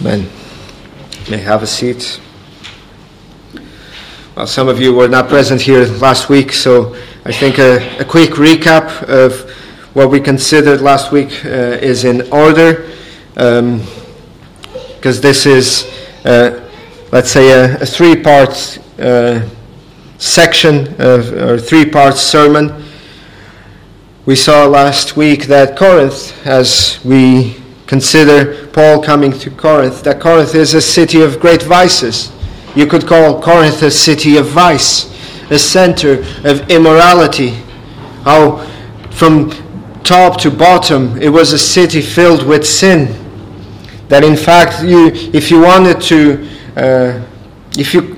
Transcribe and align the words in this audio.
Amen. 0.00 0.28
May 1.30 1.38
have 1.38 1.62
a 1.62 1.66
seat. 1.66 2.20
Well, 4.36 4.46
some 4.46 4.68
of 4.68 4.78
you 4.78 4.94
were 4.94 5.08
not 5.08 5.28
present 5.28 5.62
here 5.62 5.86
last 5.86 6.28
week, 6.28 6.52
so 6.52 6.94
I 7.24 7.32
think 7.32 7.58
a, 7.58 7.98
a 7.98 8.04
quick 8.04 8.32
recap 8.32 9.02
of 9.04 9.50
what 9.94 10.10
we 10.10 10.20
considered 10.20 10.82
last 10.82 11.12
week 11.12 11.42
uh, 11.46 11.48
is 11.80 12.04
in 12.04 12.30
order, 12.30 12.90
because 13.32 13.58
um, 13.58 15.22
this 15.22 15.46
is, 15.46 15.90
uh, 16.26 16.68
let's 17.10 17.30
say, 17.30 17.52
a, 17.52 17.80
a 17.80 17.86
three 17.86 18.16
part 18.16 18.78
uh, 18.98 19.48
section 20.18 20.88
of, 21.00 21.32
or 21.32 21.58
three 21.58 21.88
part 21.88 22.16
sermon. 22.16 22.84
We 24.26 24.36
saw 24.36 24.66
last 24.66 25.16
week 25.16 25.46
that 25.46 25.78
Corinth, 25.78 26.46
as 26.46 27.02
we 27.02 27.56
consider 27.86 28.66
Paul 28.68 29.02
coming 29.02 29.32
to 29.32 29.50
Corinth, 29.50 30.02
that 30.02 30.20
Corinth 30.20 30.54
is 30.54 30.74
a 30.74 30.80
city 30.80 31.22
of 31.22 31.40
great 31.40 31.62
vices. 31.62 32.32
You 32.74 32.86
could 32.86 33.06
call 33.06 33.40
Corinth 33.40 33.82
a 33.82 33.90
city 33.90 34.36
of 34.36 34.48
vice, 34.48 35.10
a 35.50 35.58
center 35.58 36.24
of 36.44 36.68
immorality. 36.70 37.50
How 38.24 38.66
from 39.10 39.50
top 40.02 40.38
to 40.40 40.50
bottom 40.50 41.20
it 41.20 41.28
was 41.28 41.52
a 41.52 41.58
city 41.58 42.02
filled 42.02 42.46
with 42.46 42.66
sin. 42.66 43.22
That 44.08 44.24
in 44.24 44.36
fact, 44.36 44.84
you, 44.84 45.10
if 45.32 45.50
you 45.50 45.60
wanted 45.60 46.00
to, 46.02 46.48
uh, 46.76 47.26
if 47.78 47.94
you 47.94 48.16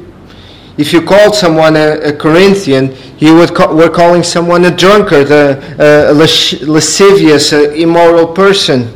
if 0.77 0.93
you 0.93 1.03
called 1.03 1.35
someone 1.35 1.77
a, 1.77 1.99
a 2.01 2.13
Corinthian, 2.13 2.95
you 3.19 3.35
would 3.35 3.55
call, 3.55 3.75
were 3.75 3.91
calling 3.91 4.23
someone 4.23 4.65
a 4.65 4.71
drunkard, 4.75 5.31
a, 5.31 6.11
a 6.11 6.15
lascivious, 6.15 7.53
a 7.53 7.75
immoral 7.75 8.29
person. 8.29 8.95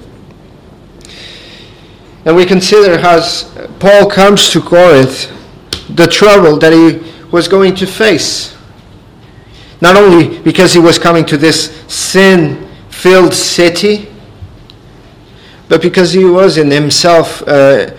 And 2.24 2.36
we 2.36 2.46
consider 2.46 2.98
as 3.00 3.52
Paul 3.80 4.08
comes 4.08 4.50
to 4.50 4.60
Corinth, 4.60 5.30
the 5.96 6.06
trouble 6.06 6.56
that 6.58 6.72
he 6.72 7.12
was 7.30 7.48
going 7.48 7.74
to 7.76 7.86
face. 7.86 8.56
Not 9.80 9.96
only 9.96 10.38
because 10.40 10.72
he 10.72 10.78
was 10.78 10.98
coming 10.98 11.24
to 11.26 11.36
this 11.36 11.84
sin 11.92 12.68
filled 12.90 13.34
city, 13.34 14.08
but 15.68 15.82
because 15.82 16.12
he 16.12 16.24
was 16.24 16.58
in 16.58 16.70
himself, 16.70 17.42
uh, 17.48 17.90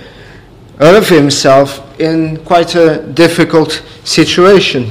of 0.79 1.09
himself, 1.09 1.99
in 1.99 2.37
quite 2.45 2.75
a 2.75 3.01
difficult 3.13 3.83
situation. 4.03 4.89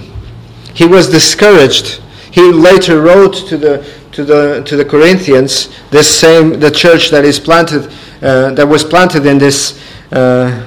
He 0.74 0.86
was 0.86 1.08
discouraged. 1.08 2.02
He 2.30 2.42
later 2.52 3.00
wrote 3.00 3.34
to 3.48 3.56
the, 3.56 3.86
to 4.12 4.24
the, 4.24 4.62
to 4.67 4.77
the 4.77 4.84
Corinthians, 4.84 5.69
this 5.91 6.08
same, 6.08 6.61
the 6.61 6.70
church 6.70 7.11
that 7.11 7.24
is 7.24 7.39
planted 7.39 7.92
that 8.22 8.66
was 8.66 8.84
planted 8.84 9.26
in 9.26 9.38
this, 9.38 9.80
uh, 10.12 10.66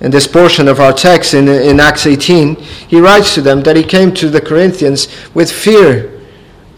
in 0.00 0.10
this 0.10 0.26
portion 0.26 0.68
of 0.68 0.80
our 0.80 0.92
text 0.92 1.34
in, 1.34 1.48
in 1.48 1.80
Acts 1.80 2.06
18, 2.06 2.56
he 2.56 3.00
writes 3.00 3.34
to 3.34 3.42
them 3.42 3.62
that 3.62 3.76
he 3.76 3.82
came 3.82 4.12
to 4.14 4.28
the 4.28 4.40
Corinthians 4.40 5.08
with 5.34 5.50
fear 5.50 6.20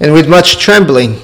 and 0.01 0.13
with 0.13 0.29
much 0.29 0.59
trembling. 0.59 1.21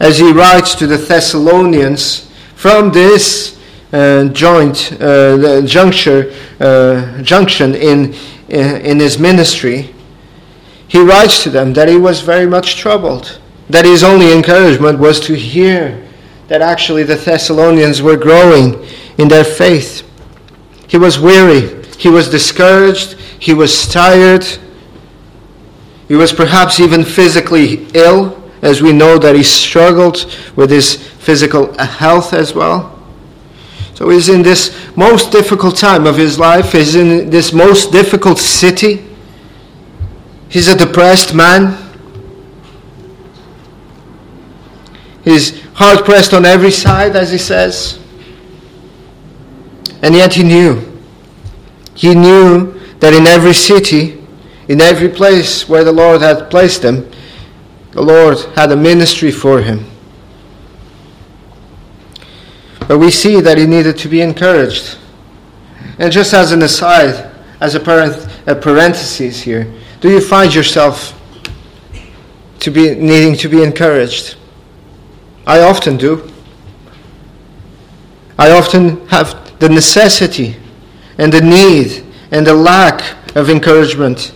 As 0.00 0.18
he 0.18 0.32
writes 0.32 0.74
to 0.76 0.86
the 0.86 0.96
Thessalonians 0.96 2.30
from 2.54 2.90
this 2.90 3.58
uh, 3.92 4.28
joint 4.28 4.92
uh, 5.00 5.62
juncture, 5.62 6.32
uh, 6.58 7.20
junction 7.22 7.74
in, 7.74 8.14
in 8.48 8.98
his 8.98 9.18
ministry, 9.18 9.94
he 10.88 10.98
writes 10.98 11.42
to 11.44 11.50
them 11.50 11.72
that 11.74 11.88
he 11.88 11.96
was 11.96 12.20
very 12.20 12.46
much 12.46 12.76
troubled, 12.76 13.38
that 13.68 13.84
his 13.84 14.02
only 14.02 14.32
encouragement 14.32 14.98
was 14.98 15.20
to 15.20 15.34
hear 15.34 16.04
that 16.50 16.60
actually 16.62 17.04
the 17.04 17.14
Thessalonians 17.14 18.02
were 18.02 18.16
growing 18.16 18.84
in 19.18 19.28
their 19.28 19.44
faith. 19.44 20.02
He 20.88 20.98
was 20.98 21.16
weary, 21.16 21.80
he 21.96 22.08
was 22.08 22.28
discouraged, 22.28 23.12
he 23.38 23.54
was 23.54 23.86
tired, 23.86 24.44
he 26.08 26.16
was 26.16 26.32
perhaps 26.32 26.80
even 26.80 27.04
physically 27.04 27.86
ill, 27.94 28.36
as 28.62 28.82
we 28.82 28.92
know 28.92 29.16
that 29.16 29.36
he 29.36 29.44
struggled 29.44 30.26
with 30.56 30.72
his 30.72 30.96
physical 30.96 31.72
health 31.78 32.34
as 32.34 32.52
well. 32.52 32.98
So 33.94 34.08
he's 34.08 34.28
in 34.28 34.42
this 34.42 34.76
most 34.96 35.30
difficult 35.30 35.76
time 35.76 36.04
of 36.04 36.16
his 36.16 36.36
life, 36.36 36.72
he's 36.72 36.96
in 36.96 37.30
this 37.30 37.52
most 37.52 37.92
difficult 37.92 38.38
city. 38.38 39.06
He's 40.48 40.66
a 40.66 40.76
depressed 40.76 41.32
man. 41.32 41.78
He's 45.22 45.69
hard 45.80 46.04
pressed 46.04 46.34
on 46.34 46.44
every 46.44 46.70
side, 46.70 47.16
as 47.16 47.32
he 47.32 47.38
says. 47.38 47.98
And 50.02 50.14
yet 50.14 50.34
he 50.34 50.42
knew. 50.42 50.78
He 51.94 52.14
knew 52.14 52.78
that 52.98 53.14
in 53.14 53.26
every 53.26 53.54
city, 53.54 54.22
in 54.68 54.82
every 54.82 55.08
place 55.08 55.70
where 55.70 55.82
the 55.82 55.90
Lord 55.90 56.20
had 56.20 56.50
placed 56.50 56.84
him, 56.84 57.10
the 57.92 58.02
Lord 58.02 58.38
had 58.56 58.70
a 58.72 58.76
ministry 58.76 59.30
for 59.30 59.62
him. 59.62 59.86
But 62.86 62.98
we 62.98 63.10
see 63.10 63.40
that 63.40 63.56
he 63.56 63.64
needed 63.64 63.96
to 64.00 64.08
be 64.08 64.20
encouraged. 64.20 64.98
And 65.98 66.12
just 66.12 66.34
as 66.34 66.52
an 66.52 66.60
aside, 66.60 67.34
as 67.60 67.74
a, 67.74 67.80
a 68.46 68.54
parenthesis 68.54 69.40
here, 69.40 69.72
do 70.02 70.10
you 70.10 70.20
find 70.20 70.54
yourself 70.54 71.18
to 72.58 72.70
be 72.70 72.94
needing 72.94 73.34
to 73.36 73.48
be 73.48 73.62
encouraged? 73.62 74.36
I 75.50 75.62
often 75.62 75.96
do. 75.96 76.30
I 78.38 78.52
often 78.52 79.04
have 79.08 79.58
the 79.58 79.68
necessity 79.68 80.54
and 81.18 81.32
the 81.32 81.40
need 81.40 82.06
and 82.30 82.46
the 82.46 82.54
lack 82.54 83.34
of 83.34 83.50
encouragement. 83.50 84.32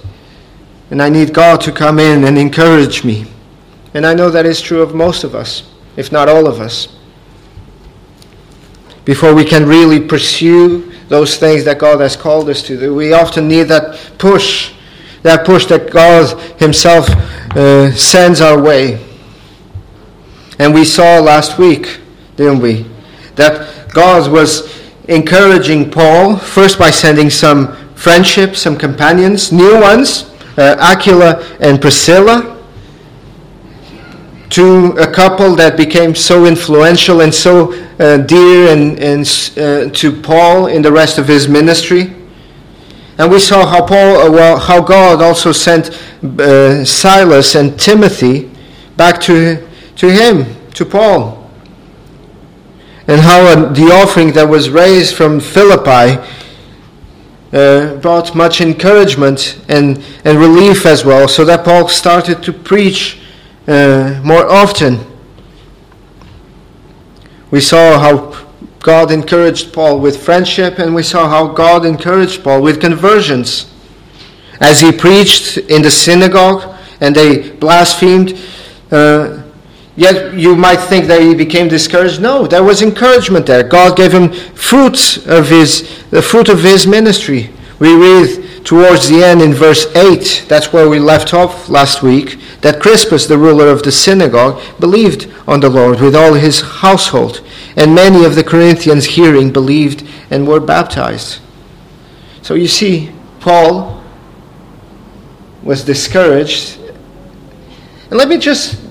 And 0.90 1.00
I 1.00 1.08
need 1.08 1.32
God 1.32 1.60
to 1.60 1.70
come 1.70 2.00
in 2.00 2.24
and 2.24 2.36
encourage 2.36 3.04
me. 3.04 3.26
And 3.94 4.04
I 4.04 4.12
know 4.12 4.28
that 4.28 4.44
is 4.44 4.60
true 4.60 4.82
of 4.82 4.92
most 4.92 5.22
of 5.22 5.36
us, 5.36 5.70
if 5.96 6.10
not 6.10 6.28
all 6.28 6.48
of 6.48 6.60
us. 6.60 6.88
Before 9.04 9.36
we 9.36 9.44
can 9.44 9.66
really 9.66 10.00
pursue 10.00 10.92
those 11.06 11.36
things 11.36 11.62
that 11.62 11.78
God 11.78 12.00
has 12.00 12.16
called 12.16 12.50
us 12.50 12.60
to 12.64 12.76
do, 12.76 12.92
we 12.92 13.12
often 13.12 13.46
need 13.46 13.68
that 13.68 14.00
push, 14.18 14.74
that 15.22 15.46
push 15.46 15.66
that 15.66 15.92
God 15.92 16.36
Himself 16.58 17.08
uh, 17.56 17.92
sends 17.92 18.40
our 18.40 18.60
way. 18.60 19.13
And 20.58 20.72
we 20.72 20.84
saw 20.84 21.18
last 21.18 21.58
week, 21.58 22.00
didn't 22.36 22.60
we, 22.60 22.86
that 23.36 23.92
God 23.92 24.30
was 24.30 24.72
encouraging 25.08 25.90
Paul 25.90 26.36
first 26.36 26.78
by 26.78 26.90
sending 26.90 27.30
some 27.30 27.76
friendship, 27.94 28.56
some 28.56 28.76
companions, 28.76 29.52
new 29.52 29.80
ones, 29.80 30.30
uh, 30.56 30.76
Aquila 30.78 31.42
and 31.60 31.80
Priscilla, 31.80 32.50
to 34.50 34.92
a 34.98 35.10
couple 35.10 35.56
that 35.56 35.76
became 35.76 36.14
so 36.14 36.46
influential 36.46 37.22
and 37.22 37.34
so 37.34 37.72
uh, 37.98 38.18
dear 38.18 38.68
and, 38.72 38.98
and 39.00 39.26
uh, 39.56 39.92
to 39.92 40.12
Paul 40.22 40.68
in 40.68 40.82
the 40.82 40.92
rest 40.92 41.18
of 41.18 41.26
his 41.26 41.48
ministry. 41.48 42.14
And 43.18 43.30
we 43.30 43.38
saw 43.38 43.66
how 43.66 43.84
Paul, 43.86 44.16
uh, 44.16 44.30
well, 44.30 44.58
how 44.58 44.80
God 44.80 45.22
also 45.22 45.52
sent 45.52 45.90
uh, 46.38 46.84
Silas 46.84 47.54
and 47.54 47.78
Timothy 47.78 48.50
back 48.96 49.20
to 49.22 49.66
to 49.96 50.10
him, 50.10 50.70
to 50.72 50.84
Paul. 50.84 51.50
And 53.06 53.20
how 53.20 53.66
the 53.66 53.92
offering 53.92 54.32
that 54.32 54.48
was 54.48 54.70
raised 54.70 55.14
from 55.14 55.40
Philippi 55.40 56.22
uh, 57.52 57.96
brought 57.96 58.34
much 58.34 58.60
encouragement 58.60 59.60
and, 59.68 60.02
and 60.24 60.38
relief 60.38 60.86
as 60.86 61.04
well, 61.04 61.28
so 61.28 61.44
that 61.44 61.64
Paul 61.64 61.88
started 61.88 62.42
to 62.42 62.52
preach 62.52 63.20
uh, 63.68 64.20
more 64.24 64.50
often. 64.50 64.98
We 67.50 67.60
saw 67.60 67.98
how 67.98 68.44
God 68.80 69.12
encouraged 69.12 69.72
Paul 69.72 70.00
with 70.00 70.22
friendship, 70.22 70.78
and 70.78 70.94
we 70.94 71.02
saw 71.02 71.28
how 71.28 71.46
God 71.46 71.86
encouraged 71.86 72.42
Paul 72.42 72.60
with 72.62 72.80
conversions. 72.80 73.70
As 74.60 74.80
he 74.80 74.90
preached 74.92 75.58
in 75.58 75.82
the 75.82 75.90
synagogue 75.90 76.74
and 77.00 77.14
they 77.14 77.50
blasphemed, 77.50 78.38
uh, 78.90 79.43
Yet 79.96 80.34
you 80.34 80.56
might 80.56 80.80
think 80.80 81.06
that 81.06 81.22
he 81.22 81.34
became 81.34 81.68
discouraged. 81.68 82.20
No, 82.20 82.46
there 82.46 82.64
was 82.64 82.82
encouragement 82.82 83.46
there. 83.46 83.62
God 83.62 83.96
gave 83.96 84.12
him 84.12 84.32
fruits 84.32 85.24
of 85.26 85.48
his 85.48 86.04
the 86.10 86.22
fruit 86.22 86.48
of 86.48 86.62
his 86.62 86.86
ministry. 86.86 87.50
We 87.78 87.94
read 87.94 88.64
towards 88.64 89.08
the 89.08 89.22
end 89.22 89.42
in 89.42 89.52
verse 89.52 89.86
8, 89.94 90.46
that's 90.48 90.72
where 90.72 90.88
we 90.88 90.98
left 90.98 91.34
off 91.34 91.68
last 91.68 92.02
week, 92.02 92.38
that 92.62 92.80
Crispus, 92.80 93.26
the 93.26 93.36
ruler 93.36 93.68
of 93.68 93.82
the 93.82 93.92
synagogue, 93.92 94.62
believed 94.80 95.30
on 95.46 95.60
the 95.60 95.68
Lord 95.68 96.00
with 96.00 96.16
all 96.16 96.34
his 96.34 96.60
household, 96.60 97.42
and 97.76 97.94
many 97.94 98.24
of 98.24 98.34
the 98.34 98.44
Corinthians 98.44 99.04
hearing 99.04 99.52
believed 99.52 100.08
and 100.30 100.48
were 100.48 100.60
baptized. 100.60 101.40
So 102.40 102.54
you 102.54 102.68
see, 102.68 103.12
Paul 103.40 104.02
was 105.62 105.84
discouraged. 105.84 106.78
And 108.10 108.18
let 108.18 108.28
me 108.28 108.38
just 108.38 108.83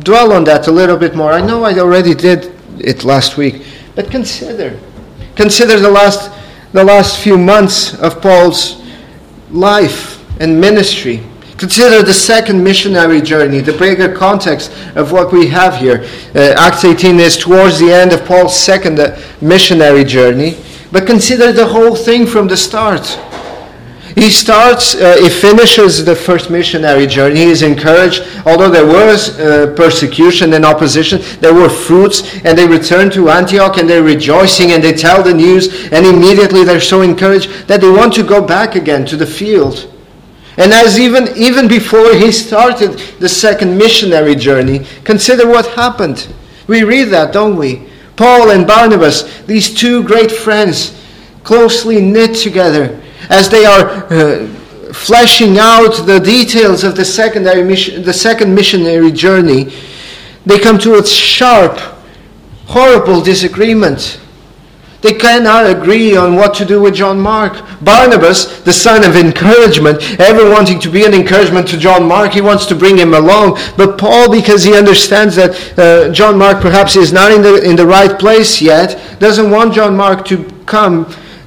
dwell 0.00 0.32
on 0.32 0.44
that 0.44 0.66
a 0.66 0.72
little 0.72 0.96
bit 0.96 1.14
more. 1.14 1.32
I 1.32 1.40
know 1.40 1.64
I 1.64 1.78
already 1.78 2.14
did 2.14 2.52
it 2.78 3.04
last 3.04 3.36
week, 3.36 3.64
but 3.94 4.10
consider 4.10 4.78
Consider 5.36 5.80
the 5.80 5.90
last, 5.90 6.30
the 6.72 6.84
last 6.84 7.18
few 7.20 7.36
months 7.36 7.94
of 7.94 8.22
Paul's 8.22 8.82
life 9.50 10.20
and 10.40 10.60
ministry. 10.60 11.22
Consider 11.56 12.02
the 12.02 12.14
second 12.14 12.62
missionary 12.62 13.20
journey, 13.20 13.60
the 13.60 13.72
bigger 13.72 14.12
context 14.12 14.72
of 14.94 15.12
what 15.12 15.32
we 15.32 15.48
have 15.48 15.76
here. 15.76 16.04
Uh, 16.34 16.54
Acts 16.56 16.84
18 16.84 17.18
is 17.18 17.36
towards 17.36 17.78
the 17.78 17.90
end 17.92 18.12
of 18.12 18.24
Paul's 18.24 18.56
second 18.56 18.98
uh, 18.98 19.18
missionary 19.40 20.04
journey. 20.04 20.56
But 20.92 21.06
consider 21.06 21.52
the 21.52 21.66
whole 21.66 21.96
thing 21.96 22.26
from 22.26 22.46
the 22.46 22.56
start. 22.56 23.18
He 24.14 24.30
starts, 24.30 24.94
uh, 24.94 25.16
he 25.20 25.28
finishes 25.28 26.04
the 26.04 26.14
first 26.14 26.48
missionary 26.48 27.06
journey. 27.06 27.40
He 27.40 27.46
is 27.46 27.62
encouraged. 27.62 28.22
Although 28.46 28.70
there 28.70 28.86
was 28.86 29.38
uh, 29.40 29.74
persecution 29.76 30.52
and 30.52 30.64
opposition, 30.64 31.20
there 31.40 31.52
were 31.52 31.68
fruits, 31.68 32.22
and 32.44 32.56
they 32.56 32.66
return 32.66 33.10
to 33.10 33.30
Antioch 33.30 33.76
and 33.76 33.90
they're 33.90 34.04
rejoicing 34.04 34.70
and 34.70 34.82
they 34.82 34.92
tell 34.92 35.22
the 35.22 35.34
news, 35.34 35.90
and 35.90 36.06
immediately 36.06 36.62
they're 36.62 36.80
so 36.80 37.02
encouraged 37.02 37.66
that 37.66 37.80
they 37.80 37.90
want 37.90 38.14
to 38.14 38.22
go 38.22 38.40
back 38.40 38.76
again 38.76 39.04
to 39.06 39.16
the 39.16 39.26
field. 39.26 39.90
And 40.56 40.72
as 40.72 41.00
even, 41.00 41.36
even 41.36 41.66
before 41.66 42.14
he 42.14 42.30
started 42.30 42.92
the 43.18 43.28
second 43.28 43.76
missionary 43.76 44.36
journey, 44.36 44.86
consider 45.02 45.48
what 45.48 45.66
happened. 45.66 46.28
We 46.68 46.84
read 46.84 47.06
that, 47.06 47.32
don't 47.32 47.56
we? 47.56 47.88
Paul 48.14 48.50
and 48.50 48.64
Barnabas, 48.64 49.42
these 49.46 49.74
two 49.74 50.04
great 50.04 50.30
friends, 50.30 51.00
closely 51.42 52.00
knit 52.00 52.36
together, 52.36 53.00
as 53.30 53.48
they 53.48 53.64
are 53.64 54.04
uh, 54.12 54.46
fleshing 54.92 55.58
out 55.58 56.06
the 56.06 56.20
details 56.20 56.84
of 56.84 56.96
the 56.96 57.04
secondary 57.04 57.64
mission, 57.64 58.02
the 58.02 58.12
second 58.12 58.54
missionary 58.54 59.10
journey, 59.10 59.72
they 60.46 60.58
come 60.58 60.78
to 60.78 60.94
a 60.94 61.04
sharp, 61.04 61.78
horrible 62.66 63.20
disagreement. 63.20 64.20
They 65.04 65.12
cannot 65.12 65.66
agree 65.66 66.16
on 66.16 66.34
what 66.34 66.54
to 66.54 66.64
do 66.64 66.80
with 66.80 66.94
John 66.94 67.20
Mark. 67.20 67.62
Barnabas, 67.82 68.62
the 68.62 68.72
son 68.72 69.04
of 69.04 69.16
encouragement, 69.16 70.18
ever 70.18 70.48
wanting 70.48 70.80
to 70.80 70.88
be 70.88 71.04
an 71.04 71.12
encouragement 71.12 71.68
to 71.68 71.76
John 71.76 72.08
Mark, 72.08 72.32
he 72.32 72.40
wants 72.40 72.64
to 72.66 72.74
bring 72.74 72.96
him 72.96 73.12
along. 73.12 73.58
But 73.76 73.98
Paul, 73.98 74.30
because 74.30 74.64
he 74.64 74.74
understands 74.74 75.36
that 75.36 75.78
uh, 75.78 76.10
John 76.10 76.38
Mark 76.38 76.62
perhaps 76.62 76.96
is 76.96 77.12
not 77.12 77.32
in 77.32 77.42
the, 77.42 77.62
in 77.62 77.76
the 77.76 77.86
right 77.86 78.18
place 78.18 78.62
yet, 78.62 79.18
doesn't 79.20 79.50
want 79.50 79.74
John 79.74 79.94
Mark 79.94 80.24
to 80.26 80.42
come 80.64 81.04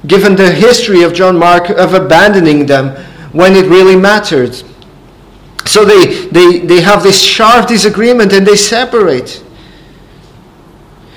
given 0.08 0.34
the 0.34 0.50
history 0.50 1.02
of 1.02 1.12
John 1.12 1.38
Mark 1.38 1.68
of 1.68 1.94
abandoning 1.94 2.66
them 2.66 2.96
when 3.32 3.54
it 3.54 3.66
really 3.66 3.94
mattered. 3.94 4.54
So 5.66 5.84
they, 5.84 6.26
they, 6.28 6.60
they 6.60 6.80
have 6.80 7.02
this 7.02 7.22
sharp 7.22 7.68
disagreement 7.68 8.32
and 8.32 8.46
they 8.46 8.56
separate. 8.56 9.44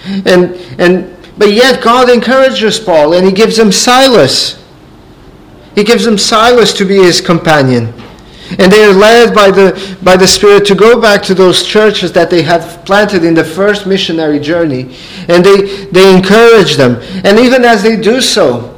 And, 0.03 0.55
and, 0.77 1.15
but 1.38 1.53
yet 1.53 1.81
God 1.81 2.09
encourages 2.09 2.79
Paul 2.79 3.13
and 3.13 3.25
he 3.25 3.31
gives 3.31 3.57
him 3.57 3.71
Silas. 3.71 4.61
He 5.73 5.85
gives 5.85 6.05
him 6.05 6.17
Silas 6.17 6.73
to 6.73 6.85
be 6.85 6.97
his 6.97 7.21
companion. 7.21 7.93
And 8.59 8.69
they 8.69 8.83
are 8.83 8.93
led 8.93 9.33
by 9.33 9.49
the, 9.49 9.97
by 10.03 10.17
the 10.17 10.27
Spirit 10.27 10.65
to 10.65 10.75
go 10.75 10.99
back 10.99 11.23
to 11.23 11.33
those 11.33 11.65
churches 11.65 12.11
that 12.11 12.29
they 12.29 12.41
had 12.41 12.85
planted 12.85 13.23
in 13.23 13.33
the 13.33 13.45
first 13.45 13.88
missionary 13.88 14.39
journey. 14.39 14.93
And 15.29 15.45
they, 15.45 15.85
they 15.85 16.13
encourage 16.13 16.75
them. 16.75 16.97
And 17.23 17.39
even 17.39 17.63
as 17.63 17.81
they 17.81 17.95
do 17.95 18.19
so, 18.19 18.70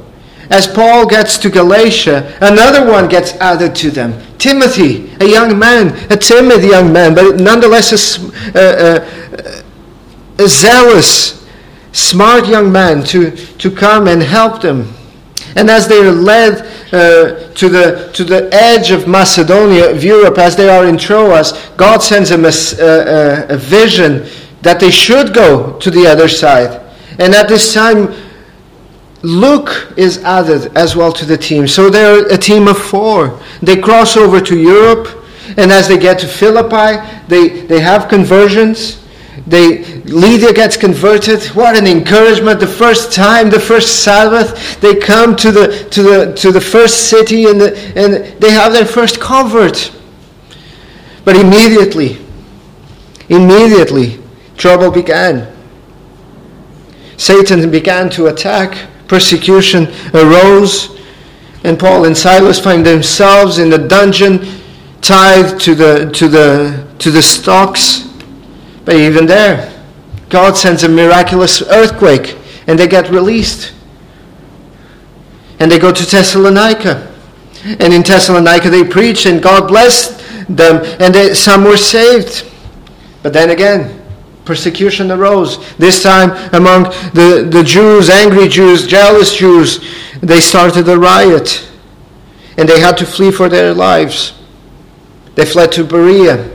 as 0.50 0.66
Paul 0.66 1.06
gets 1.06 1.38
to 1.38 1.50
Galatia, 1.50 2.36
another 2.40 2.90
one 2.90 3.08
gets 3.08 3.32
added 3.34 3.74
to 3.76 3.90
them. 3.90 4.20
Timothy, 4.38 5.10
a 5.20 5.24
young 5.24 5.58
man, 5.58 5.88
a 6.12 6.16
timid 6.16 6.62
young 6.62 6.92
man, 6.92 7.14
but 7.14 7.36
nonetheless 7.40 7.92
a, 7.92 8.28
a, 8.54 8.62
uh, 8.62 9.04
uh, 9.38 10.44
a 10.44 10.48
zealous, 10.48 11.46
smart 11.92 12.46
young 12.46 12.70
man 12.70 13.02
to, 13.04 13.30
to 13.30 13.70
come 13.70 14.08
and 14.08 14.22
help 14.22 14.60
them. 14.60 14.92
And 15.56 15.70
as 15.70 15.86
they 15.86 16.00
are 16.00 16.10
led 16.10 16.66
uh, 16.92 17.52
to, 17.54 17.68
the, 17.68 18.10
to 18.12 18.24
the 18.24 18.52
edge 18.52 18.90
of 18.90 19.06
Macedonia, 19.06 19.90
of 19.90 20.02
Europe, 20.02 20.38
as 20.38 20.56
they 20.56 20.68
are 20.68 20.86
in 20.86 20.98
Troas, 20.98 21.52
God 21.76 22.02
sends 22.02 22.30
them 22.30 22.44
a, 22.44 22.48
a, 22.48 23.50
uh, 23.50 23.54
a 23.54 23.56
vision 23.56 24.26
that 24.62 24.80
they 24.80 24.90
should 24.90 25.32
go 25.32 25.78
to 25.78 25.90
the 25.90 26.06
other 26.06 26.28
side. 26.28 26.80
And 27.18 27.34
at 27.34 27.48
this 27.48 27.72
time, 27.72 28.12
Luke 29.24 29.94
is 29.96 30.18
added 30.18 30.76
as 30.76 30.94
well 30.94 31.10
to 31.10 31.24
the 31.24 31.38
team. 31.38 31.66
So 31.66 31.88
they're 31.88 32.30
a 32.30 32.36
team 32.36 32.68
of 32.68 32.78
four. 32.78 33.40
They 33.62 33.80
cross 33.80 34.18
over 34.18 34.38
to 34.42 34.58
Europe, 34.58 35.24
and 35.56 35.72
as 35.72 35.88
they 35.88 35.98
get 35.98 36.18
to 36.18 36.28
Philippi, 36.28 37.02
they, 37.26 37.60
they 37.66 37.80
have 37.80 38.08
conversions. 38.08 39.02
They 39.46 39.82
Lydia 40.04 40.52
gets 40.52 40.76
converted. 40.76 41.42
What 41.56 41.76
an 41.76 41.86
encouragement! 41.86 42.60
The 42.60 42.66
first 42.66 43.12
time, 43.12 43.50
the 43.50 43.60
first 43.60 44.02
Sabbath, 44.04 44.80
they 44.80 44.94
come 44.94 45.36
to 45.36 45.50
the 45.50 45.88
to 45.90 46.02
the 46.02 46.34
to 46.34 46.52
the 46.52 46.60
first 46.60 47.08
city 47.08 47.46
and 47.46 47.60
the, 47.60 47.76
and 47.96 48.40
they 48.40 48.50
have 48.50 48.72
their 48.72 48.86
first 48.86 49.20
convert. 49.20 49.92
But 51.24 51.36
immediately, 51.36 52.24
immediately, 53.28 54.22
trouble 54.56 54.90
began. 54.90 55.52
Satan 57.16 57.70
began 57.70 58.08
to 58.10 58.26
attack 58.26 58.88
persecution 59.14 59.86
arose, 60.12 60.98
and 61.62 61.78
Paul 61.78 62.06
and 62.06 62.16
Silas 62.16 62.58
find 62.58 62.84
themselves 62.84 63.60
in 63.60 63.70
the 63.70 63.78
dungeon, 63.78 64.44
tied 65.02 65.60
to 65.60 65.76
the, 65.76 66.10
to 66.14 66.26
the, 66.26 66.84
to 66.98 67.12
the 67.12 67.22
stocks. 67.22 68.08
But 68.84 68.96
even 68.96 69.24
there, 69.26 69.72
God 70.30 70.56
sends 70.56 70.82
a 70.82 70.88
miraculous 70.88 71.62
earthquake, 71.62 72.36
and 72.66 72.76
they 72.76 72.88
get 72.88 73.08
released. 73.08 73.72
And 75.60 75.70
they 75.70 75.78
go 75.78 75.92
to 75.92 76.04
Thessalonica. 76.04 77.14
And 77.64 77.94
in 77.94 78.02
Thessalonica 78.02 78.68
they 78.68 78.82
preach, 78.82 79.26
and 79.26 79.40
God 79.40 79.68
blessed 79.68 80.18
them, 80.48 80.84
and 81.00 81.14
they, 81.14 81.34
some 81.34 81.62
were 81.62 81.76
saved. 81.76 82.50
But 83.22 83.32
then 83.32 83.50
again, 83.50 84.03
Persecution 84.44 85.10
arose, 85.10 85.74
this 85.76 86.02
time 86.02 86.30
among 86.52 86.84
the, 87.14 87.48
the 87.50 87.62
Jews, 87.64 88.10
angry 88.10 88.48
Jews, 88.48 88.86
jealous 88.86 89.34
Jews. 89.34 89.84
They 90.20 90.40
started 90.40 90.88
a 90.88 90.98
riot 90.98 91.70
and 92.56 92.68
they 92.68 92.80
had 92.80 92.96
to 92.98 93.06
flee 93.06 93.30
for 93.30 93.48
their 93.48 93.74
lives. 93.74 94.32
They 95.34 95.44
fled 95.44 95.72
to 95.72 95.84
Berea. 95.84 96.50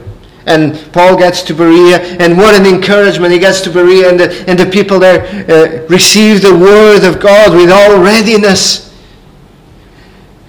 And 0.45 0.91
Paul 0.94 1.18
gets 1.18 1.44
to 1.44 1.53
Berea, 1.53 2.00
and 2.19 2.36
what 2.38 2.56
an 2.56 2.65
encouragement. 2.65 3.31
He 3.31 3.39
gets 3.39 3.62
to 3.62 3.69
Berea, 3.69 4.09
and 4.09 4.19
the, 4.19 4.50
and 4.50 4.57
the 4.57 4.65
people 4.65 4.97
there 4.97 5.21
uh, 5.51 5.85
receive 5.88 6.42
the 6.42 6.57
word 6.57 7.03
of 7.03 7.19
God 7.19 7.53
with 7.53 7.69
all 7.69 8.01
readiness. 8.01 8.95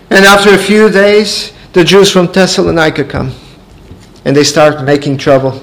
And 0.09 0.25
after 0.25 0.55
a 0.55 0.59
few 0.59 0.89
days, 0.89 1.53
the 1.73 1.85
Jews 1.85 2.11
from 2.11 2.27
Thessalonica 2.27 3.05
come, 3.05 3.35
and 4.25 4.35
they 4.35 4.45
start 4.45 4.85
making 4.85 5.19
trouble. 5.19 5.63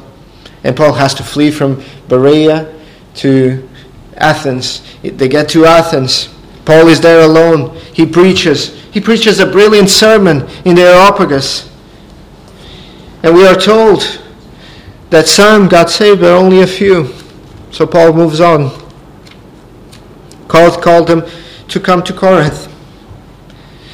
And 0.68 0.76
Paul 0.76 0.92
has 0.92 1.14
to 1.14 1.24
flee 1.24 1.50
from 1.50 1.82
Berea 2.10 2.78
to 3.16 3.68
Athens. 4.18 4.84
They 5.02 5.30
get 5.30 5.48
to 5.50 5.66
Athens. 5.66 6.28
Paul 6.66 6.90
is 6.90 7.00
there 7.00 7.22
alone. 7.22 7.74
He 7.94 8.06
preaches. 8.06 8.76
He 8.92 9.00
preaches 9.00 9.40
a 9.40 9.46
brilliant 9.46 9.90
sermon 9.90 10.46
in 10.66 10.76
the 10.76 10.82
Areopagus. 10.82 11.72
And 13.24 13.34
we 13.34 13.48
are 13.48 13.56
told 13.56 14.22
that 15.10 15.28
some 15.28 15.70
got 15.70 15.90
saved, 15.90 16.20
but 16.20 16.34
only 16.34 16.60
a 16.60 16.68
few. 16.68 17.14
So 17.72 17.88
Paul 17.88 18.12
moves 18.12 18.42
on. 18.42 18.70
Called, 20.50 20.82
called 20.82 21.08
them 21.08 21.24
to 21.70 21.80
come 21.80 22.04
to 22.04 22.12
Corinth. 22.12 22.68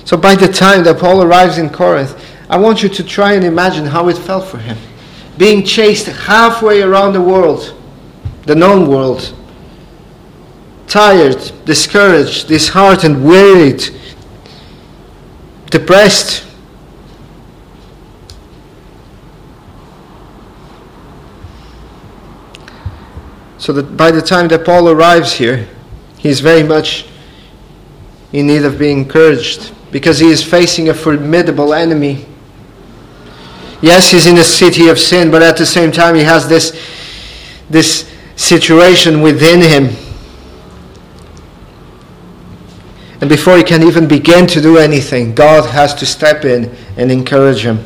So 0.06 0.18
by 0.18 0.34
the 0.34 0.48
time 0.48 0.84
that 0.86 0.98
Paul 0.98 1.22
arrives 1.22 1.60
in 1.60 1.70
Corinth, 1.70 2.20
I 2.50 2.58
want 2.58 2.82
you 2.82 2.90
to 2.90 3.04
try 3.04 3.34
and 3.34 3.44
imagine 3.44 3.86
how 3.86 4.10
it 4.10 4.18
felt 4.18 4.48
for 4.48 4.58
him 4.58 4.76
being 5.38 5.64
chased 5.64 6.06
halfway 6.08 6.82
around 6.82 7.14
the 7.14 7.22
world, 7.22 7.74
the 8.46 8.56
known 8.56 8.88
world, 8.88 9.34
tired, 10.88 11.52
discouraged, 11.66 12.48
disheartened, 12.48 13.24
wearied, 13.26 13.84
depressed. 15.70 16.46
So 23.58 23.72
that 23.74 23.96
by 23.98 24.12
the 24.12 24.22
time 24.22 24.50
that 24.50 24.66
Paul 24.66 24.90
arrives 24.90 25.34
here, 25.34 25.68
he's 26.18 26.42
very 26.42 26.64
much 26.64 27.08
in 28.34 28.48
need 28.48 28.66
of 28.66 28.78
being 28.78 29.00
encouraged 29.00 29.74
because 29.92 30.20
he 30.20 30.30
is 30.30 30.44
facing 30.44 30.90
a 30.90 30.94
formidable 30.94 31.74
enemy 31.74 32.26
Yes, 33.84 34.12
he's 34.12 34.28
in 34.28 34.38
a 34.38 34.46
city 34.46 34.88
of 34.88 34.98
sin, 34.98 35.30
but 35.30 35.44
at 35.44 35.58
the 35.58 35.66
same 35.66 35.92
time, 35.92 36.16
he 36.16 36.22
has 36.22 36.48
this, 36.48 36.72
this 37.70 38.10
situation 38.38 39.22
within 39.22 39.60
him. 39.60 39.94
And 43.20 43.30
before 43.30 43.58
he 43.58 43.64
can 43.64 43.84
even 43.84 44.08
begin 44.08 44.48
to 44.48 44.62
do 44.62 44.78
anything, 44.78 45.36
God 45.36 45.70
has 45.70 45.94
to 45.96 46.06
step 46.06 46.46
in 46.46 46.74
and 46.96 47.12
encourage 47.12 47.66
him. 47.66 47.78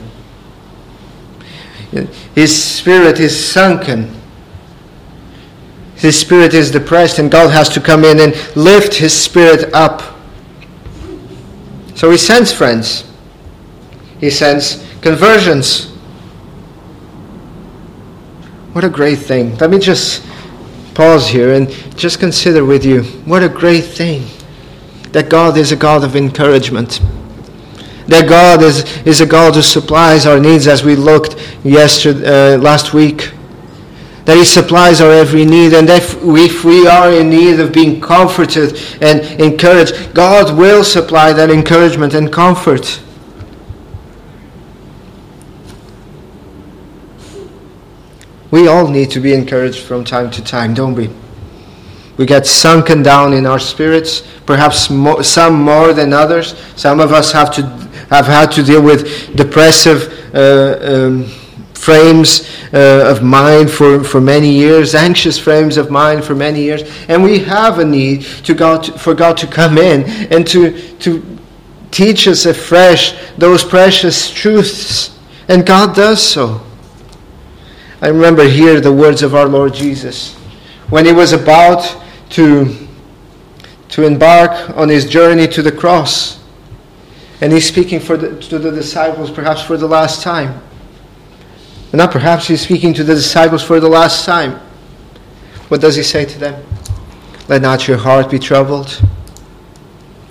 His 2.35 2.63
spirit 2.63 3.19
is 3.19 3.35
sunken. 3.35 4.13
his 5.95 6.15
spirit 6.15 6.53
is 6.53 6.69
depressed 6.69 7.17
and 7.17 7.31
God 7.31 7.49
has 7.49 7.69
to 7.69 7.81
come 7.81 8.05
in 8.05 8.19
and 8.19 8.35
lift 8.55 8.93
his 8.93 9.19
spirit 9.19 9.73
up. 9.73 10.03
So 11.95 12.11
he 12.11 12.19
sends 12.19 12.51
friends. 12.51 13.03
He 14.19 14.29
sends 14.29 14.86
conversions. 15.01 15.87
What 18.73 18.83
a 18.83 18.89
great 18.89 19.19
thing. 19.19 19.57
Let 19.57 19.69
me 19.69 19.79
just 19.79 20.23
pause 20.93 21.27
here 21.27 21.53
and 21.53 21.69
just 21.97 22.19
consider 22.19 22.65
with 22.65 22.85
you 22.85 23.03
what 23.25 23.43
a 23.43 23.49
great 23.49 23.85
thing 23.85 24.25
that 25.11 25.29
God 25.29 25.57
is 25.57 25.71
a 25.71 25.75
God 25.75 26.03
of 26.03 26.15
encouragement. 26.15 27.01
That 28.07 28.29
God 28.29 28.61
is, 28.61 28.83
is 29.05 29.21
a 29.21 29.25
God 29.25 29.55
who 29.55 29.61
supplies 29.61 30.25
our 30.25 30.39
needs 30.39 30.67
as 30.67 30.83
we 30.83 30.95
looked 30.95 31.35
yesterday, 31.63 32.55
uh, 32.55 32.57
last 32.57 32.93
week 32.93 33.31
that 34.27 34.35
He 34.35 34.43
supplies 34.43 34.99
our 34.99 35.09
every 35.09 35.45
need, 35.45 35.73
and 35.73 35.89
if 35.89 36.15
if 36.21 36.65
we 36.65 36.85
are 36.85 37.13
in 37.13 37.29
need 37.29 37.61
of 37.61 37.71
being 37.71 38.01
comforted 38.01 38.77
and 39.01 39.21
encouraged, 39.41 40.13
God 40.13 40.57
will 40.57 40.83
supply 40.83 41.31
that 41.31 41.49
encouragement 41.49 42.13
and 42.13 42.31
comfort. 42.31 43.01
We 48.51 48.67
all 48.67 48.87
need 48.87 49.11
to 49.11 49.19
be 49.19 49.33
encouraged 49.33 49.79
from 49.79 50.03
time 50.03 50.31
to 50.31 50.43
time, 50.43 50.73
don't 50.73 50.95
we? 50.95 51.09
We 52.17 52.25
get 52.25 52.47
sunken 52.47 53.03
down 53.03 53.33
in 53.33 53.45
our 53.45 53.59
spirits, 53.59 54.21
perhaps 54.45 54.89
more, 54.89 55.23
some 55.23 55.61
more 55.61 55.93
than 55.93 56.13
others. 56.13 56.55
Some 56.75 56.99
of 56.99 57.11
us 57.11 57.31
have 57.31 57.53
to 57.55 57.63
have 58.09 58.25
had 58.25 58.51
to 58.53 58.63
deal 58.63 58.81
with 58.81 59.35
depressive 59.35 60.33
uh, 60.33 60.79
um, 60.81 61.25
frames 61.73 62.49
uh, 62.73 63.05
of 63.07 63.23
mind 63.23 63.69
for, 63.69 64.03
for 64.03 64.19
many 64.19 64.51
years, 64.51 64.95
anxious 64.95 65.37
frames 65.37 65.77
of 65.77 65.91
mind 65.91 66.23
for 66.23 66.35
many 66.35 66.61
years. 66.61 66.83
And 67.07 67.23
we 67.23 67.39
have 67.39 67.79
a 67.79 67.85
need 67.85 68.23
to 68.45 68.53
God 68.53 68.83
to, 68.83 68.97
for 68.97 69.13
God 69.13 69.37
to 69.37 69.47
come 69.47 69.77
in 69.77 70.03
and 70.31 70.47
to, 70.47 70.97
to 70.99 71.37
teach 71.91 72.27
us 72.27 72.45
afresh 72.45 73.15
those 73.37 73.63
precious 73.63 74.31
truths. 74.31 75.17
And 75.47 75.65
God 75.65 75.95
does 75.95 76.21
so. 76.21 76.61
I 78.01 78.09
remember 78.09 78.47
here 78.47 78.79
the 78.79 78.93
words 78.93 79.23
of 79.23 79.33
our 79.33 79.47
Lord 79.47 79.73
Jesus 79.73 80.35
when 80.89 81.05
he 81.05 81.11
was 81.11 81.33
about 81.33 82.03
to, 82.31 82.87
to 83.89 84.05
embark 84.05 84.69
on 84.77 84.87
his 84.87 85.05
journey 85.05 85.47
to 85.47 85.61
the 85.61 85.71
cross. 85.71 86.39
And 87.41 87.51
he's 87.51 87.67
speaking 87.67 87.99
for 87.99 88.17
the, 88.17 88.39
to 88.43 88.59
the 88.59 88.71
disciples, 88.71 89.31
perhaps 89.31 89.61
for 89.61 89.77
the 89.77 89.87
last 89.87 90.21
time. 90.21 90.61
And 91.91 91.99
now 91.99 92.07
perhaps 92.07 92.47
he's 92.47 92.61
speaking 92.61 92.93
to 92.95 93.03
the 93.03 93.15
disciples 93.15 93.63
for 93.63 93.79
the 93.79 93.89
last 93.89 94.25
time. 94.25 94.59
What 95.69 95.81
does 95.81 95.95
he 95.95 96.03
say 96.03 96.25
to 96.25 96.39
them? 96.39 96.63
Let 97.47 97.61
not 97.61 97.87
your 97.87 97.97
heart 97.97 98.29
be 98.29 98.39
troubled. 98.39 99.01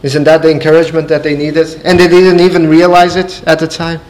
Isn't 0.02 0.25
that 0.25 0.42
the 0.42 0.50
encouragement 0.50 1.08
that 1.08 1.23
they 1.23 1.37
needed? 1.37 1.80
And 1.85 1.99
they 1.99 2.08
didn't 2.08 2.40
even 2.40 2.68
realize 2.68 3.16
it 3.16 3.42
at 3.46 3.58
the 3.58 3.66
time. 3.66 4.00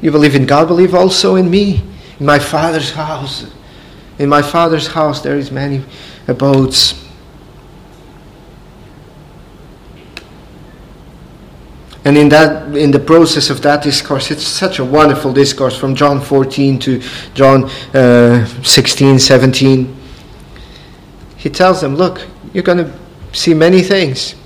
You 0.00 0.10
believe 0.10 0.34
in 0.34 0.46
God, 0.46 0.68
believe 0.68 0.94
also 0.94 1.36
in 1.36 1.50
me. 1.50 1.82
In 2.22 2.26
my 2.26 2.38
Father's 2.38 2.92
house. 2.92 3.50
In 4.20 4.28
my 4.28 4.42
Father's 4.42 4.86
house 4.86 5.20
there 5.22 5.36
is 5.36 5.50
many 5.50 5.84
abodes. 6.28 7.04
And 12.04 12.16
in 12.16 12.28
that, 12.28 12.76
in 12.76 12.92
the 12.92 13.00
process 13.00 13.50
of 13.50 13.60
that 13.62 13.82
discourse, 13.82 14.30
it's 14.30 14.46
such 14.46 14.78
a 14.78 14.84
wonderful 14.84 15.32
discourse 15.32 15.76
from 15.76 15.96
John 15.96 16.20
14 16.20 16.78
to 16.78 17.02
John 17.34 17.64
uh, 17.92 18.46
16, 18.62 19.18
17. 19.18 19.96
He 21.38 21.50
tells 21.50 21.80
them, 21.80 21.96
Look, 21.96 22.24
you're 22.54 22.62
going 22.62 22.84
to 22.84 22.92
see 23.32 23.52
many 23.52 23.82
things. 23.82 24.36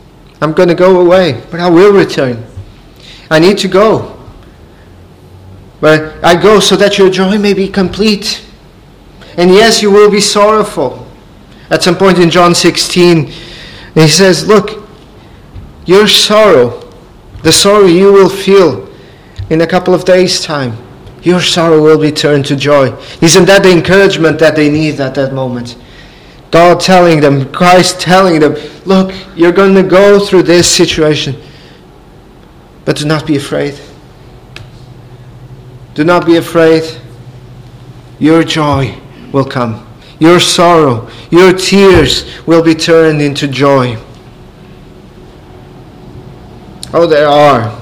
I'm 0.41 0.55
going 0.55 0.71
to 0.71 0.75
go 0.75 0.99
away, 1.03 1.45
but 1.51 1.61
I 1.61 1.69
will 1.69 1.93
return. 1.93 2.43
I 3.31 3.39
need 3.39 3.59
to 3.59 3.69
go. 3.69 4.16
But 5.81 6.25
I 6.25 6.41
go 6.41 6.61
so 6.61 6.77
that 6.77 6.99
your 6.99 7.11
joy 7.11 7.39
may 7.39 7.55
be 7.55 7.69
complete. 7.69 8.45
And 9.37 9.51
yes, 9.51 9.83
you 9.83 9.91
will 9.91 10.11
be 10.11 10.21
sorrowful. 10.21 11.07
At 11.71 11.83
some 11.83 11.97
point 11.97 12.19
in 12.19 12.31
John 12.31 12.55
16, 12.55 13.27
he 13.95 14.09
says, 14.09 14.47
Look, 14.47 14.89
your 15.85 16.07
sorrow 16.09 16.87
the 17.47 17.53
sorrow 17.53 17.85
you 17.85 18.13
will 18.13 18.29
feel 18.29 18.89
in 19.51 19.61
a 19.61 19.67
couple 19.69 19.95
of 19.95 20.05
days' 20.05 20.41
time, 20.41 20.77
your 21.23 21.41
sorrow 21.41 21.81
will 21.81 21.97
be 21.97 22.11
turned 22.11 22.45
to 22.47 22.57
joy. 22.57 22.93
Isn't 23.21 23.45
that 23.45 23.63
the 23.63 23.71
encouragement 23.71 24.41
that 24.41 24.57
they 24.57 24.69
need 24.69 24.99
at 24.99 25.15
that 25.15 25.33
moment? 25.33 25.77
God 26.51 26.81
telling 26.81 27.21
them, 27.21 27.53
Christ 27.53 28.01
telling 28.01 28.41
them, 28.41 28.55
look, 28.85 29.15
you're 29.37 29.53
going 29.53 29.75
to 29.77 29.85
go 29.85 30.19
through 30.19 30.43
this 30.43 30.69
situation, 30.69 31.41
but 32.85 32.97
do 32.97 33.05
not 33.05 33.25
be 33.25 33.37
afraid. 33.37 33.79
Do 35.97 36.05
not 36.05 36.27
be 36.27 36.37
afraid. 36.37 36.85
Your 38.19 38.45
joy 38.45 39.01
will 39.33 39.47
come. 39.47 39.87
Your 40.19 40.39
sorrow, 40.41 41.09
your 41.31 41.55
tears 41.55 42.47
will 42.47 42.63
be 42.63 42.75
turned 42.75 43.23
into 43.23 43.49
joy. 43.49 43.99
Oh, 46.93 47.07
there 47.07 47.27
are. 47.27 47.75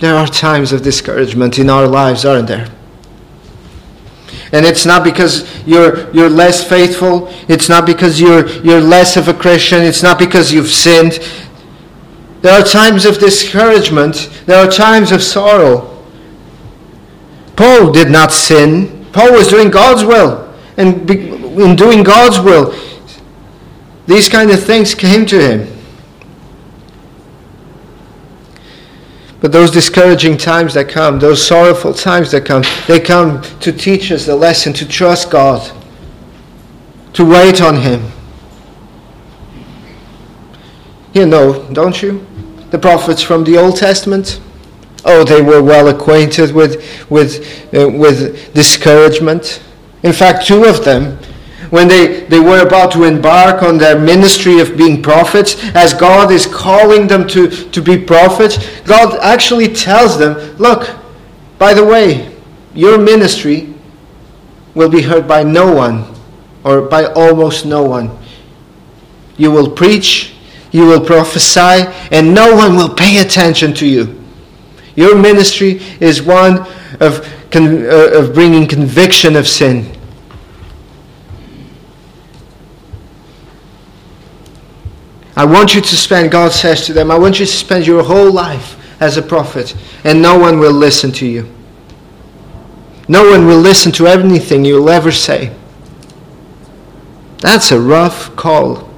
There 0.00 0.16
are 0.16 0.26
times 0.26 0.72
of 0.72 0.82
discouragement 0.82 1.60
in 1.60 1.70
our 1.70 1.86
lives, 1.86 2.24
aren't 2.24 2.48
there? 2.48 2.68
And 4.52 4.66
it's 4.66 4.84
not 4.84 5.04
because 5.04 5.64
you're, 5.64 6.10
you're 6.12 6.30
less 6.30 6.68
faithful. 6.68 7.28
It's 7.48 7.68
not 7.68 7.86
because 7.86 8.20
you're, 8.20 8.48
you're 8.64 8.80
less 8.80 9.16
of 9.16 9.28
a 9.28 9.34
Christian. 9.34 9.82
It's 9.82 10.02
not 10.02 10.18
because 10.18 10.52
you've 10.52 10.70
sinned. 10.70 11.20
There 12.42 12.52
are 12.52 12.64
times 12.64 13.04
of 13.04 13.18
discouragement. 13.18 14.28
There 14.46 14.58
are 14.58 14.68
times 14.68 15.12
of 15.12 15.22
sorrow. 15.22 15.89
Paul 17.60 17.92
did 17.92 18.10
not 18.10 18.32
sin. 18.32 19.04
Paul 19.12 19.32
was 19.32 19.48
doing 19.48 19.68
God's 19.68 20.02
will. 20.02 20.50
And 20.78 21.10
in 21.10 21.76
doing 21.76 22.02
God's 22.02 22.40
will, 22.40 22.74
these 24.06 24.30
kind 24.30 24.50
of 24.50 24.64
things 24.64 24.94
came 24.94 25.26
to 25.26 25.38
him. 25.38 25.78
But 29.42 29.52
those 29.52 29.70
discouraging 29.70 30.38
times 30.38 30.72
that 30.72 30.88
come, 30.88 31.18
those 31.18 31.46
sorrowful 31.46 31.92
times 31.92 32.30
that 32.30 32.46
come, 32.46 32.62
they 32.86 32.98
come 32.98 33.42
to 33.60 33.72
teach 33.72 34.10
us 34.10 34.24
the 34.24 34.36
lesson 34.36 34.72
to 34.72 34.88
trust 34.88 35.30
God, 35.30 35.70
to 37.12 37.26
wait 37.26 37.60
on 37.60 37.76
Him. 37.76 38.10
You 41.12 41.26
know, 41.26 41.68
don't 41.74 42.00
you? 42.00 42.26
The 42.70 42.78
prophets 42.78 43.20
from 43.20 43.44
the 43.44 43.58
Old 43.58 43.76
Testament. 43.76 44.40
Oh, 45.04 45.24
they 45.24 45.42
were 45.42 45.62
well 45.62 45.88
acquainted 45.88 46.52
with, 46.52 47.08
with, 47.10 47.74
uh, 47.74 47.88
with 47.88 48.52
discouragement. 48.54 49.62
In 50.02 50.12
fact, 50.12 50.46
two 50.46 50.64
of 50.64 50.84
them 50.84 51.18
when 51.70 51.86
they, 51.86 52.24
they 52.24 52.40
were 52.40 52.66
about 52.66 52.90
to 52.92 53.04
embark 53.04 53.62
on 53.62 53.78
their 53.78 53.98
ministry 53.98 54.58
of 54.58 54.76
being 54.76 55.00
prophets, 55.00 55.56
as 55.74 55.94
God 55.94 56.32
is 56.32 56.44
calling 56.44 57.06
them 57.06 57.26
to, 57.28 57.48
to 57.48 57.80
be 57.80 57.96
prophets, 57.96 58.58
God 58.80 59.18
actually 59.20 59.68
tells 59.68 60.18
them, 60.18 60.34
look, 60.56 60.90
by 61.58 61.72
the 61.72 61.84
way, 61.84 62.36
your 62.74 62.98
ministry 62.98 63.72
will 64.74 64.88
be 64.88 65.00
heard 65.00 65.28
by 65.28 65.44
no 65.44 65.72
one, 65.72 66.12
or 66.64 66.82
by 66.82 67.04
almost 67.12 67.64
no 67.64 67.84
one. 67.84 68.18
You 69.36 69.52
will 69.52 69.70
preach, 69.70 70.34
you 70.72 70.86
will 70.86 71.04
prophesy, 71.04 71.86
and 72.10 72.34
no 72.34 72.54
one 72.54 72.74
will 72.74 72.92
pay 72.92 73.18
attention 73.18 73.74
to 73.74 73.86
you. 73.86 74.19
Your 74.96 75.16
ministry 75.16 75.80
is 76.00 76.22
one 76.22 76.60
of, 77.00 77.26
uh, 77.54 78.18
of 78.18 78.34
bringing 78.34 78.66
conviction 78.66 79.36
of 79.36 79.48
sin 79.48 79.96
I 85.40 85.46
want 85.46 85.74
you 85.74 85.80
to 85.80 85.96
spend, 85.96 86.30
God 86.30 86.52
says 86.52 86.84
to 86.84 86.92
them, 86.92 87.10
I 87.10 87.18
want 87.18 87.40
you 87.40 87.46
to 87.46 87.50
spend 87.50 87.86
your 87.86 88.02
whole 88.02 88.30
life 88.30 88.76
as 89.00 89.16
a 89.16 89.22
prophet, 89.22 89.74
and 90.04 90.20
no 90.20 90.38
one 90.38 90.58
will 90.58 90.74
listen 90.74 91.12
to 91.12 91.26
you. 91.26 91.48
No 93.08 93.30
one 93.30 93.46
will 93.46 93.58
listen 93.58 93.90
to 93.92 94.06
anything 94.06 94.66
you'll 94.66 94.90
ever 94.90 95.10
say. 95.10 95.50
That's 97.38 97.72
a 97.72 97.80
rough 97.80 98.36
call. 98.36 98.90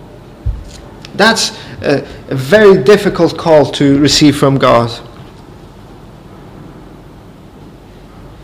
That's 1.14 1.56
a, 1.80 2.04
a 2.28 2.34
very 2.34 2.82
difficult 2.82 3.38
call 3.38 3.66
to 3.72 4.00
receive 4.00 4.37
from 4.37 4.58
God. 4.58 4.90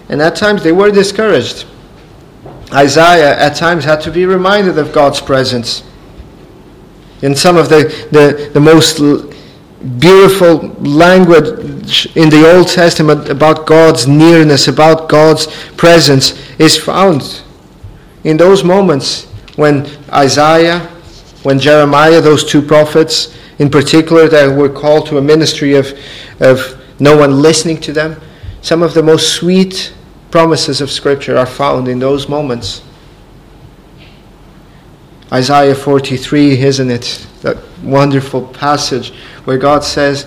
And 0.09 0.23
at 0.23 0.37
times 0.37 0.63
they 0.63 0.73
were 0.73 0.91
discouraged. 0.91 1.67
Isaiah 2.73 3.39
at 3.39 3.57
times 3.57 3.85
had 3.85 4.01
to 4.03 4.11
be 4.11 4.27
reminded 4.27 4.79
of 4.79 4.93
God's 4.93 5.21
presence 5.21 5.83
in 7.23 7.35
some 7.35 7.57
of 7.57 7.69
the, 7.69 7.85
the, 8.13 8.51
the 8.53 8.61
most 8.61 9.01
beautiful 9.99 10.69
language 10.81 12.07
in 12.17 12.29
the 12.29 12.53
Old 12.55 12.69
Testament 12.69 13.29
about 13.29 13.67
God's 13.67 14.07
nearness, 14.07 14.69
about 14.69 15.09
God's 15.09 15.47
presence, 15.77 16.33
is 16.59 16.77
found 16.77 17.43
in 18.25 18.37
those 18.37 18.65
moments 18.65 19.25
when 19.57 19.87
Isaiah, 20.13 20.81
when 21.43 21.59
Jeremiah, 21.59 22.21
those 22.21 22.45
two 22.45 22.63
prophets 22.63 23.37
in 23.59 23.71
particular 23.71 24.29
that 24.29 24.55
were 24.55 24.69
called 24.69 25.07
to 25.07 25.19
a 25.19 25.23
ministry 25.23 25.75
of, 25.75 25.99
of 26.41 26.81
no 27.01 27.17
one 27.17 27.41
listening 27.43 27.81
to 27.81 27.93
them, 27.93 28.21
some 28.61 28.83
of 28.83 28.95
the 28.95 29.03
most 29.03 29.35
sweet 29.35 29.93
promises 30.31 30.81
of 30.81 30.91
Scripture 30.91 31.37
are 31.37 31.47
found 31.47 31.89
in 31.89 31.99
those 31.99 32.29
moments. 32.29 32.83
Isaiah 35.33 35.75
43, 35.75 36.61
isn't 36.61 36.91
it? 36.91 37.27
That 37.43 37.59
wonderful 37.83 38.47
passage 38.49 39.13
where 39.45 39.59
God 39.59 39.85
says, 39.85 40.27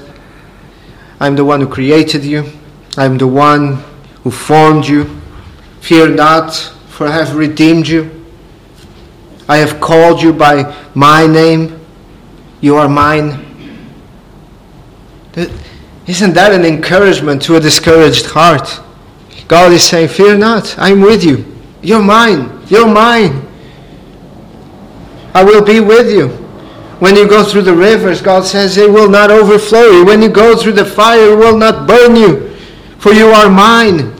I'm 1.19 1.35
the 1.35 1.45
one 1.45 1.61
who 1.61 1.67
created 1.67 2.23
you, 2.23 2.45
I'm 2.97 3.17
the 3.17 3.27
one 3.27 3.83
who 4.23 4.31
formed 4.31 4.87
you. 4.87 5.19
Fear 5.81 6.09
not, 6.09 6.53
for 6.89 7.07
I 7.07 7.11
have 7.11 7.35
redeemed 7.35 7.87
you. 7.87 8.25
I 9.49 9.57
have 9.57 9.81
called 9.81 10.21
you 10.21 10.31
by 10.31 10.75
my 10.93 11.25
name. 11.25 11.79
You 12.61 12.75
are 12.77 12.87
mine. 12.87 13.45
Isn't 16.07 16.33
that 16.33 16.51
an 16.51 16.65
encouragement 16.65 17.41
to 17.43 17.55
a 17.55 17.59
discouraged 17.59 18.27
heart? 18.27 18.79
God 19.51 19.73
is 19.73 19.83
saying, 19.83 20.07
Fear 20.07 20.37
not, 20.37 20.79
I'm 20.79 21.01
with 21.01 21.25
you. 21.25 21.43
You're 21.81 22.01
mine. 22.01 22.61
You're 22.67 22.87
mine. 22.87 23.45
I 25.33 25.43
will 25.43 25.61
be 25.61 25.81
with 25.81 26.09
you. 26.09 26.29
When 26.99 27.17
you 27.17 27.27
go 27.27 27.43
through 27.43 27.63
the 27.63 27.75
rivers, 27.75 28.21
God 28.21 28.45
says, 28.45 28.77
it 28.77 28.89
will 28.89 29.09
not 29.09 29.29
overflow 29.29 29.89
you. 29.89 30.05
When 30.05 30.21
you 30.21 30.29
go 30.29 30.55
through 30.55 30.71
the 30.71 30.85
fire, 30.85 31.33
it 31.33 31.35
will 31.35 31.57
not 31.57 31.85
burn 31.85 32.15
you, 32.15 32.55
for 32.97 33.11
you 33.11 33.27
are 33.27 33.49
mine. 33.49 34.15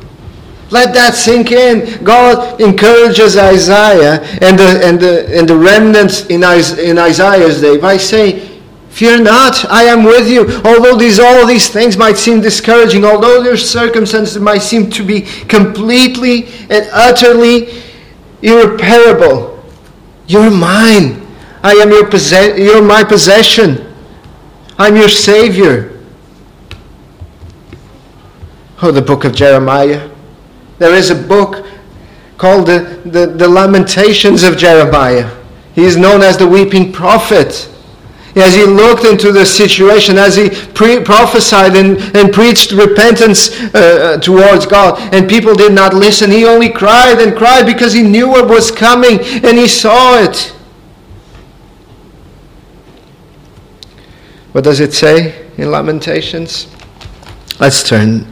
Let 0.70 0.94
that 0.96 1.14
sink 1.14 1.54
in. 1.54 2.04
God 2.04 2.60
encourages 2.60 3.38
Isaiah 3.38 4.22
and 4.42 4.60
the, 4.60 4.86
and 4.86 5.00
the, 5.00 5.40
and 5.40 5.48
the 5.48 5.56
remnants 5.56 6.26
in, 6.26 6.44
in 6.44 6.98
Isaiah's 6.98 7.62
day 7.62 7.78
by 7.78 7.96
saying, 7.96 8.51
Fear 8.92 9.24
not, 9.24 9.66
I 9.66 9.84
am 9.84 10.04
with 10.04 10.30
you. 10.30 10.42
Although 10.66 10.98
these, 10.98 11.18
all 11.18 11.48
these 11.48 11.70
things 11.70 11.96
might 11.98 12.18
seem 12.18 12.42
discouraging, 12.42 13.06
although 13.06 13.42
your 13.42 13.58
circumstances 13.58 14.38
might 14.38 14.62
seem 14.62 14.90
to 14.92 15.04
be 15.04 15.22
completely 15.22 16.48
and 16.70 16.90
utterly 16.92 17.82
irreparable, 18.42 19.64
you're 20.28 20.52
mine. 20.52 21.26
I 21.64 21.74
am 21.74 21.90
your 21.90 22.06
possess- 22.06 22.60
you're 22.60 22.82
my 22.82 23.04
possession. 23.04 23.96
I'm 24.78 24.98
your 24.98 25.10
Savior. 25.10 25.98
Oh, 28.82 28.92
the 28.92 29.02
book 29.02 29.24
of 29.24 29.34
Jeremiah. 29.34 30.10
There 30.80 30.94
is 30.94 31.12
a 31.12 31.16
book 31.16 31.66
called 32.38 32.68
the, 32.68 33.00
the, 33.06 33.28
the 33.28 33.48
Lamentations 33.48 34.44
of 34.44 34.58
Jeremiah. 34.58 35.32
He 35.76 35.86
is 35.86 35.96
known 35.96 36.22
as 36.22 36.38
the 36.38 36.48
weeping 36.48 36.92
prophet. 36.92 37.70
As 38.36 38.56
he 38.56 38.64
looked 38.64 39.04
into 39.04 39.32
the 39.32 39.46
situation, 39.46 40.18
as 40.18 40.36
he 40.36 40.50
pre- 40.50 41.04
prophesied 41.04 41.76
and, 41.76 42.00
and 42.16 42.34
preached 42.34 42.72
repentance 42.72 43.52
uh, 43.76 44.18
towards 44.22 44.66
God, 44.66 45.00
and 45.14 45.30
people 45.30 45.54
did 45.54 45.74
not 45.74 45.94
listen, 45.94 46.32
he 46.32 46.46
only 46.46 46.70
cried 46.70 47.20
and 47.20 47.36
cried 47.36 47.66
because 47.66 47.94
he 47.94 48.04
knew 48.04 48.30
what 48.30 48.48
was 48.48 48.72
coming 48.72 49.20
and 49.20 49.58
he 49.58 49.68
saw 49.68 50.18
it. 50.18 50.54
What 54.54 54.64
does 54.64 54.80
it 54.80 54.94
say 54.94 55.48
in 55.58 55.72
Lamentations? 55.72 56.68
Let's 57.60 57.84
turn 57.88 58.28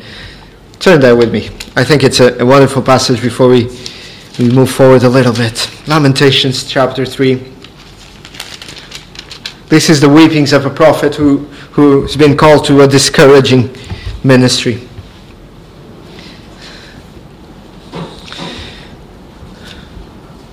turn 0.79 1.01
there 1.01 1.15
with 1.15 1.31
me. 1.31 1.47
I 1.75 1.83
think 1.83 2.03
it's 2.03 2.19
a, 2.19 2.37
a 2.39 2.45
wonderful 2.45 2.81
passage 2.81 3.21
before 3.21 3.49
we, 3.49 3.65
we 4.39 4.49
move 4.49 4.71
forward 4.71 5.03
a 5.03 5.09
little 5.09 5.33
bit. 5.33 5.69
Lamentations 5.87 6.63
chapter 6.63 7.05
3. 7.05 7.58
This 9.69 9.87
is 9.87 10.01
the 10.01 10.09
weepings 10.09 10.51
of 10.51 10.65
a 10.65 10.69
prophet 10.71 11.13
who, 11.13 11.45
who's 11.73 12.17
been 12.17 12.35
called 12.35 12.65
to 12.65 12.81
a 12.81 12.87
discouraging 12.87 13.69
ministry. 14.23 14.87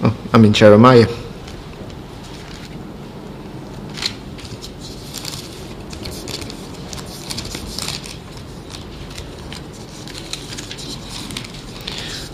Oh, 0.02 0.14
I'm 0.34 0.44
in 0.44 0.52
Jeremiah. 0.52 1.06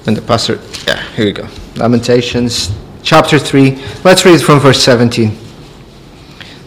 And 0.05 0.17
the 0.17 0.23
pastor, 0.27 0.61
yeah, 0.89 1.01
here 1.13 1.27
we 1.27 1.33
go. 1.33 1.47
Lamentations 1.77 2.77
chapter 3.05 3.39
3. 3.39 3.81
Let's 4.03 4.25
read 4.25 4.43
from 4.43 4.59
verse 4.59 4.83
17. 4.83 5.52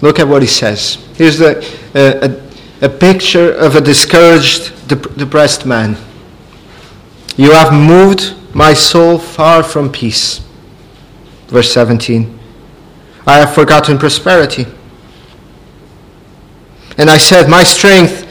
Look 0.05 0.19
at 0.19 0.27
what 0.27 0.43
he 0.43 0.47
says. 0.47 1.03
Here's 1.15 1.39
the, 1.39 1.57
uh, 1.95 2.29
a, 2.29 2.85
a 2.85 2.89
picture 2.89 3.51
of 3.53 3.75
a 3.75 3.81
discouraged, 3.81 4.87
depressed 4.87 5.65
man. 5.65 5.97
You 7.37 7.49
have 7.53 7.73
moved 7.73 8.35
my 8.53 8.75
soul 8.75 9.17
far 9.17 9.63
from 9.63 9.91
peace. 9.91 10.47
Verse 11.47 11.73
17. 11.73 12.37
I 13.25 13.39
have 13.39 13.55
forgotten 13.55 13.97
prosperity. 13.97 14.67
And 16.99 17.09
I 17.09 17.17
said, 17.17 17.49
My 17.49 17.63
strength 17.63 18.27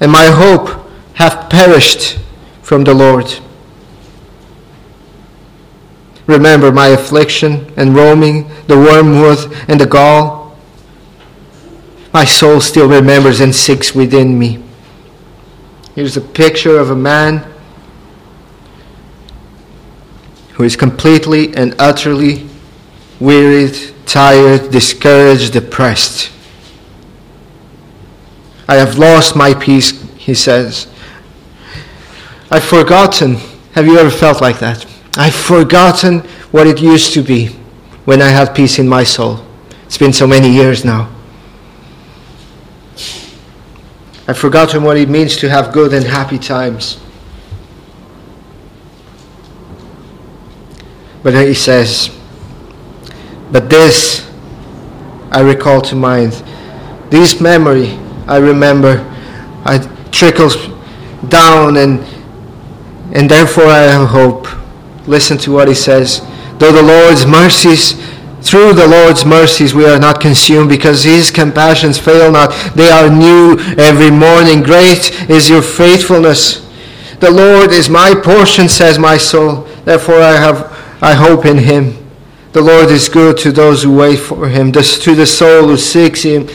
and 0.00 0.12
my 0.12 0.26
hope 0.26 0.86
have 1.14 1.48
perished 1.48 2.18
from 2.60 2.84
the 2.84 2.92
Lord. 2.92 3.34
Remember 6.26 6.70
my 6.70 6.88
affliction 6.88 7.72
and 7.78 7.96
roaming, 7.96 8.50
the 8.66 8.76
wormwood 8.76 9.50
and 9.66 9.80
the 9.80 9.86
gall 9.86 10.47
my 12.12 12.24
soul 12.24 12.60
still 12.60 12.88
remembers 12.88 13.40
and 13.40 13.54
seeks 13.54 13.94
within 13.94 14.38
me. 14.38 14.62
Here's 15.94 16.16
a 16.16 16.20
picture 16.20 16.78
of 16.78 16.90
a 16.90 16.96
man 16.96 17.44
who 20.52 20.64
is 20.64 20.76
completely 20.76 21.54
and 21.54 21.74
utterly 21.78 22.48
wearied, 23.20 23.76
tired, 24.06 24.70
discouraged, 24.70 25.52
depressed. 25.52 26.32
I 28.68 28.76
have 28.76 28.98
lost 28.98 29.34
my 29.36 29.54
peace, 29.54 29.90
he 30.16 30.34
says. 30.34 30.86
I've 32.50 32.64
forgotten. 32.64 33.36
Have 33.72 33.86
you 33.86 33.98
ever 33.98 34.10
felt 34.10 34.40
like 34.40 34.58
that? 34.60 34.86
I've 35.16 35.34
forgotten 35.34 36.20
what 36.50 36.66
it 36.66 36.80
used 36.80 37.12
to 37.14 37.22
be 37.22 37.48
when 38.04 38.22
I 38.22 38.28
had 38.28 38.54
peace 38.54 38.78
in 38.78 38.88
my 38.88 39.04
soul. 39.04 39.44
It's 39.84 39.98
been 39.98 40.12
so 40.12 40.26
many 40.26 40.50
years 40.50 40.84
now. 40.84 41.10
I've 44.28 44.36
forgotten 44.36 44.82
what 44.82 44.98
it 44.98 45.08
means 45.08 45.38
to 45.38 45.48
have 45.48 45.72
good 45.72 45.94
and 45.94 46.04
happy 46.04 46.38
times. 46.38 47.00
But 51.22 51.32
he 51.34 51.54
says, 51.54 52.10
But 53.50 53.70
this 53.70 54.30
I 55.30 55.40
recall 55.40 55.80
to 55.80 55.96
mind. 55.96 56.32
This 57.08 57.40
memory 57.40 57.98
I 58.26 58.36
remember. 58.36 59.02
I 59.64 59.78
trickles 60.12 60.56
down 61.28 61.78
and 61.78 62.00
and 63.14 63.30
therefore 63.30 63.64
I 63.64 63.84
have 63.84 64.08
hope. 64.10 64.46
Listen 65.08 65.38
to 65.38 65.52
what 65.52 65.68
he 65.68 65.74
says. 65.74 66.20
Though 66.58 66.72
the 66.72 66.82
Lord's 66.82 67.24
mercies 67.24 67.94
through 68.40 68.74
the 68.74 68.86
Lord's 68.86 69.24
mercies 69.24 69.74
we 69.74 69.86
are 69.86 69.98
not 69.98 70.20
consumed 70.20 70.68
because 70.68 71.04
his 71.04 71.30
compassions 71.30 71.98
fail 71.98 72.30
not. 72.30 72.50
They 72.74 72.88
are 72.88 73.10
new 73.10 73.58
every 73.76 74.10
morning. 74.10 74.62
Great 74.62 75.28
is 75.28 75.48
your 75.50 75.62
faithfulness. 75.62 76.66
The 77.20 77.30
Lord 77.30 77.72
is 77.72 77.88
my 77.88 78.14
portion, 78.14 78.68
says 78.68 78.98
my 78.98 79.16
soul. 79.16 79.62
Therefore 79.84 80.20
I 80.20 80.32
have 80.32 80.76
I 81.02 81.14
hope 81.14 81.46
in 81.46 81.58
him. 81.58 81.96
The 82.52 82.62
Lord 82.62 82.90
is 82.90 83.08
good 83.08 83.36
to 83.38 83.52
those 83.52 83.82
who 83.82 83.96
wait 83.96 84.16
for 84.16 84.48
him, 84.48 84.72
to 84.72 84.80
the 85.14 85.26
soul 85.26 85.68
who 85.68 85.76
seeks 85.76 86.22
him. 86.22 86.48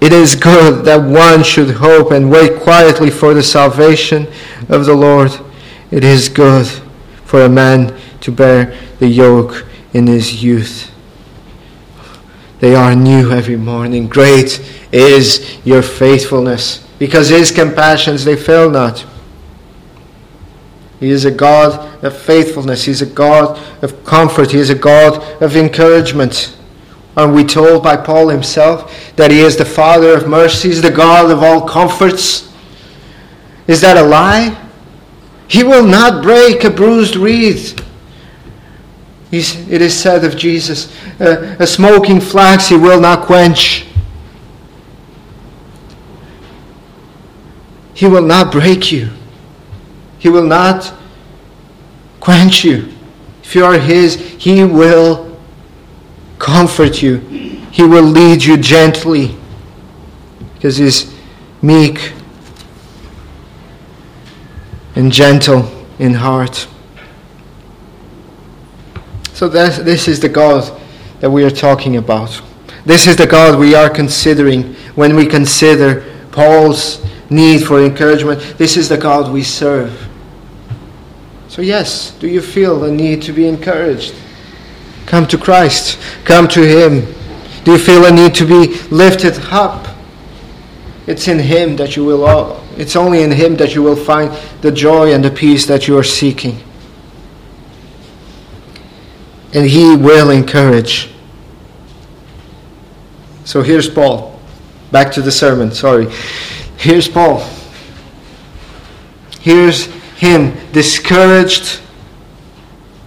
It 0.00 0.12
is 0.12 0.34
good 0.34 0.84
that 0.84 1.02
one 1.02 1.42
should 1.42 1.76
hope 1.76 2.10
and 2.10 2.30
wait 2.30 2.60
quietly 2.60 3.10
for 3.10 3.34
the 3.34 3.42
salvation 3.42 4.26
of 4.68 4.84
the 4.84 4.94
Lord. 4.94 5.32
It 5.90 6.04
is 6.04 6.28
good 6.28 6.66
for 7.24 7.42
a 7.42 7.48
man 7.48 7.98
to 8.20 8.32
bear 8.32 8.76
the 8.98 9.06
yoke 9.06 9.64
in 9.96 10.06
his 10.06 10.44
youth. 10.44 10.92
They 12.60 12.74
are 12.74 12.94
new 12.94 13.30
every 13.32 13.56
morning. 13.56 14.08
Great 14.08 14.60
is 14.92 15.56
your 15.64 15.80
faithfulness, 15.80 16.86
because 16.98 17.30
his 17.30 17.50
compassions 17.50 18.22
they 18.22 18.36
fail 18.36 18.68
not. 18.68 19.06
He 21.00 21.08
is 21.08 21.24
a 21.24 21.30
God 21.30 22.04
of 22.04 22.14
faithfulness. 22.16 22.84
He 22.84 22.90
is 22.90 23.00
a 23.00 23.06
God 23.06 23.58
of 23.82 24.04
comfort. 24.04 24.50
He 24.50 24.58
is 24.58 24.68
a 24.68 24.74
God 24.74 25.42
of 25.42 25.56
encouragement. 25.56 26.54
Are 27.16 27.32
we 27.32 27.44
told 27.44 27.82
by 27.82 27.96
Paul 27.96 28.28
himself 28.28 29.14
that 29.16 29.30
he 29.30 29.40
is 29.40 29.56
the 29.56 29.64
Father 29.64 30.14
of 30.14 30.28
mercies, 30.28 30.82
the 30.82 30.90
God 30.90 31.30
of 31.30 31.42
all 31.42 31.66
comforts? 31.66 32.52
Is 33.66 33.80
that 33.80 33.96
a 33.96 34.02
lie? 34.02 34.62
He 35.48 35.64
will 35.64 35.86
not 35.86 36.22
break 36.22 36.64
a 36.64 36.70
bruised 36.70 37.16
reed 37.16 37.82
He's, 39.30 39.68
it 39.68 39.82
is 39.82 39.98
said 39.98 40.24
of 40.24 40.36
Jesus, 40.36 40.94
uh, 41.20 41.56
a 41.58 41.66
smoking 41.66 42.20
flax 42.20 42.68
he 42.68 42.76
will 42.76 43.00
not 43.00 43.26
quench. 43.26 43.86
He 47.94 48.06
will 48.06 48.22
not 48.22 48.52
break 48.52 48.92
you. 48.92 49.10
He 50.18 50.28
will 50.28 50.44
not 50.46 50.92
quench 52.20 52.62
you. 52.62 52.92
If 53.42 53.54
you 53.54 53.64
are 53.64 53.78
His, 53.78 54.16
He 54.38 54.64
will 54.64 55.38
comfort 56.38 57.00
you. 57.00 57.18
He 57.70 57.84
will 57.84 58.02
lead 58.02 58.44
you 58.44 58.56
gently 58.56 59.36
because 60.54 60.76
He's 60.76 61.14
meek 61.62 62.12
and 64.94 65.12
gentle 65.12 65.70
in 65.98 66.14
heart. 66.14 66.68
So 69.36 69.50
that, 69.50 69.84
this 69.84 70.08
is 70.08 70.18
the 70.18 70.30
God 70.30 70.80
that 71.20 71.28
we 71.30 71.44
are 71.44 71.50
talking 71.50 71.98
about. 71.98 72.40
This 72.86 73.06
is 73.06 73.16
the 73.16 73.26
God 73.26 73.58
we 73.58 73.74
are 73.74 73.90
considering 73.90 74.72
when 74.94 75.14
we 75.14 75.26
consider 75.26 76.10
Paul's 76.32 77.04
need 77.28 77.58
for 77.58 77.84
encouragement. 77.84 78.40
This 78.56 78.78
is 78.78 78.88
the 78.88 78.96
God 78.96 79.30
we 79.30 79.42
serve. 79.42 80.08
So, 81.48 81.60
yes, 81.60 82.12
do 82.12 82.28
you 82.28 82.40
feel 82.40 82.80
the 82.80 82.90
need 82.90 83.20
to 83.24 83.32
be 83.34 83.46
encouraged? 83.46 84.14
Come 85.04 85.26
to 85.26 85.36
Christ, 85.36 85.98
come 86.24 86.48
to 86.48 86.62
Him. 86.66 87.04
Do 87.64 87.72
you 87.72 87.78
feel 87.78 88.06
a 88.06 88.10
need 88.10 88.34
to 88.36 88.46
be 88.46 88.78
lifted 88.88 89.38
up? 89.50 89.86
It's 91.06 91.28
in 91.28 91.38
Him 91.38 91.76
that 91.76 91.94
you 91.94 92.06
will, 92.06 92.24
all, 92.24 92.64
it's 92.78 92.96
only 92.96 93.20
in 93.20 93.32
Him 93.32 93.54
that 93.56 93.74
you 93.74 93.82
will 93.82 93.96
find 93.96 94.32
the 94.62 94.72
joy 94.72 95.12
and 95.12 95.22
the 95.22 95.30
peace 95.30 95.66
that 95.66 95.86
you 95.86 95.98
are 95.98 96.02
seeking. 96.02 96.58
And 99.54 99.66
He 99.66 99.96
will 99.96 100.30
encourage. 100.30 101.10
So 103.44 103.62
here's 103.62 103.88
Paul. 103.88 104.40
Back 104.90 105.12
to 105.12 105.22
the 105.22 105.32
sermon, 105.32 105.70
sorry. 105.70 106.10
Here's 106.76 107.08
Paul. 107.08 107.48
Here's 109.40 109.86
him 110.16 110.56
discouraged, 110.72 111.80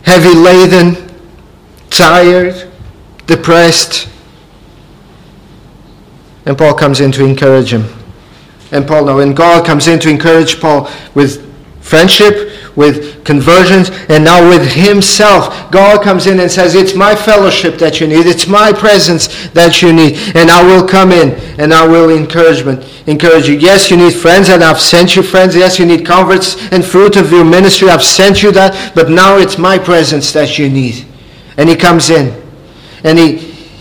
heavy 0.04 0.34
laden, 0.34 1.10
tired, 1.90 2.72
depressed. 3.28 4.08
And 6.46 6.58
Paul 6.58 6.74
comes 6.74 7.02
in 7.02 7.12
to 7.14 7.26
encourage 7.26 7.74
him. 7.74 7.86
And 8.72 8.88
Paul, 8.88 9.06
no, 9.06 9.20
and 9.20 9.36
God 9.36 9.66
comes 9.66 9.88
in 9.88 10.00
to 10.00 10.10
encourage 10.10 10.62
Paul 10.62 10.90
with 11.14 11.46
friendship, 11.82 12.52
with 12.76 13.24
conversions, 13.24 13.90
and 14.10 14.24
now 14.24 14.48
with 14.50 14.72
Himself. 14.72 15.72
God 15.72 16.04
comes 16.04 16.28
in 16.28 16.40
and 16.40 16.52
says, 16.52 16.76
It's 16.76 16.96
my 16.96 17.16
fellowship 17.16 17.78
that 17.80 18.00
you 18.00 18.08
need, 18.08 18.26
it's 18.26 18.48
my 18.48 18.72
presence 18.72 19.50
that 19.50 19.82
you 19.82 19.94
need, 19.94 20.18
and 20.36 20.50
I 20.50 20.64
will 20.64 20.88
come 20.88 21.12
in 21.12 21.32
and 21.60 21.74
I 21.74 21.88
will 21.88 22.10
encouragement, 22.10 22.86
encourage 23.08 23.48
you. 23.48 23.56
Yes, 23.56 23.92
you 23.92 23.98
need 23.98 24.14
friends, 24.14 24.50
and 24.50 24.64
I've 24.64 24.80
sent 24.80 25.16
you 25.16 25.24
friends. 25.24 25.56
Yes, 25.56 25.80
you 25.80 25.86
need 25.86 26.06
converts 26.06 26.72
and 26.72 26.84
fruit 26.84 27.16
of 27.16 27.32
your 27.32 27.46
ministry. 27.46 27.90
I've 27.90 28.04
sent 28.04 28.44
you 28.44 28.52
that, 28.54 28.94
but 28.96 29.10
now 29.10 29.38
it's 29.38 29.58
my 29.58 29.78
presence 29.78 30.32
that 30.34 30.58
you 30.58 30.70
need. 30.70 31.06
And 31.58 31.70
He 31.70 31.76
comes 31.76 32.10
in 32.10 32.42
and 33.04 33.18
He, 33.18 33.38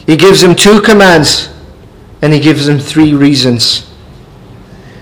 he 0.06 0.16
gives 0.16 0.42
him 0.42 0.54
two 0.54 0.80
commands 0.80 1.48
and 2.22 2.32
He 2.32 2.40
gives 2.40 2.68
him 2.68 2.78
three 2.78 3.14
reasons 3.14 3.87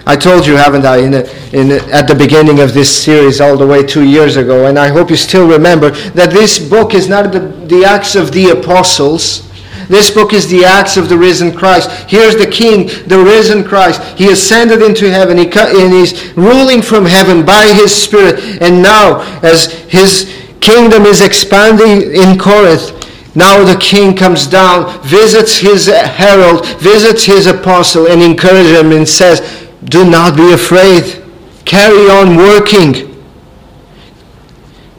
I 0.08 0.14
told 0.14 0.46
you, 0.46 0.54
haven't 0.54 0.84
I, 0.84 0.98
in 0.98 1.14
in 1.52 1.72
at 1.90 2.06
the 2.06 2.14
beginning 2.14 2.60
of 2.60 2.72
this 2.72 3.04
series, 3.04 3.40
all 3.40 3.56
the 3.56 3.66
way 3.66 3.82
two 3.84 4.04
years 4.04 4.36
ago, 4.36 4.66
and 4.66 4.78
I 4.78 4.86
hope 4.88 5.10
you 5.10 5.16
still 5.16 5.48
remember 5.48 5.90
that 5.90 6.30
this 6.30 6.60
book 6.60 6.94
is 6.94 7.08
not 7.08 7.32
the, 7.32 7.40
the 7.40 7.84
Acts 7.84 8.14
of 8.14 8.30
the 8.30 8.50
Apostles. 8.50 9.42
This 9.88 10.12
book 10.12 10.32
is 10.32 10.48
the 10.48 10.64
Acts 10.64 10.96
of 10.96 11.08
the 11.08 11.18
risen 11.18 11.52
Christ. 11.52 11.90
Here's 12.08 12.36
the 12.36 12.46
King, 12.46 12.86
the 13.08 13.18
risen 13.18 13.64
Christ. 13.64 14.00
He 14.16 14.30
ascended 14.30 14.80
into 14.80 15.10
heaven. 15.10 15.38
He, 15.38 15.46
and 15.46 15.92
he's 15.92 16.36
ruling 16.36 16.82
from 16.82 17.04
heaven 17.04 17.44
by 17.44 17.66
His 17.74 17.92
Spirit. 17.92 18.62
And 18.62 18.82
now, 18.82 19.22
as 19.42 19.72
His 19.88 20.32
kingdom 20.60 21.04
is 21.04 21.20
expanding 21.20 22.14
in 22.14 22.38
Corinth, 22.38 22.92
now 23.36 23.62
the 23.64 23.78
king 23.78 24.16
comes 24.16 24.46
down, 24.46 24.98
visits 25.02 25.58
his 25.58 25.88
herald, 25.88 26.64
visits 26.78 27.24
his 27.24 27.46
apostle, 27.46 28.06
and 28.06 28.22
encourages 28.22 28.72
him 28.72 28.92
and 28.92 29.06
says, 29.06 29.65
do 29.86 30.08
not 30.08 30.36
be 30.36 30.52
afraid. 30.52 31.22
Carry 31.64 32.08
on 32.10 32.36
working. 32.36 32.92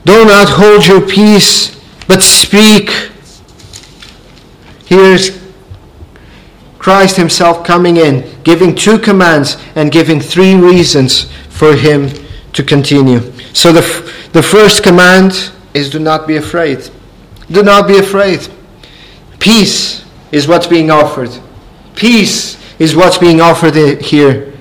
Do 0.06 0.26
not 0.26 0.48
hold 0.50 0.88
your 0.88 1.06
peace, 1.06 1.78
but 2.08 2.22
speak. 2.22 3.12
Here's 4.86 5.38
Christ 6.80 7.18
Himself 7.18 7.66
coming 7.66 7.98
in, 7.98 8.42
giving 8.44 8.74
two 8.74 8.98
commands 8.98 9.58
and 9.76 9.92
giving 9.92 10.22
three 10.22 10.56
reasons 10.56 11.30
for 11.50 11.76
Him 11.76 12.10
to 12.54 12.64
continue. 12.64 13.20
So 13.54 13.74
the, 13.74 13.82
the 14.32 14.42
first 14.42 14.84
command 14.84 15.52
is 15.74 15.90
do 15.90 16.00
not 16.00 16.26
be 16.26 16.38
afraid. 16.38 16.90
Do 17.52 17.64
not 17.64 17.88
be 17.88 17.98
afraid. 17.98 18.48
Peace 19.40 20.06
is 20.32 20.48
what's 20.48 20.68
being 20.68 20.90
offered. 20.90 21.32
Peace 21.96 22.58
is 22.80 22.96
what's 22.96 23.18
being 23.18 23.42
offered 23.42 23.76
here. 24.02 24.57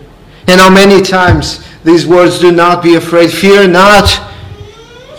And 0.48 0.60
how 0.60 0.70
many 0.70 1.02
times 1.02 1.64
these 1.84 2.06
words, 2.06 2.40
do 2.40 2.50
not 2.50 2.82
be 2.82 2.96
afraid, 2.96 3.30
fear 3.30 3.68
not, 3.68 4.20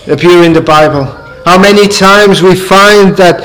appear 0.07 0.43
in 0.43 0.51
the 0.51 0.61
Bible. 0.61 1.05
How 1.45 1.57
many 1.57 1.87
times 1.87 2.41
we 2.41 2.55
find 2.55 3.15
that 3.15 3.41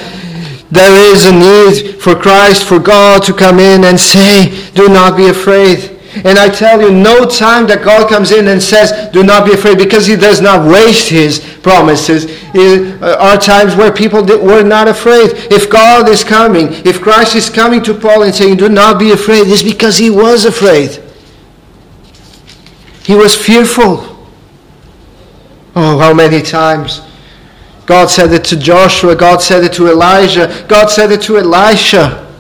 there 0.72 1.12
is 1.12 1.26
a 1.26 1.32
need 1.32 2.00
for 2.00 2.16
Christ, 2.16 2.66
for 2.66 2.78
God 2.78 3.22
to 3.24 3.32
come 3.32 3.60
in 3.60 3.84
and 3.84 4.00
say, 4.00 4.70
do 4.72 4.88
not 4.88 5.16
be 5.16 5.28
afraid. 5.28 6.00
And 6.24 6.38
I 6.38 6.48
tell 6.48 6.80
you, 6.80 6.90
no 6.90 7.26
time 7.26 7.66
that 7.68 7.82
God 7.84 8.08
comes 8.08 8.32
in 8.32 8.48
and 8.48 8.60
says, 8.60 9.12
do 9.12 9.22
not 9.22 9.46
be 9.46 9.52
afraid, 9.52 9.78
because 9.78 10.06
he 10.06 10.16
does 10.16 10.40
not 10.40 10.66
waste 10.66 11.10
his 11.10 11.38
promises. 11.62 12.26
Uh, 12.56 13.16
are 13.20 13.38
times 13.38 13.76
where 13.76 13.92
people 13.92 14.24
were 14.24 14.62
not 14.62 14.88
afraid. 14.88 15.30
If 15.52 15.70
God 15.70 16.08
is 16.08 16.24
coming, 16.24 16.68
if 16.86 17.00
Christ 17.00 17.36
is 17.36 17.48
coming 17.48 17.82
to 17.84 17.94
Paul 17.94 18.22
and 18.24 18.34
saying, 18.34 18.56
do 18.56 18.68
not 18.68 18.98
be 18.98 19.12
afraid, 19.12 19.46
it's 19.46 19.62
because 19.62 19.96
he 19.96 20.10
was 20.10 20.44
afraid. 20.44 21.02
He 23.12 23.18
was 23.18 23.36
fearful. 23.36 24.26
Oh, 25.76 25.98
how 25.98 26.14
many 26.14 26.40
times. 26.40 27.02
God 27.84 28.08
said 28.08 28.32
it 28.32 28.42
to 28.44 28.56
Joshua, 28.56 29.14
God 29.14 29.42
said 29.42 29.64
it 29.64 29.74
to 29.74 29.88
Elijah, 29.88 30.64
God 30.66 30.86
said 30.86 31.12
it 31.12 31.20
to 31.24 31.36
Elisha, 31.36 32.32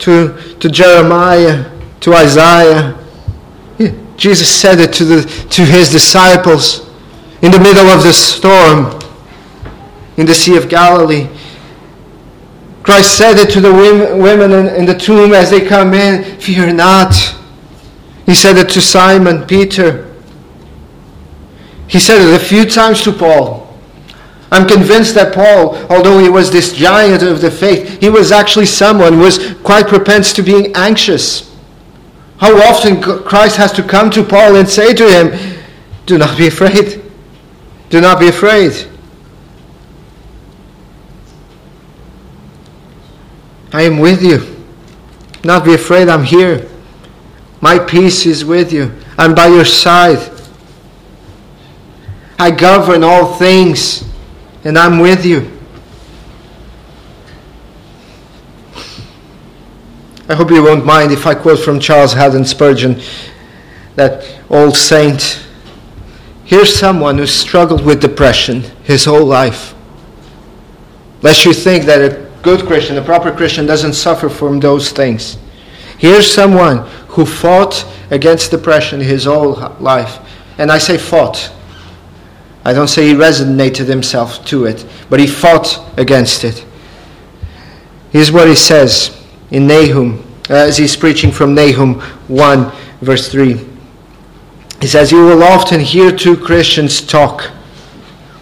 to, 0.00 0.56
to 0.60 0.68
Jeremiah, 0.68 1.72
to 2.00 2.12
Isaiah. 2.12 2.98
Jesus 4.18 4.54
said 4.54 4.78
it 4.78 4.92
to, 4.92 5.06
the, 5.06 5.22
to 5.48 5.64
his 5.64 5.88
disciples 5.88 6.86
in 7.40 7.50
the 7.50 7.58
middle 7.58 7.86
of 7.86 8.02
the 8.02 8.12
storm 8.12 9.00
in 10.18 10.26
the 10.26 10.34
Sea 10.34 10.58
of 10.58 10.68
Galilee. 10.68 11.28
Christ 12.82 13.16
said 13.16 13.38
it 13.38 13.50
to 13.52 13.62
the 13.62 13.72
women 13.72 14.52
in 14.76 14.84
the 14.84 14.94
tomb 14.94 15.32
as 15.32 15.48
they 15.48 15.66
come 15.66 15.94
in 15.94 16.38
Fear 16.40 16.74
not. 16.74 17.36
He 18.26 18.34
said 18.34 18.56
it 18.56 18.68
to 18.70 18.80
Simon 18.80 19.46
Peter. 19.46 20.12
He 21.86 22.00
said 22.00 22.20
it 22.20 22.34
a 22.34 22.44
few 22.44 22.64
times 22.64 23.00
to 23.02 23.12
Paul. 23.12 23.66
I'm 24.50 24.66
convinced 24.66 25.14
that 25.14 25.34
Paul, 25.34 25.76
although 25.90 26.18
he 26.18 26.28
was 26.28 26.50
this 26.50 26.72
giant 26.72 27.22
of 27.22 27.40
the 27.40 27.50
faith, 27.50 28.00
he 28.00 28.10
was 28.10 28.32
actually 28.32 28.66
someone 28.66 29.14
who 29.14 29.20
was 29.20 29.54
quite 29.62 29.86
propense 29.86 30.32
to 30.34 30.42
being 30.42 30.74
anxious. 30.74 31.54
How 32.38 32.56
often 32.68 33.00
Christ 33.00 33.56
has 33.56 33.72
to 33.72 33.82
come 33.82 34.10
to 34.10 34.22
Paul 34.22 34.56
and 34.56 34.68
say 34.68 34.92
to 34.92 35.08
him, 35.08 35.58
Do 36.04 36.18
not 36.18 36.36
be 36.36 36.48
afraid. 36.48 37.02
Do 37.88 38.00
not 38.00 38.18
be 38.18 38.28
afraid. 38.28 38.88
I 43.72 43.82
am 43.82 43.98
with 43.98 44.22
you. 44.22 44.64
Not 45.44 45.64
be 45.64 45.74
afraid, 45.74 46.08
I'm 46.08 46.24
here. 46.24 46.68
My 47.66 47.80
peace 47.80 48.26
is 48.26 48.44
with 48.44 48.72
you. 48.72 48.92
I'm 49.18 49.34
by 49.34 49.48
your 49.48 49.64
side. 49.64 50.20
I 52.38 52.52
govern 52.52 53.02
all 53.02 53.34
things, 53.34 54.04
and 54.62 54.78
I'm 54.78 55.00
with 55.00 55.26
you. 55.26 55.50
I 60.28 60.36
hope 60.36 60.52
you 60.52 60.62
won't 60.62 60.86
mind 60.86 61.10
if 61.10 61.26
I 61.26 61.34
quote 61.34 61.58
from 61.58 61.80
Charles 61.80 62.12
Haddon 62.12 62.44
Spurgeon, 62.44 63.00
that 63.96 64.24
old 64.48 64.76
saint. 64.76 65.44
Here's 66.44 66.72
someone 66.72 67.18
who 67.18 67.26
struggled 67.26 67.84
with 67.84 68.00
depression 68.00 68.62
his 68.84 69.06
whole 69.06 69.26
life. 69.26 69.74
Lest 71.20 71.44
you 71.44 71.52
think 71.52 71.84
that 71.86 72.00
a 72.00 72.30
good 72.42 72.64
Christian, 72.64 72.96
a 72.96 73.02
proper 73.02 73.32
Christian, 73.32 73.66
doesn't 73.66 73.94
suffer 73.94 74.28
from 74.28 74.60
those 74.60 74.92
things. 74.92 75.36
Here's 75.98 76.32
someone 76.32 76.86
who 77.16 77.24
fought 77.24 77.86
against 78.10 78.50
depression 78.50 79.00
his 79.00 79.24
whole 79.24 79.54
life. 79.80 80.18
And 80.58 80.70
I 80.70 80.76
say 80.76 80.98
fought. 80.98 81.50
I 82.62 82.74
don't 82.74 82.88
say 82.88 83.08
he 83.08 83.14
resonated 83.14 83.86
himself 83.86 84.44
to 84.46 84.66
it, 84.66 84.84
but 85.08 85.18
he 85.18 85.26
fought 85.26 85.82
against 85.98 86.44
it. 86.44 86.66
Here's 88.10 88.30
what 88.30 88.48
he 88.48 88.54
says 88.54 89.18
in 89.50 89.66
Nahum, 89.66 90.22
uh, 90.50 90.54
as 90.56 90.76
he's 90.76 90.94
preaching 90.94 91.32
from 91.32 91.54
Nahum 91.54 92.00
1, 92.28 92.72
verse 93.00 93.30
3. 93.30 93.66
He 94.82 94.86
says, 94.86 95.10
You 95.10 95.24
will 95.24 95.42
often 95.42 95.80
hear 95.80 96.12
two 96.12 96.36
Christians 96.36 97.00
talk. 97.00 97.50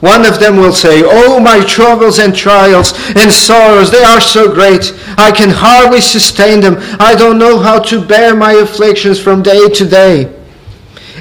One 0.00 0.26
of 0.26 0.38
them 0.38 0.57
will 0.57 0.72
say, 0.72 1.02
Oh, 1.04 1.40
my 1.40 1.64
troubles 1.64 2.18
and 2.18 2.35
trials 2.35 2.92
and 3.16 3.33
sorrows, 3.33 3.90
they 3.90 4.02
are 4.02 4.20
so 4.20 4.52
great. 4.52 4.92
I 5.16 5.33
can 5.33 5.50
hardly 5.50 6.00
sustain 6.00 6.61
them. 6.61 6.76
I 7.00 7.14
don't 7.14 7.38
know 7.38 7.59
how 7.59 7.78
to 7.85 8.04
bear 8.04 8.35
my 8.35 8.52
afflictions 8.52 9.20
from 9.20 9.42
day 9.42 9.68
to 9.68 9.88
day. 9.88 10.24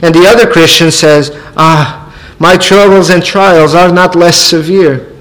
And 0.02 0.14
the 0.14 0.26
other 0.28 0.52
Christian 0.52 0.92
says, 0.92 1.32
Ah, 1.56 2.14
my 2.40 2.58
troubles 2.58 3.10
and 3.10 3.24
trials 3.24 3.74
are 3.74 3.92
not 3.92 4.16
less 4.16 4.38
severe. 4.38 5.14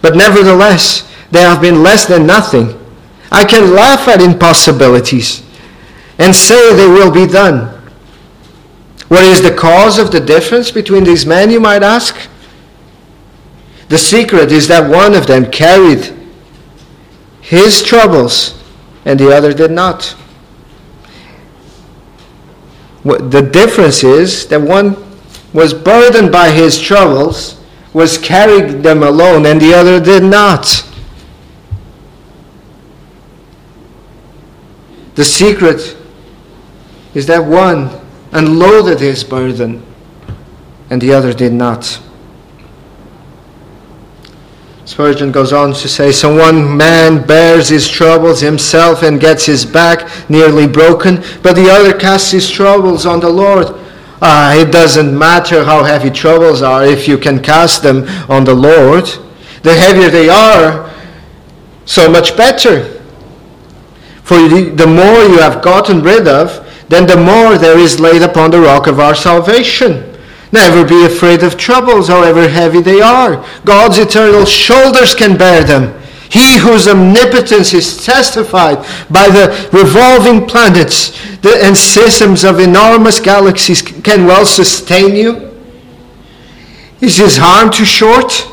But 0.00 0.16
nevertheless, 0.16 1.08
they 1.30 1.42
have 1.42 1.62
been 1.62 1.82
less 1.82 2.06
than 2.06 2.26
nothing. 2.26 2.78
I 3.30 3.44
can 3.44 3.74
laugh 3.74 4.08
at 4.08 4.20
impossibilities 4.20 5.42
and 6.18 6.34
say 6.34 6.74
they 6.74 6.88
will 6.88 7.12
be 7.12 7.26
done. 7.26 7.68
What 9.08 9.24
is 9.24 9.42
the 9.42 9.54
cause 9.54 9.98
of 9.98 10.10
the 10.10 10.20
difference 10.20 10.70
between 10.70 11.04
these 11.04 11.24
men, 11.24 11.50
you 11.50 11.60
might 11.60 11.82
ask? 11.82 12.16
The 13.92 13.98
secret 13.98 14.50
is 14.52 14.68
that 14.68 14.88
one 14.90 15.12
of 15.14 15.26
them 15.26 15.50
carried 15.50 16.14
his 17.42 17.82
troubles 17.82 18.58
and 19.04 19.20
the 19.20 19.36
other 19.36 19.52
did 19.52 19.70
not. 19.70 20.16
The 23.04 23.46
difference 23.52 24.02
is 24.02 24.46
that 24.46 24.62
one 24.62 24.96
was 25.52 25.74
burdened 25.74 26.32
by 26.32 26.52
his 26.52 26.80
troubles, 26.80 27.60
was 27.92 28.16
carried 28.16 28.82
them 28.82 29.02
alone, 29.02 29.44
and 29.44 29.60
the 29.60 29.74
other 29.74 30.00
did 30.00 30.24
not. 30.24 30.64
The 35.16 35.24
secret 35.24 35.98
is 37.12 37.26
that 37.26 37.44
one 37.44 37.90
unloaded 38.32 39.00
his 39.00 39.22
burden 39.22 39.84
and 40.88 40.98
the 40.98 41.12
other 41.12 41.34
did 41.34 41.52
not. 41.52 42.00
Spurgeon 44.92 45.32
goes 45.32 45.54
on 45.54 45.72
to 45.72 45.88
say, 45.88 46.12
So 46.12 46.36
one 46.36 46.76
man 46.76 47.26
bears 47.26 47.70
his 47.70 47.88
troubles 47.88 48.42
himself 48.42 49.02
and 49.02 49.18
gets 49.18 49.46
his 49.46 49.64
back 49.64 50.06
nearly 50.28 50.66
broken, 50.66 51.22
but 51.42 51.54
the 51.54 51.70
other 51.70 51.98
casts 51.98 52.30
his 52.30 52.50
troubles 52.50 53.06
on 53.06 53.18
the 53.18 53.30
Lord. 53.30 53.68
Uh, 54.20 54.54
it 54.54 54.70
doesn't 54.70 55.18
matter 55.18 55.64
how 55.64 55.82
heavy 55.82 56.10
troubles 56.10 56.60
are 56.60 56.84
if 56.84 57.08
you 57.08 57.16
can 57.16 57.42
cast 57.42 57.82
them 57.82 58.06
on 58.30 58.44
the 58.44 58.54
Lord. 58.54 59.06
The 59.62 59.74
heavier 59.74 60.10
they 60.10 60.28
are, 60.28 60.92
so 61.86 62.10
much 62.10 62.36
better. 62.36 63.00
For 64.24 64.36
the 64.46 64.86
more 64.86 65.24
you 65.24 65.38
have 65.38 65.62
gotten 65.62 66.02
rid 66.02 66.28
of, 66.28 66.68
then 66.90 67.06
the 67.06 67.16
more 67.16 67.56
there 67.56 67.78
is 67.78 67.98
laid 67.98 68.20
upon 68.20 68.50
the 68.50 68.60
rock 68.60 68.88
of 68.88 69.00
our 69.00 69.14
salvation. 69.14 70.11
Never 70.52 70.86
be 70.86 71.06
afraid 71.06 71.42
of 71.42 71.56
troubles, 71.56 72.08
however 72.08 72.46
heavy 72.46 72.82
they 72.82 73.00
are. 73.00 73.44
God's 73.64 73.98
eternal 73.98 74.44
shoulders 74.44 75.14
can 75.14 75.38
bear 75.38 75.64
them. 75.64 75.98
He 76.30 76.58
whose 76.58 76.88
omnipotence 76.88 77.74
is 77.74 78.04
testified 78.04 78.78
by 79.10 79.28
the 79.28 79.68
revolving 79.72 80.46
planets 80.46 81.18
and 81.44 81.76
systems 81.76 82.44
of 82.44 82.60
enormous 82.60 83.18
galaxies 83.18 83.82
can 83.82 84.26
well 84.26 84.46
sustain 84.46 85.16
you. 85.16 85.50
Is 87.00 87.16
his 87.16 87.38
arm 87.38 87.70
too 87.70 87.84
short 87.84 88.48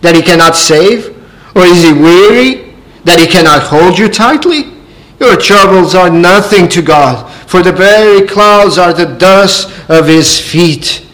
that 0.00 0.14
he 0.14 0.22
cannot 0.22 0.56
save? 0.56 1.16
Or 1.54 1.62
is 1.62 1.82
he 1.82 1.92
weary 1.92 2.74
that 3.04 3.18
he 3.18 3.26
cannot 3.26 3.62
hold 3.62 3.98
you 3.98 4.08
tightly? 4.08 4.72
Your 5.18 5.36
troubles 5.36 5.94
are 5.94 6.10
nothing 6.10 6.68
to 6.70 6.80
God, 6.80 7.30
for 7.48 7.62
the 7.62 7.72
very 7.72 8.26
clouds 8.26 8.78
are 8.78 8.94
the 8.94 9.06
dust 9.06 9.68
of 9.90 10.06
his 10.06 10.40
feet. 10.40 11.06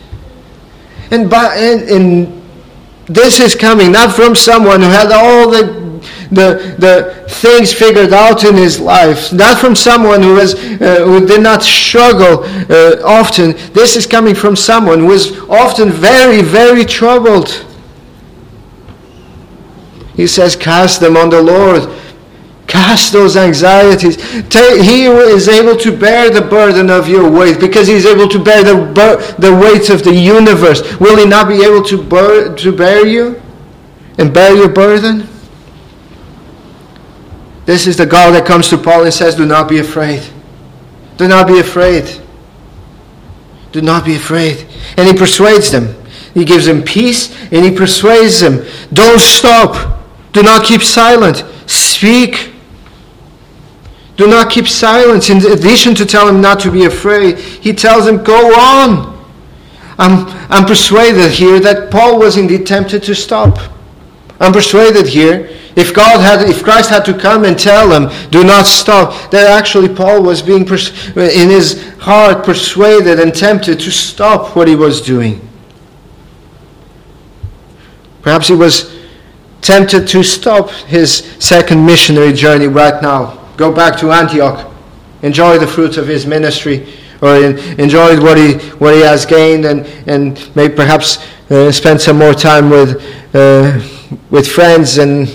And, 1.10 1.30
by, 1.30 1.54
and, 1.56 1.82
and 1.82 2.42
this 3.06 3.40
is 3.40 3.54
coming 3.54 3.92
not 3.92 4.14
from 4.14 4.34
someone 4.34 4.80
who 4.80 4.88
had 4.88 5.12
all 5.12 5.50
the 5.50 5.86
the, 6.30 6.74
the 6.78 7.24
things 7.28 7.72
figured 7.72 8.12
out 8.12 8.44
in 8.44 8.54
his 8.56 8.80
life, 8.80 9.32
not 9.32 9.60
from 9.60 9.74
someone 9.74 10.22
who, 10.22 10.34
was, 10.34 10.54
uh, 10.54 11.04
who 11.04 11.26
did 11.26 11.42
not 11.42 11.62
struggle 11.62 12.44
uh, 12.44 13.02
often. 13.04 13.52
This 13.72 13.96
is 13.96 14.06
coming 14.06 14.34
from 14.34 14.56
someone 14.56 15.00
who 15.00 15.12
is 15.12 15.38
often 15.48 15.90
very, 15.90 16.42
very 16.42 16.84
troubled. 16.84 17.64
He 20.14 20.26
says, 20.26 20.56
Cast 20.56 21.00
them 21.00 21.16
on 21.16 21.30
the 21.30 21.42
Lord 21.42 21.88
Cast 22.66 23.12
those 23.12 23.36
anxieties. 23.36 24.16
He 24.52 25.04
is 25.04 25.48
able 25.48 25.76
to 25.76 25.96
bear 25.96 26.30
the 26.30 26.42
burden 26.42 26.90
of 26.90 27.08
your 27.08 27.30
weight 27.30 27.60
because 27.60 27.86
He's 27.86 28.04
able 28.04 28.28
to 28.28 28.42
bear 28.42 28.64
the, 28.64 29.36
the 29.38 29.54
weight 29.54 29.88
of 29.90 30.02
the 30.02 30.14
universe. 30.14 30.98
Will 30.98 31.16
He 31.16 31.26
not 31.26 31.48
be 31.48 31.62
able 31.62 31.82
to, 31.84 32.02
bear, 32.02 32.54
to 32.54 32.72
bear 32.76 33.06
you 33.06 33.40
and 34.18 34.34
bear 34.34 34.54
your 34.54 34.68
burden? 34.68 35.28
This 37.66 37.86
is 37.86 37.96
the 37.96 38.06
God 38.06 38.32
that 38.32 38.46
comes 38.46 38.68
to 38.68 38.78
Paul 38.78 39.04
and 39.04 39.14
says, 39.14 39.34
Do 39.34 39.46
not 39.46 39.68
be 39.68 39.78
afraid. 39.78 40.22
Do 41.16 41.28
not 41.28 41.46
be 41.46 41.58
afraid. 41.58 42.20
Do 43.72 43.80
not 43.80 44.04
be 44.04 44.14
afraid. 44.16 44.66
And 44.96 45.08
he 45.08 45.14
persuades 45.14 45.70
them. 45.70 45.94
He 46.34 46.44
gives 46.44 46.66
them 46.66 46.82
peace 46.82 47.34
and 47.52 47.64
he 47.64 47.70
persuades 47.70 48.40
them. 48.40 48.64
Don't 48.92 49.20
stop. 49.20 50.00
Do 50.32 50.42
not 50.42 50.64
keep 50.64 50.82
silent. 50.82 51.44
Speak. 51.66 52.52
Do 54.16 54.26
not 54.26 54.50
keep 54.50 54.66
silence. 54.66 55.28
In 55.28 55.38
addition 55.38 55.94
to 55.94 56.06
tell 56.06 56.26
him 56.26 56.40
not 56.40 56.58
to 56.60 56.70
be 56.70 56.86
afraid, 56.86 57.38
he 57.38 57.72
tells 57.72 58.06
him, 58.06 58.24
Go 58.24 58.58
on. 58.58 59.14
I'm, 59.98 60.26
I'm 60.50 60.66
persuaded 60.66 61.30
here 61.32 61.60
that 61.60 61.90
Paul 61.90 62.18
was 62.18 62.36
indeed 62.36 62.66
tempted 62.66 63.02
to 63.04 63.14
stop. 63.14 63.58
I'm 64.40 64.52
persuaded 64.52 65.06
here, 65.06 65.48
if 65.76 65.94
God 65.94 66.20
had, 66.20 66.46
if 66.48 66.62
Christ 66.62 66.90
had 66.90 67.04
to 67.06 67.14
come 67.14 67.44
and 67.44 67.58
tell 67.58 67.90
him, 67.90 68.30
do 68.30 68.44
not 68.44 68.66
stop, 68.66 69.30
that 69.30 69.46
actually 69.46 69.94
Paul 69.94 70.22
was 70.22 70.42
being, 70.42 70.64
pers- 70.66 71.16
uh, 71.16 71.20
in 71.20 71.48
his 71.48 71.94
heart, 71.98 72.44
persuaded 72.44 73.18
and 73.20 73.34
tempted 73.34 73.80
to 73.80 73.90
stop 73.90 74.54
what 74.54 74.68
he 74.68 74.76
was 74.76 75.00
doing. 75.00 75.46
Perhaps 78.20 78.48
he 78.48 78.54
was 78.54 78.98
tempted 79.62 80.06
to 80.08 80.22
stop 80.22 80.70
his 80.70 81.34
second 81.38 81.84
missionary 81.84 82.32
journey 82.32 82.66
right 82.66 83.02
now 83.02 83.45
go 83.56 83.72
back 83.72 83.98
to 84.00 84.12
Antioch, 84.12 84.72
enjoy 85.22 85.58
the 85.58 85.66
fruits 85.66 85.96
of 85.96 86.06
his 86.06 86.26
ministry, 86.26 86.92
or 87.22 87.36
enjoy 87.36 88.20
what 88.20 88.36
he, 88.36 88.54
what 88.78 88.94
he 88.94 89.00
has 89.00 89.24
gained, 89.24 89.64
and, 89.64 89.86
and 90.06 90.50
maybe 90.54 90.74
perhaps 90.74 91.18
uh, 91.50 91.72
spend 91.72 92.00
some 92.00 92.18
more 92.18 92.34
time 92.34 92.70
with, 92.70 93.02
uh, 93.34 93.80
with 94.30 94.46
friends 94.46 94.98
and, 94.98 95.34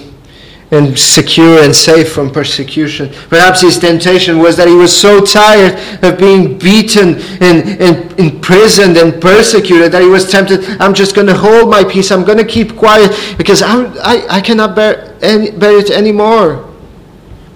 and 0.72 0.98
secure 0.98 1.64
and 1.64 1.76
safe 1.76 2.14
from 2.14 2.32
persecution. 2.32 3.10
Perhaps 3.30 3.62
his 3.62 3.78
temptation 3.78 4.38
was 4.38 4.56
that 4.58 4.68
he 4.68 4.76
was 4.76 4.96
so 4.96 5.26
tired 5.26 5.74
of 6.04 6.18
being 6.18 6.58
beaten 6.58 7.16
and, 7.42 7.82
and 7.82 8.20
imprisoned 8.20 8.98
and 8.98 9.22
persecuted 9.22 9.92
that 9.92 10.02
he 10.02 10.08
was 10.08 10.30
tempted, 10.30 10.64
I'm 10.80 10.94
just 10.94 11.16
going 11.16 11.28
to 11.28 11.36
hold 11.36 11.70
my 11.70 11.84
peace, 11.84 12.12
I'm 12.12 12.24
going 12.24 12.38
to 12.38 12.46
keep 12.46 12.78
quiet 12.78 13.36
because 13.38 13.62
I'm, 13.62 13.94
I, 14.02 14.26
I 14.30 14.42
cannot 14.42 14.76
bear, 14.76 15.18
any, 15.22 15.52
bear 15.52 15.78
it 15.80 15.90
anymore. 15.90 16.71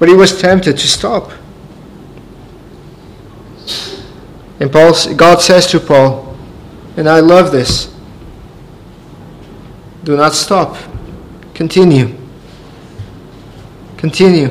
But 0.05 0.11
he 0.11 0.15
was 0.17 0.39
tempted 0.39 0.77
to 0.77 0.87
stop. 0.87 1.31
And 4.59 4.71
Paul, 4.71 4.93
God 5.15 5.41
says 5.41 5.65
to 5.71 5.79
Paul, 5.79 6.37
and 6.95 7.09
I 7.09 7.21
love 7.21 7.51
this 7.51 7.91
do 10.03 10.15
not 10.15 10.35
stop. 10.35 10.77
Continue. 11.55 12.15
Continue. 13.97 14.49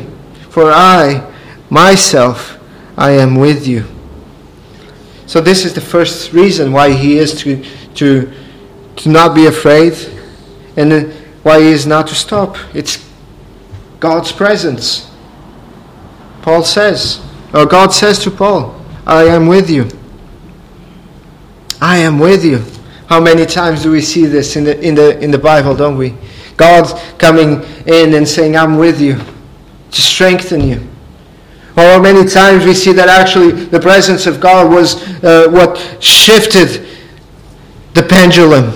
For 0.50 0.72
I, 0.72 1.24
myself, 1.70 2.58
I 2.96 3.12
am 3.12 3.36
with 3.36 3.64
you. 3.64 3.84
So, 5.26 5.40
this 5.40 5.64
is 5.64 5.72
the 5.72 5.80
first 5.80 6.32
reason 6.32 6.72
why 6.72 6.90
he 6.90 7.18
is 7.18 7.32
to, 7.42 7.64
to, 7.94 8.32
to 8.96 9.08
not 9.08 9.36
be 9.36 9.46
afraid 9.46 9.94
and 10.76 11.12
why 11.44 11.60
he 11.60 11.68
is 11.68 11.86
not 11.86 12.08
to 12.08 12.16
stop. 12.16 12.56
It's 12.74 13.08
God's 14.00 14.32
presence. 14.32 15.13
Paul 16.44 16.62
says, 16.62 17.24
or 17.54 17.64
God 17.64 17.90
says 17.90 18.18
to 18.18 18.30
Paul, 18.30 18.78
I 19.06 19.24
am 19.24 19.46
with 19.46 19.70
you. 19.70 19.88
I 21.80 21.96
am 21.96 22.18
with 22.18 22.44
you. 22.44 22.62
How 23.06 23.18
many 23.18 23.46
times 23.46 23.82
do 23.82 23.90
we 23.90 24.02
see 24.02 24.26
this 24.26 24.54
in 24.54 24.64
the, 24.64 24.78
in 24.86 24.94
the, 24.94 25.18
in 25.20 25.30
the 25.30 25.38
Bible, 25.38 25.74
don't 25.74 25.96
we? 25.96 26.14
God 26.58 26.84
coming 27.18 27.62
in 27.86 28.12
and 28.12 28.28
saying, 28.28 28.58
I'm 28.58 28.76
with 28.76 29.00
you 29.00 29.16
to 29.90 30.02
strengthen 30.02 30.60
you. 30.60 30.86
Or 31.78 31.84
how 31.84 32.02
many 32.02 32.28
times 32.28 32.66
we 32.66 32.74
see 32.74 32.92
that 32.92 33.08
actually 33.08 33.52
the 33.52 33.80
presence 33.80 34.26
of 34.26 34.38
God 34.38 34.70
was 34.70 35.02
uh, 35.24 35.48
what 35.48 35.78
shifted 36.02 36.86
the 37.94 38.02
pendulum 38.02 38.70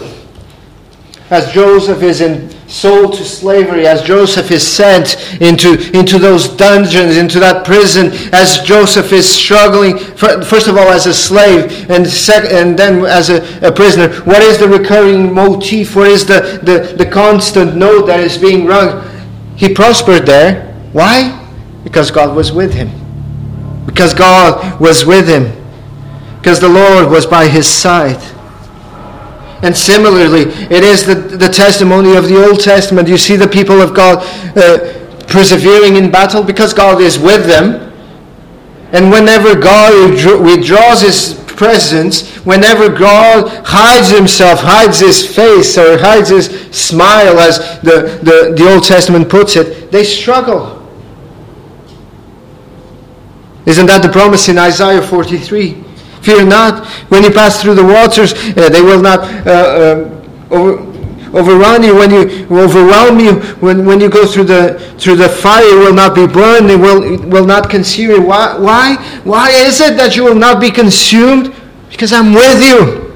as 1.28 1.52
Joseph 1.52 2.02
is 2.02 2.22
in, 2.22 2.48
sold 2.68 3.14
to 3.14 3.24
slavery, 3.24 3.86
as 3.86 4.02
Joseph 4.02 4.50
is 4.50 4.66
sent 4.66 5.16
into, 5.40 5.78
into 5.98 6.18
those 6.18 6.48
dungeons, 6.48 7.16
into 7.16 7.40
that 7.40 7.64
prison, 7.64 8.10
as 8.32 8.58
Joseph 8.58 9.12
is 9.12 9.26
struggling, 9.28 9.98
first 9.98 10.68
of 10.68 10.76
all 10.76 10.88
as 10.88 11.06
a 11.06 11.14
slave, 11.14 11.90
and, 11.90 12.06
sec- 12.06 12.52
and 12.52 12.78
then 12.78 13.04
as 13.06 13.30
a, 13.30 13.66
a 13.66 13.72
prisoner, 13.72 14.14
what 14.24 14.42
is 14.42 14.58
the 14.58 14.68
recurring 14.68 15.32
motif? 15.32 15.96
What 15.96 16.08
is 16.08 16.26
the, 16.26 16.60
the, 16.62 16.94
the 16.96 17.10
constant 17.10 17.74
note 17.74 18.06
that 18.06 18.20
is 18.20 18.36
being 18.36 18.66
rung? 18.66 19.04
He 19.56 19.74
prospered 19.74 20.26
there. 20.26 20.66
Why? 20.92 21.34
Because 21.84 22.10
God 22.10 22.36
was 22.36 22.52
with 22.52 22.74
him. 22.74 22.90
Because 23.86 24.12
God 24.12 24.78
was 24.78 25.06
with 25.06 25.26
him. 25.26 25.52
Because 26.36 26.60
the 26.60 26.68
Lord 26.68 27.10
was 27.10 27.26
by 27.26 27.48
his 27.48 27.66
side. 27.66 28.22
And 29.62 29.76
similarly, 29.76 30.42
it 30.70 30.84
is 30.84 31.04
the, 31.04 31.14
the 31.14 31.48
testimony 31.48 32.16
of 32.16 32.28
the 32.28 32.46
Old 32.46 32.60
Testament. 32.60 33.08
You 33.08 33.18
see 33.18 33.36
the 33.36 33.48
people 33.48 33.80
of 33.80 33.94
God 33.94 34.18
uh, 34.56 34.94
persevering 35.26 35.96
in 35.96 36.10
battle 36.10 36.42
because 36.42 36.72
God 36.72 37.00
is 37.00 37.18
with 37.18 37.46
them. 37.46 37.92
And 38.92 39.10
whenever 39.10 39.54
God 39.54 40.12
withdraws 40.42 41.02
his 41.02 41.34
presence, 41.46 42.36
whenever 42.46 42.88
God 42.88 43.66
hides 43.66 44.08
himself, 44.10 44.60
hides 44.60 45.00
his 45.00 45.26
face, 45.26 45.76
or 45.76 45.98
hides 45.98 46.30
his 46.30 46.46
smile, 46.70 47.38
as 47.40 47.58
the, 47.80 48.18
the, 48.22 48.54
the 48.56 48.72
Old 48.72 48.84
Testament 48.84 49.28
puts 49.28 49.56
it, 49.56 49.90
they 49.90 50.04
struggle. 50.04 50.76
Isn't 53.66 53.86
that 53.86 54.02
the 54.02 54.08
promise 54.08 54.48
in 54.48 54.56
Isaiah 54.56 55.02
43? 55.02 55.84
Fear 56.28 56.44
not. 56.44 56.86
When 57.08 57.22
you 57.24 57.30
pass 57.30 57.62
through 57.62 57.76
the 57.76 57.84
waters, 57.84 58.34
uh, 58.34 58.68
they 58.68 58.82
will 58.82 59.00
not 59.00 59.20
uh, 59.46 59.50
uh, 59.50 60.50
over, 60.50 60.76
overrun 61.32 61.82
you. 61.82 61.94
When 61.94 62.10
you 62.10 62.46
overwhelm 62.50 63.18
you, 63.18 63.40
when, 63.64 63.86
when 63.86 63.98
you 63.98 64.10
go 64.10 64.26
through 64.26 64.44
the 64.44 64.78
through 64.98 65.16
the 65.16 65.30
fire, 65.30 65.64
you 65.64 65.78
will 65.78 65.94
not 65.94 66.14
be 66.14 66.26
burned. 66.26 66.70
It 66.70 66.76
will 66.76 67.02
it 67.02 67.24
will 67.24 67.46
not 67.46 67.70
consume 67.70 68.10
you. 68.10 68.20
Why? 68.20 68.58
Why? 68.58 68.96
Why 69.24 69.48
is 69.48 69.80
it 69.80 69.96
that 69.96 70.16
you 70.16 70.24
will 70.24 70.34
not 70.34 70.60
be 70.60 70.70
consumed? 70.70 71.54
Because 71.88 72.12
I'm 72.12 72.34
with 72.34 72.62
you. 72.62 73.07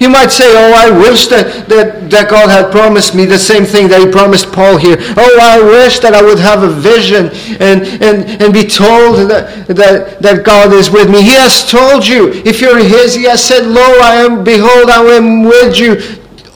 You 0.00 0.08
might 0.08 0.30
say, 0.30 0.46
Oh, 0.48 0.72
I 0.74 0.90
wish 0.90 1.28
that, 1.28 1.68
that, 1.68 2.08
that 2.10 2.30
God 2.30 2.48
had 2.48 2.72
promised 2.72 3.14
me 3.14 3.26
the 3.26 3.38
same 3.38 3.66
thing 3.66 3.86
that 3.88 4.00
He 4.00 4.10
promised 4.10 4.50
Paul 4.50 4.78
here. 4.78 4.96
Oh, 4.98 5.38
I 5.40 5.62
wish 5.62 6.00
that 6.00 6.14
I 6.14 6.22
would 6.22 6.38
have 6.38 6.62
a 6.62 6.70
vision 6.70 7.26
and, 7.60 7.82
and, 8.02 8.42
and 8.42 8.52
be 8.52 8.64
told 8.64 9.28
that, 9.28 9.66
that, 9.68 10.22
that 10.22 10.42
God 10.42 10.72
is 10.72 10.90
with 10.90 11.10
me. 11.10 11.20
He 11.20 11.34
has 11.34 11.70
told 11.70 12.06
you. 12.06 12.32
If 12.46 12.62
you're 12.62 12.78
His, 12.78 13.14
He 13.14 13.24
has 13.24 13.44
said, 13.44 13.66
Lo, 13.66 13.82
I 14.00 14.16
am, 14.24 14.42
behold, 14.42 14.88
I 14.88 15.04
am 15.04 15.44
with 15.44 15.78
you 15.78 16.00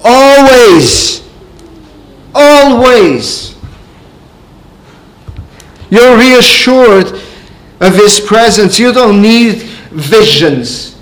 always. 0.02 1.22
Always. 2.34 3.54
You're 5.90 6.16
reassured 6.16 7.12
of 7.80 7.94
His 7.94 8.20
presence. 8.20 8.78
You 8.78 8.90
don't 8.94 9.20
need 9.20 9.64
visions. 9.92 10.93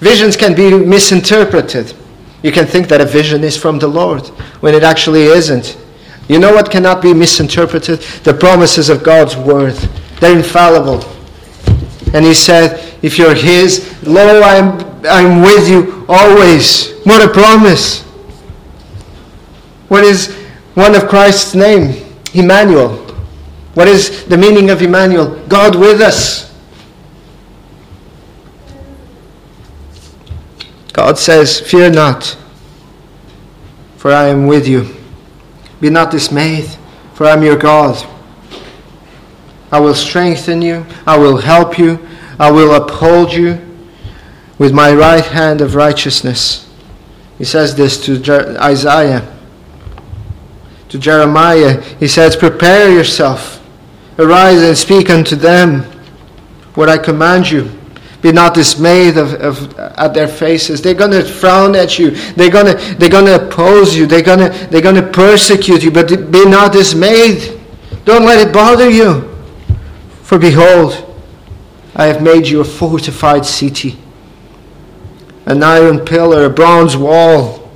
Visions 0.00 0.36
can 0.36 0.54
be 0.54 0.70
misinterpreted. 0.70 1.94
You 2.42 2.52
can 2.52 2.66
think 2.66 2.88
that 2.88 3.00
a 3.00 3.04
vision 3.04 3.44
is 3.44 3.56
from 3.56 3.78
the 3.78 3.86
Lord 3.86 4.26
when 4.60 4.74
it 4.74 4.82
actually 4.82 5.24
isn't. 5.24 5.78
You 6.28 6.38
know 6.38 6.52
what 6.52 6.70
cannot 6.70 7.02
be 7.02 7.12
misinterpreted? 7.12 8.00
The 8.24 8.32
promises 8.32 8.88
of 8.88 9.02
God's 9.02 9.36
word. 9.36 9.74
They're 10.20 10.36
infallible. 10.36 11.04
And 12.14 12.24
he 12.24 12.34
said, 12.34 12.96
If 13.02 13.18
you're 13.18 13.34
his, 13.34 13.94
lo, 14.06 14.40
I'm, 14.42 14.80
I'm 15.04 15.42
with 15.42 15.68
you 15.68 16.06
always. 16.08 16.92
What 17.04 17.22
a 17.22 17.32
promise. 17.32 18.02
What 19.88 20.04
is 20.04 20.34
one 20.74 20.94
of 20.94 21.08
Christ's 21.08 21.54
name? 21.54 22.06
Emmanuel. 22.32 22.96
What 23.74 23.88
is 23.88 24.24
the 24.26 24.36
meaning 24.38 24.70
of 24.70 24.82
Emmanuel? 24.82 25.44
God 25.46 25.74
with 25.74 26.00
us. 26.00 26.49
God 30.92 31.18
says, 31.18 31.60
Fear 31.60 31.90
not, 31.90 32.36
for 33.96 34.12
I 34.12 34.28
am 34.28 34.46
with 34.46 34.66
you. 34.66 34.88
Be 35.80 35.90
not 35.90 36.10
dismayed, 36.10 36.68
for 37.14 37.26
I 37.26 37.32
am 37.32 37.42
your 37.42 37.56
God. 37.56 38.06
I 39.72 39.78
will 39.78 39.94
strengthen 39.94 40.62
you, 40.62 40.84
I 41.06 41.16
will 41.16 41.38
help 41.38 41.78
you, 41.78 42.06
I 42.38 42.50
will 42.50 42.74
uphold 42.74 43.32
you 43.32 43.58
with 44.58 44.72
my 44.72 44.92
right 44.92 45.24
hand 45.24 45.60
of 45.60 45.74
righteousness. 45.74 46.68
He 47.38 47.44
says 47.44 47.74
this 47.74 48.04
to 48.04 48.18
Jer- 48.18 48.56
Isaiah. 48.60 49.26
To 50.90 50.98
Jeremiah, 50.98 51.80
he 52.00 52.08
says, 52.08 52.34
Prepare 52.34 52.92
yourself, 52.92 53.64
arise 54.18 54.60
and 54.60 54.76
speak 54.76 55.08
unto 55.08 55.36
them 55.36 55.82
what 56.74 56.88
I 56.88 56.98
command 56.98 57.50
you. 57.50 57.70
Be 58.22 58.32
not 58.32 58.54
dismayed 58.54 59.16
of, 59.16 59.34
of, 59.34 59.78
at 59.78 60.12
their 60.12 60.28
faces. 60.28 60.82
They're 60.82 60.94
going 60.94 61.12
to 61.12 61.24
frown 61.24 61.74
at 61.74 61.98
you. 61.98 62.10
They're 62.10 62.50
going 62.50 62.76
to, 62.76 62.94
they're 62.96 63.08
going 63.08 63.26
to 63.26 63.46
oppose 63.46 63.96
you. 63.96 64.06
They're 64.06 64.22
going 64.22 64.40
to, 64.40 64.66
they're 64.68 64.82
going 64.82 64.96
to 64.96 65.06
persecute 65.10 65.82
you. 65.82 65.90
But 65.90 66.30
be 66.30 66.44
not 66.44 66.72
dismayed. 66.72 67.58
Don't 68.04 68.24
let 68.24 68.46
it 68.46 68.52
bother 68.52 68.90
you. 68.90 69.22
For 70.22 70.38
behold, 70.38 71.06
I 71.96 72.06
have 72.06 72.22
made 72.22 72.46
you 72.46 72.60
a 72.60 72.64
fortified 72.64 73.44
city, 73.44 73.98
an 75.46 75.62
iron 75.62 76.00
pillar, 76.00 76.44
a 76.44 76.50
bronze 76.50 76.96
wall. 76.96 77.72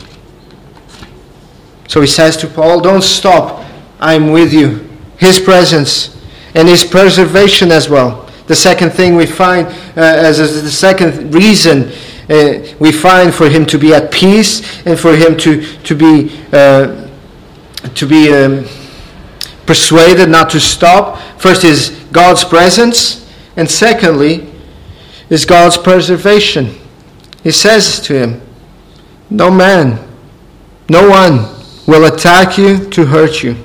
So 1.89 2.01
he 2.01 2.07
says 2.07 2.37
to 2.39 2.47
Paul, 2.47 2.81
Don't 2.81 3.03
stop. 3.03 3.65
I 3.99 4.15
am 4.15 4.31
with 4.31 4.53
you. 4.53 4.89
His 5.17 5.41
presence 5.41 6.21
and 6.55 6.69
his 6.69 6.85
preservation 6.85 7.73
as 7.73 7.89
well. 7.89 8.24
The 8.47 8.55
second 8.55 8.91
thing 8.91 9.17
we 9.17 9.27
find 9.27 9.67
uh, 9.67 10.01
as, 10.01 10.39
the 10.39 10.71
second 10.71 11.35
reason 11.35 11.91
uh, 12.29 12.75
we 12.79 12.93
find 12.93 13.35
for 13.35 13.49
him 13.49 13.65
to 13.67 13.79
be 13.79 13.95
at 13.95 14.11
peace 14.13 14.85
and 14.87 14.99
for 14.99 15.15
him 15.15 15.37
to, 15.39 15.65
to 15.79 15.95
be, 15.95 16.39
uh, 16.53 17.09
to 17.95 18.07
be 18.07 18.33
um, 18.33 18.65
persuaded 19.67 20.29
not 20.29 20.51
to 20.51 20.61
stop. 20.61 21.19
First 21.39 21.65
is 21.65 21.91
God's 22.13 22.45
presence, 22.45 23.31
and 23.57 23.71
secondly 23.71 24.53
is 25.31 25.45
God's 25.45 25.79
preservation. 25.79 26.75
He 27.43 27.51
says 27.51 28.01
to 28.01 28.15
him, 28.15 28.43
No 29.31 29.51
man, 29.51 29.99
no 30.89 31.09
one 31.09 31.51
will 31.87 32.13
attack 32.13 32.59
you 32.59 32.91
to 32.91 33.07
hurt 33.07 33.43
you. 33.43 33.57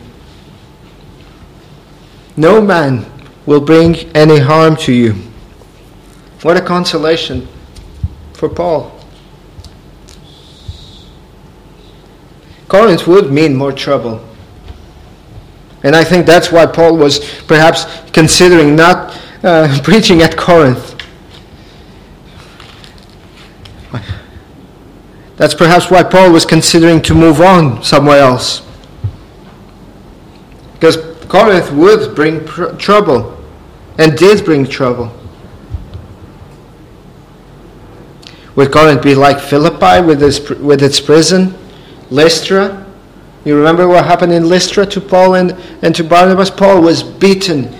No 2.38 2.62
man 2.62 3.06
will 3.50 3.60
bring 3.60 3.96
any 4.16 4.38
harm 4.38 4.76
to 4.76 4.94
you. 4.94 5.14
What 6.44 6.56
a 6.56 6.62
consolation 6.62 7.48
for 8.34 8.48
Paul. 8.48 8.96
Corinth 12.68 13.08
would 13.08 13.32
mean 13.32 13.56
more 13.56 13.72
trouble. 13.72 14.24
And 15.82 15.96
I 15.96 16.04
think 16.04 16.28
that's 16.28 16.52
why 16.52 16.68
Paul 16.68 16.96
was 16.96 17.18
perhaps 17.48 17.86
considering 18.12 18.76
not 18.76 19.20
uh, 19.44 19.80
preaching 19.84 20.22
at 20.22 20.38
Corinth. 20.38 20.96
That's 25.38 25.56
perhaps 25.56 25.90
why 25.90 26.04
Paul 26.04 26.32
was 26.32 26.46
considering 26.46 27.02
to 27.02 27.16
move 27.16 27.42
on 27.42 27.82
somewhere 27.82 28.20
else. 28.20 28.62
Because 30.74 30.98
Corinth 31.28 31.72
would 31.72 32.16
bring 32.16 32.46
pr- 32.46 32.76
trouble 32.76 33.39
and 34.00 34.18
did 34.18 34.44
bring 34.46 34.66
trouble. 34.66 35.14
Would 38.56 38.72
Corinth 38.72 39.04
be 39.04 39.14
like 39.14 39.40
Philippi 39.40 40.06
with 40.06 40.24
its, 40.24 40.50
with 40.50 40.82
its 40.82 41.00
prison? 41.00 41.54
Lystra? 42.10 42.86
You 43.46 43.58
remember 43.58 43.88
what 43.88 44.06
happened 44.06 44.32
in 44.32 44.48
Lystra 44.48 44.86
to 44.88 45.02
Paul 45.02 45.36
and, 45.36 45.52
and 45.82 45.94
to 45.96 46.04
Barnabas? 46.04 46.50
Paul 46.50 46.82
was 46.82 47.04
beaten 47.04 47.74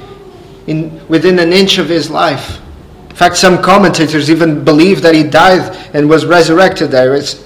in, 0.68 1.06
within 1.08 1.40
an 1.40 1.54
inch 1.54 1.78
of 1.78 1.88
his 1.88 2.10
life. 2.10 2.62
In 3.10 3.16
fact, 3.16 3.38
some 3.38 3.62
commentators 3.62 4.30
even 4.30 4.64
believe 4.64 5.02
that 5.02 5.16
he 5.16 5.24
died 5.24 5.76
and 5.94 6.10
was 6.10 6.26
resurrected 6.26 6.92
there. 6.92 7.16
It's, 7.16 7.46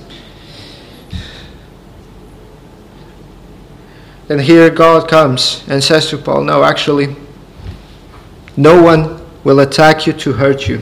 and 4.30 4.42
here 4.42 4.70
God 4.72 5.08
comes 5.08 5.64
and 5.68 5.84
says 5.84 6.10
to 6.10 6.18
Paul, 6.18 6.44
No, 6.44 6.64
actually, 6.64 7.16
no 8.56 8.82
one 8.82 9.22
will 9.44 9.60
attack 9.60 10.08
you 10.08 10.14
to 10.14 10.34
hurt 10.34 10.68
you. 10.68 10.82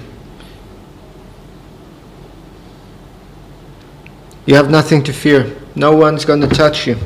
You 4.46 4.56
have 4.56 4.70
nothing 4.70 5.04
to 5.04 5.14
fear. 5.14 5.56
No 5.76 5.96
one's 5.96 6.26
going 6.26 6.42
to 6.42 6.48
touch 6.48 6.88
you. 6.88 6.98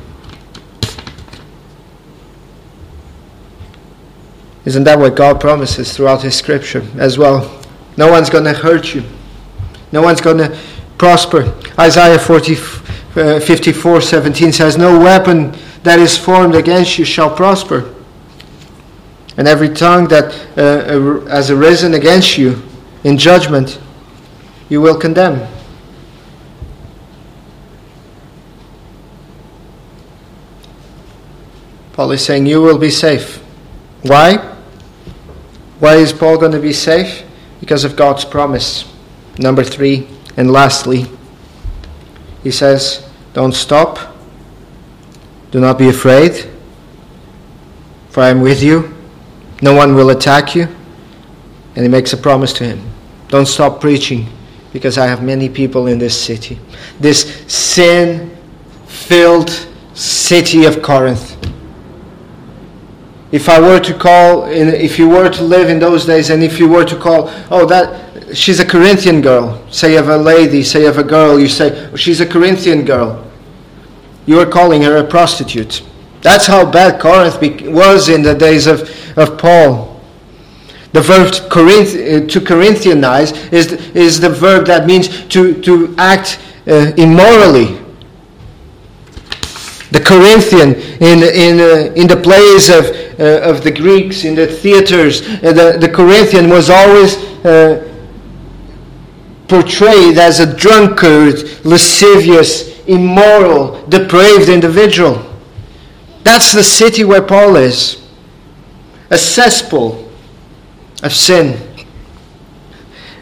Isn't 4.66 4.84
that 4.86 4.97
what 4.97 5.16
God 5.16 5.39
promises 5.39 5.95
throughout 5.95 6.24
His 6.24 6.36
scripture 6.36 6.84
as 6.97 7.18
well? 7.18 7.61
No 7.97 8.09
one's 8.09 8.30
going 8.30 8.45
to 8.45 8.53
hurt 8.53 8.95
you. 8.95 9.03
No 9.91 10.01
one's 10.01 10.22
going 10.22 10.38
to 10.39 10.59
prosper. 10.97 11.53
Isaiah 11.80 12.18
40, 12.18 12.55
uh, 13.16 13.39
54 13.39 14.01
17 14.01 14.51
says, 14.51 14.78
No 14.78 14.99
weapon 14.99 15.55
that 15.84 15.99
is 15.99 16.18
formed 16.18 16.55
against 16.55 16.97
you 16.97 17.05
shall 17.05 17.34
prosper. 17.34 17.95
And 19.38 19.48
every 19.48 19.70
tongue 19.70 20.08
that 20.08 20.34
uh, 20.58 21.26
has 21.30 21.52
arisen 21.52 21.94
against 21.94 22.38
you 22.38 22.62
in 23.04 23.18
judgment, 23.18 23.80
you 24.70 24.82
will 24.82 24.98
condemn. 24.98 25.46
Paul 31.94 32.12
is 32.12 32.24
saying, 32.24 32.46
You 32.46 32.62
will 32.62 32.78
be 32.78 32.90
safe. 32.90 33.38
Why? 34.04 34.38
Why 35.80 35.96
is 35.96 36.14
Paul 36.14 36.38
going 36.38 36.52
to 36.54 36.60
be 36.60 36.74
safe? 36.74 37.24
Because 37.60 37.84
of 37.84 37.96
God's 37.96 38.24
promise. 38.24 38.86
Number 39.38 39.64
three, 39.64 40.08
and 40.38 40.52
lastly, 40.52 41.06
he 42.44 42.52
says, 42.52 43.08
Don't 43.34 43.54
stop. 43.54 44.16
Do 45.52 45.60
not 45.60 45.78
be 45.78 45.90
afraid, 45.90 46.50
for 48.10 48.24
I 48.24 48.30
am 48.30 48.42
with 48.42 48.64
you. 48.64 48.95
No 49.62 49.74
one 49.74 49.95
will 49.95 50.10
attack 50.10 50.56
you. 50.56 50.68
And 51.76 51.84
he 51.84 51.89
makes 51.89 52.14
a 52.14 52.18
promise 52.18 52.53
to 52.53 52.64
him 52.66 52.82
Don't 53.28 53.45
stop 53.47 53.82
preaching, 53.82 54.28
because 54.72 54.97
I 54.97 55.08
have 55.08 55.24
many 55.24 55.49
people 55.49 55.88
in 55.88 55.97
this 55.99 56.20
city. 56.20 56.60
This 56.99 57.43
sin 57.51 58.36
filled 58.88 59.68
city 59.93 60.66
of 60.66 60.82
Corinth. 60.82 61.36
If 63.32 63.49
I 63.49 63.60
were 63.60 63.80
to 63.80 63.93
call, 63.93 64.45
if 64.45 64.97
you 64.97 65.10
were 65.10 65.30
to 65.30 65.43
live 65.43 65.70
in 65.70 65.80
those 65.80 66.06
days, 66.06 66.30
and 66.30 66.43
if 66.43 66.60
you 66.60 66.70
were 66.70 66.86
to 66.86 66.95
call, 66.95 67.30
oh, 67.51 67.66
that 67.66 68.36
she's 68.36 68.60
a 68.60 68.66
Corinthian 68.66 69.22
girl, 69.22 69.62
say 69.72 69.97
of 69.97 70.10
a 70.10 70.18
lady, 70.18 70.64
say 70.64 70.86
of 70.86 70.97
a 70.97 71.03
girl, 71.03 71.39
you 71.39 71.47
say, 71.47 71.89
oh, 71.91 71.95
she's 71.95 72.22
a 72.22 72.26
Corinthian 72.26 72.86
girl. 72.86 73.26
You 74.26 74.39
are 74.39 74.45
calling 74.45 74.82
her 74.84 74.97
a 74.97 75.03
prostitute. 75.03 75.84
That's 76.26 76.47
how 76.47 76.65
bad 76.65 76.99
Corinth 76.99 77.39
was 77.71 78.09
in 78.09 78.23
the 78.23 78.34
days 78.34 78.65
of, 78.65 78.89
of 79.15 79.38
Paul. 79.38 80.01
The 80.91 81.01
verb 81.01 81.51
Corinth, 81.51 81.93
uh, 81.93 82.28
to 82.28 82.39
Corinthianize 82.39 83.53
is, 83.53 83.73
is 83.93 84.19
the 84.19 84.32
verb 84.32 84.65
that 84.65 84.88
means 84.88 85.28
to, 85.28 85.61
to 85.61 85.93
act 85.99 86.39
uh, 86.67 86.93
immorally. 86.97 87.80
The 89.91 89.99
Corinthian 90.03 90.73
in, 90.99 91.21
in, 91.21 91.59
uh, 91.59 91.93
in 91.93 92.07
the 92.07 92.19
plays 92.19 92.69
of, 92.69 92.86
uh, 93.19 93.47
of 93.47 93.63
the 93.63 93.71
Greeks, 93.71 94.26
in 94.26 94.34
the 94.34 94.47
theaters, 94.47 95.21
uh, 95.21 95.53
the, 95.53 95.78
the 95.80 95.89
Corinthian 95.93 96.49
was 96.49 96.71
always 96.71 97.17
uh, 97.45 97.88
portrayed 99.47 100.17
as 100.17 100.39
a 100.39 100.55
drunkard, 100.55 101.63
lascivious, 101.63 102.84
immoral, 102.88 103.86
depraved 103.89 104.49
individual. 104.49 105.35
That's 106.26 106.51
the 106.51 106.63
city 106.63 107.03
where 107.03 107.21
Paul 107.21 107.55
is 107.55 108.03
a 109.11 109.17
cesspool 109.17 110.11
of 111.03 111.13
sin. 111.13 111.86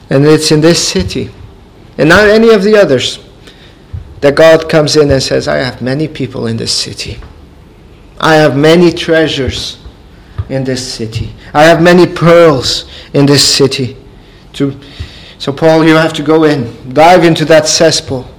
And 0.09 0.25
it's 0.25 0.51
in 0.53 0.61
this 0.61 0.87
city, 0.87 1.29
and 1.97 2.07
not 2.07 2.29
any 2.29 2.49
of 2.51 2.63
the 2.63 2.77
others, 2.77 3.19
that 4.21 4.35
God 4.35 4.69
comes 4.69 4.95
in 4.95 5.11
and 5.11 5.21
says, 5.21 5.49
I 5.49 5.57
have 5.57 5.81
many 5.81 6.07
people 6.07 6.47
in 6.47 6.55
this 6.55 6.71
city. 6.71 7.19
I 8.21 8.35
have 8.35 8.55
many 8.55 8.89
treasures 8.89 9.79
in 10.47 10.63
this 10.63 10.93
city. 10.93 11.33
I 11.53 11.63
have 11.63 11.81
many 11.81 12.07
pearls 12.07 12.89
in 13.13 13.25
this 13.25 13.43
city. 13.43 13.97
To, 14.53 14.79
so, 15.39 15.51
Paul, 15.51 15.83
you 15.83 15.95
have 15.95 16.13
to 16.13 16.23
go 16.23 16.45
in, 16.45 16.93
dive 16.93 17.25
into 17.25 17.43
that 17.45 17.67
cesspool, 17.67 18.29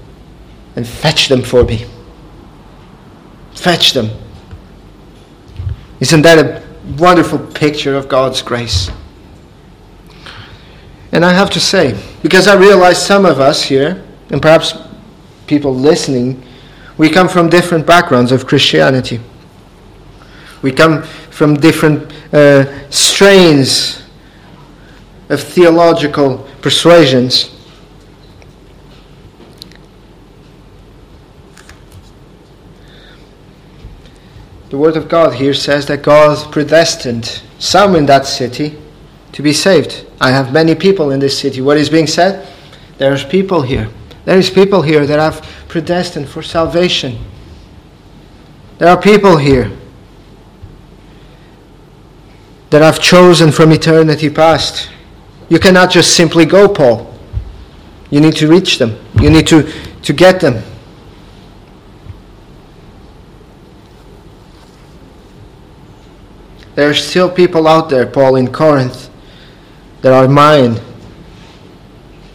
and 0.75 0.89
fetch 0.89 1.29
them 1.29 1.43
for 1.43 1.65
me. 1.65 1.85
Fetch 3.53 3.93
them. 3.93 4.24
Isn't 6.05 6.21
that 6.21 6.39
a 6.39 6.63
wonderful 6.99 7.39
picture 7.39 7.97
of 7.97 8.09
God's 8.09 8.43
grace? 8.43 8.91
And 11.13 11.25
I 11.25 11.33
have 11.33 11.49
to 11.53 11.61
say, 11.61 11.99
because 12.23 12.47
I 12.47 12.57
realize 12.57 13.03
some 13.03 13.25
of 13.25 13.41
us 13.41 13.63
here, 13.63 14.05
and 14.29 14.43
perhaps 14.43 14.75
people 15.47 15.75
listening, 15.75 16.45
we 16.99 17.09
come 17.09 17.27
from 17.27 17.49
different 17.49 17.87
backgrounds 17.87 18.33
of 18.33 18.47
Christianity. 18.47 19.19
We 20.61 20.73
come 20.73 21.05
from 21.31 21.55
different 21.55 22.13
uh, 22.35 22.91
strains 22.91 24.03
of 25.31 25.41
theological 25.41 26.47
persuasions. 26.61 27.54
The 34.75 34.81
Word 34.81 34.97
of 34.97 35.09
God 35.09 35.35
here 35.35 35.55
says 35.55 35.87
that 35.87 36.03
God 36.03 36.51
predestined 36.51 37.43
some 37.61 37.95
in 37.95 38.07
that 38.07 38.27
city 38.27 38.77
to 39.31 39.41
be 39.41 39.53
saved. 39.53 40.05
I 40.21 40.33
have 40.33 40.53
many 40.53 40.75
people 40.75 41.13
in 41.13 41.21
this 41.21 41.39
city. 41.39 41.61
What 41.61 41.77
is 41.77 41.89
being 41.89 42.09
said? 42.09 42.53
There's 42.99 43.23
people 43.25 43.63
here. 43.63 43.89
There 44.25 44.37
is 44.37 44.51
people 44.51 44.83
here 44.83 45.07
that 45.07 45.21
I've 45.21 45.43
predestined 45.69 46.29
for 46.29 46.43
salvation. 46.43 47.25
There 48.79 48.89
are 48.89 49.01
people 49.01 49.37
here 49.37 49.71
that 52.71 52.83
I've 52.83 52.99
chosen 52.99 53.53
from 53.53 53.71
eternity 53.71 54.29
past. 54.29 54.91
You 55.51 55.61
cannot 55.61 55.93
just 55.93 56.17
simply 56.17 56.47
go, 56.47 56.69
Paul. 56.69 57.17
You 58.11 58.21
need 58.21 58.35
to 58.39 58.49
reach 58.49 58.79
them. 58.79 58.99
You 59.21 59.31
need 59.31 59.47
to, 59.47 59.71
to 60.03 60.13
get 60.13 60.41
them. 60.41 60.65
There 66.75 66.91
are 66.91 66.95
still 66.95 67.31
people 67.31 67.69
out 67.69 67.89
there, 67.89 68.07
Paul, 68.07 68.37
in 68.37 68.53
Corinth, 68.53 69.11
that 70.03 70.13
are 70.13 70.29
mine. 70.29 70.81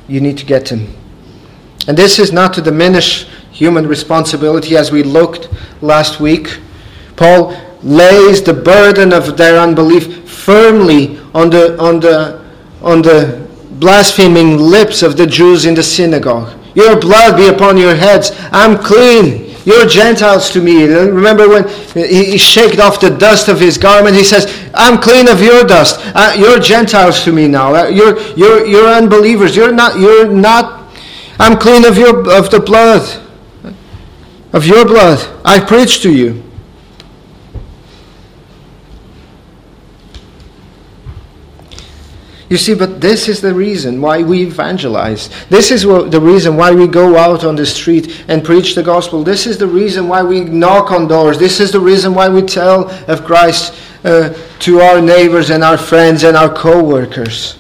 You 0.08 0.22
need 0.22 0.38
to 0.38 0.46
get 0.46 0.66
them. 0.66 0.94
And 1.88 1.98
this 1.98 2.20
is 2.20 2.32
not 2.32 2.54
to 2.54 2.62
diminish 2.62 3.28
human 3.52 3.88
responsibility 3.88 4.78
as 4.78 4.92
we 4.92 5.04
looked 5.04 5.50
last 5.82 6.20
week. 6.20 6.60
Paul 7.16 7.56
lays 7.84 8.42
the 8.42 8.54
burden 8.54 9.14
of 9.14 9.38
their 9.38 9.60
unbelief 9.60 10.30
firmly 10.30 11.20
on 11.34 11.50
the, 11.50 11.78
on 11.80 12.00
the, 12.00 12.46
on 12.82 13.02
the 13.02 13.48
blaspheming 13.74 14.58
lips 14.58 15.04
of 15.04 15.18
the 15.18 15.28
Jews 15.28 15.66
in 15.66 15.74
the 15.74 15.84
synagogue. 15.84 16.58
Your 16.76 17.00
blood 17.00 17.38
be 17.38 17.48
upon 17.48 17.78
your 17.78 17.96
heads. 17.96 18.32
I'm 18.52 18.78
clean. 18.78 19.49
You're 19.70 19.86
Gentiles 19.86 20.50
to 20.52 20.62
me. 20.64 20.86
Remember 20.86 21.48
when 21.48 21.70
he 21.94 22.40
shaked 22.40 22.80
off 22.80 23.00
the 23.00 23.12
dust 23.12 23.50
of 23.50 23.60
his 23.60 23.78
garment? 23.78 24.16
He 24.16 24.24
says, 24.24 24.48
I'm 24.74 25.00
clean 25.00 25.28
of 25.28 25.44
your 25.44 25.64
dust. 25.64 26.00
Uh, 26.16 26.34
you're 26.36 26.60
Gentiles 26.60 27.24
to 27.26 27.32
me 27.32 27.48
now. 27.48 27.76
Uh, 27.76 27.88
you're, 27.88 28.20
you're, 28.36 28.66
you're 28.66 28.88
unbelievers. 28.88 29.56
You're 29.56 29.72
not, 29.72 30.00
you're 30.00 30.28
not, 30.28 30.92
I'm 31.38 31.56
clean 31.60 31.86
of, 31.86 32.00
your, 32.00 32.18
of 32.36 32.50
the 32.50 32.60
blood, 32.60 33.04
of 34.54 34.66
your 34.66 34.86
blood. 34.86 35.20
I 35.46 35.60
preach 35.60 36.02
to 36.02 36.12
you. 36.12 36.49
You 42.50 42.58
see, 42.58 42.74
but 42.74 43.00
this 43.00 43.30
is 43.30 43.42
the 43.42 43.54
reason 43.54 44.02
why 44.02 44.24
we 44.24 44.42
evangelize. 44.42 45.30
This 45.50 45.70
is 45.70 45.84
the 45.84 46.20
reason 46.20 46.58
why 46.58 46.72
we 46.72 46.88
go 46.88 47.16
out 47.16 47.44
on 47.44 47.56
the 47.56 47.66
street 47.66 48.26
and 48.28 48.44
preach 48.44 48.74
the 48.74 48.82
gospel. 48.82 49.24
This 49.24 49.46
is 49.46 49.60
the 49.60 49.68
reason 49.68 50.08
why 50.08 50.24
we 50.24 50.44
knock 50.44 50.92
on 50.92 51.08
doors. 51.08 51.38
This 51.38 51.60
is 51.60 51.72
the 51.72 51.80
reason 51.80 52.16
why 52.16 52.28
we 52.28 52.42
tell 52.42 52.90
of 53.08 53.24
Christ 53.24 53.76
uh, 54.04 54.34
to 54.60 54.80
our 54.80 55.00
neighbors 55.00 55.52
and 55.52 55.64
our 55.64 55.78
friends 55.78 56.24
and 56.24 56.36
our 56.36 56.52
co 56.52 56.84
workers. 56.84 57.60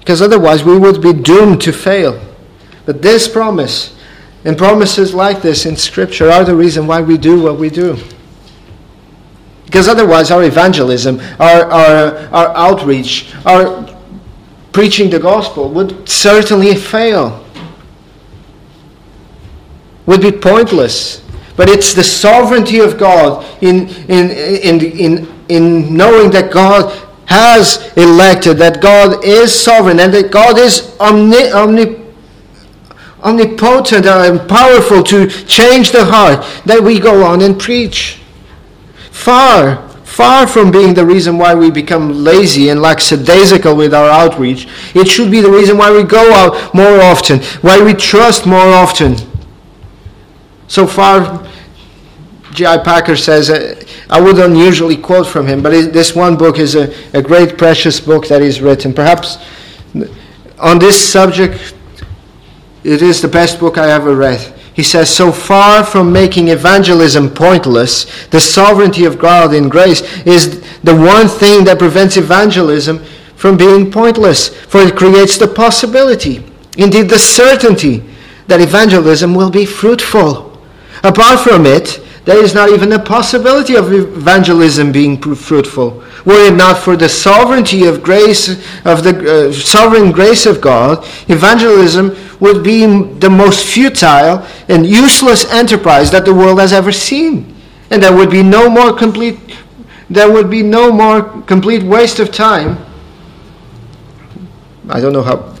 Because 0.00 0.20
otherwise 0.20 0.62
we 0.62 0.78
would 0.78 1.00
be 1.00 1.14
doomed 1.14 1.62
to 1.62 1.72
fail. 1.72 2.20
But 2.84 3.00
this 3.00 3.26
promise 3.26 3.98
and 4.44 4.58
promises 4.58 5.14
like 5.14 5.40
this 5.40 5.64
in 5.64 5.74
Scripture 5.74 6.30
are 6.30 6.44
the 6.44 6.54
reason 6.54 6.86
why 6.86 7.00
we 7.00 7.16
do 7.16 7.42
what 7.42 7.58
we 7.58 7.70
do. 7.70 7.96
Because 9.66 9.88
otherwise, 9.88 10.30
our 10.30 10.44
evangelism, 10.44 11.20
our, 11.38 11.64
our, 11.64 12.16
our 12.28 12.56
outreach, 12.56 13.34
our 13.44 13.86
preaching 14.72 15.10
the 15.10 15.18
gospel 15.18 15.68
would 15.70 16.08
certainly 16.08 16.74
fail, 16.74 17.44
would 20.06 20.20
be 20.20 20.30
pointless. 20.30 21.22
But 21.56 21.68
it's 21.68 21.94
the 21.94 22.04
sovereignty 22.04 22.78
of 22.78 22.96
God 22.96 23.44
in, 23.60 23.88
in, 24.08 24.30
in, 24.30 24.80
in, 24.80 25.42
in 25.48 25.96
knowing 25.96 26.30
that 26.30 26.52
God 26.52 26.96
has 27.24 27.92
elected, 27.96 28.58
that 28.58 28.80
God 28.80 29.24
is 29.24 29.52
sovereign, 29.52 29.98
and 29.98 30.14
that 30.14 30.30
God 30.30 30.58
is 30.58 30.96
omni, 31.00 31.50
omni, 31.50 32.06
omnipotent 33.24 34.06
and 34.06 34.48
powerful 34.48 35.02
to 35.02 35.28
change 35.28 35.90
the 35.90 36.04
heart, 36.04 36.46
that 36.66 36.80
we 36.80 37.00
go 37.00 37.24
on 37.24 37.40
and 37.42 37.58
preach 37.58 38.20
far, 39.26 39.88
far 40.04 40.46
from 40.46 40.70
being 40.70 40.94
the 40.94 41.04
reason 41.04 41.36
why 41.36 41.52
we 41.52 41.68
become 41.68 42.12
lazy 42.12 42.68
and 42.68 42.80
lackadaisical 42.80 43.74
with 43.74 43.92
our 43.92 44.08
outreach. 44.08 44.68
It 44.94 45.08
should 45.08 45.32
be 45.32 45.40
the 45.40 45.50
reason 45.50 45.76
why 45.76 45.90
we 45.90 46.04
go 46.04 46.32
out 46.32 46.72
more 46.72 47.00
often, 47.00 47.40
why 47.60 47.82
we 47.82 47.92
trust 47.92 48.46
more 48.46 48.68
often. 48.84 49.16
So 50.68 50.86
far, 50.86 51.44
J.I. 52.52 52.78
Packer 52.78 53.16
says, 53.16 53.50
uh, 53.50 53.84
I 54.08 54.20
wouldn't 54.20 54.56
usually 54.56 54.96
quote 54.96 55.26
from 55.26 55.48
him, 55.48 55.60
but 55.60 55.74
it, 55.74 55.92
this 55.92 56.14
one 56.14 56.36
book 56.36 56.60
is 56.60 56.76
a, 56.76 56.94
a 57.12 57.20
great, 57.20 57.58
precious 57.58 57.98
book 57.98 58.28
that 58.28 58.40
he's 58.42 58.60
written. 58.60 58.94
Perhaps 58.94 59.38
on 60.60 60.78
this 60.78 60.96
subject, 60.96 61.74
it 62.84 63.02
is 63.02 63.20
the 63.20 63.28
best 63.28 63.58
book 63.58 63.76
I 63.76 63.90
ever 63.90 64.14
read. 64.14 64.55
He 64.76 64.82
says, 64.82 65.08
So 65.08 65.32
far 65.32 65.82
from 65.82 66.12
making 66.12 66.48
evangelism 66.48 67.30
pointless, 67.30 68.04
the 68.28 68.38
sovereignty 68.38 69.06
of 69.06 69.18
God 69.18 69.54
in 69.54 69.70
grace 69.70 70.02
is 70.26 70.60
the 70.82 70.94
one 70.94 71.28
thing 71.28 71.64
that 71.64 71.78
prevents 71.78 72.18
evangelism 72.18 73.02
from 73.36 73.56
being 73.56 73.90
pointless, 73.90 74.48
for 74.66 74.82
it 74.82 74.94
creates 74.94 75.38
the 75.38 75.48
possibility, 75.48 76.44
indeed 76.76 77.08
the 77.08 77.18
certainty, 77.18 78.04
that 78.48 78.60
evangelism 78.60 79.34
will 79.34 79.50
be 79.50 79.64
fruitful. 79.64 80.60
Apart 81.02 81.40
from 81.40 81.64
it, 81.64 82.02
there 82.26 82.42
is 82.44 82.54
not 82.54 82.68
even 82.68 82.92
a 82.92 82.98
possibility 82.98 83.76
of 83.76 83.90
evangelism 83.90 84.92
being 84.92 85.18
fruitful. 85.18 86.04
Were 86.26 86.48
it 86.48 86.54
not 86.56 86.78
for 86.78 86.96
the 86.96 87.08
sovereignty 87.08 87.86
of 87.86 88.02
grace, 88.02 88.48
of 88.84 89.04
the 89.04 89.48
uh, 89.48 89.52
sovereign 89.52 90.10
grace 90.12 90.44
of 90.44 90.60
God, 90.60 91.06
evangelism 91.28 92.16
would 92.40 92.62
be 92.62 92.84
the 92.84 93.30
most 93.30 93.64
futile 93.64 94.44
and 94.68 94.84
useless 94.84 95.50
enterprise 95.52 96.10
that 96.10 96.24
the 96.24 96.34
world 96.34 96.58
has 96.58 96.72
ever 96.72 96.92
seen. 96.92 97.54
And 97.90 98.02
there 98.02 98.14
would 98.14 98.30
be 98.30 98.42
no 98.42 98.68
more 98.68 98.92
complete 98.92 99.38
there 100.08 100.30
would 100.30 100.48
be 100.48 100.62
no 100.62 100.92
more 100.92 101.22
complete 101.42 101.82
waste 101.82 102.20
of 102.20 102.30
time. 102.30 102.78
I 104.88 105.00
don't 105.00 105.12
know 105.12 105.22
how 105.22 105.56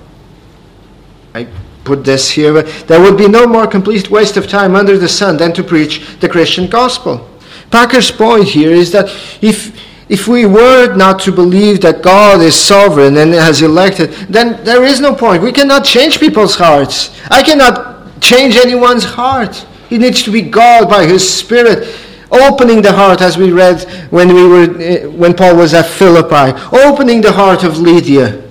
I 1.34 1.48
put 1.82 2.04
this 2.04 2.30
here, 2.30 2.52
but 2.52 2.66
there 2.86 3.00
would 3.00 3.18
be 3.18 3.28
no 3.28 3.46
more 3.46 3.66
complete 3.66 4.08
waste 4.08 4.36
of 4.36 4.48
time 4.48 4.76
under 4.76 4.98
the 4.98 5.08
sun 5.08 5.36
than 5.36 5.52
to 5.54 5.64
preach 5.64 6.18
the 6.20 6.28
Christian 6.28 6.68
gospel. 6.68 7.28
Packer's 7.70 8.10
point 8.10 8.44
here 8.44 8.70
is 8.70 8.92
that 8.92 9.06
if 9.42 9.76
if 10.08 10.28
we 10.28 10.46
were 10.46 10.94
not 10.94 11.18
to 11.20 11.32
believe 11.32 11.80
that 11.80 12.02
God 12.02 12.40
is 12.40 12.54
sovereign 12.54 13.16
and 13.16 13.32
has 13.32 13.62
elected, 13.62 14.10
then 14.28 14.62
there 14.64 14.84
is 14.84 15.00
no 15.00 15.14
point. 15.14 15.42
We 15.42 15.52
cannot 15.52 15.84
change 15.84 16.20
people's 16.20 16.54
hearts. 16.54 17.20
I 17.30 17.42
cannot 17.42 18.20
change 18.20 18.56
anyone's 18.56 19.04
heart. 19.04 19.66
It 19.90 19.98
needs 19.98 20.22
to 20.22 20.30
be 20.30 20.42
God 20.42 20.88
by 20.88 21.06
His 21.06 21.28
Spirit 21.28 21.88
opening 22.30 22.82
the 22.82 22.92
heart, 22.92 23.20
as 23.20 23.38
we 23.38 23.52
read 23.52 23.82
when 24.10 24.34
we 24.34 24.46
were 24.46 24.80
eh, 24.80 25.06
when 25.06 25.34
Paul 25.34 25.56
was 25.56 25.74
at 25.74 25.86
Philippi, 25.86 26.58
opening 26.72 27.20
the 27.20 27.32
heart 27.32 27.64
of 27.64 27.78
Lydia. 27.78 28.42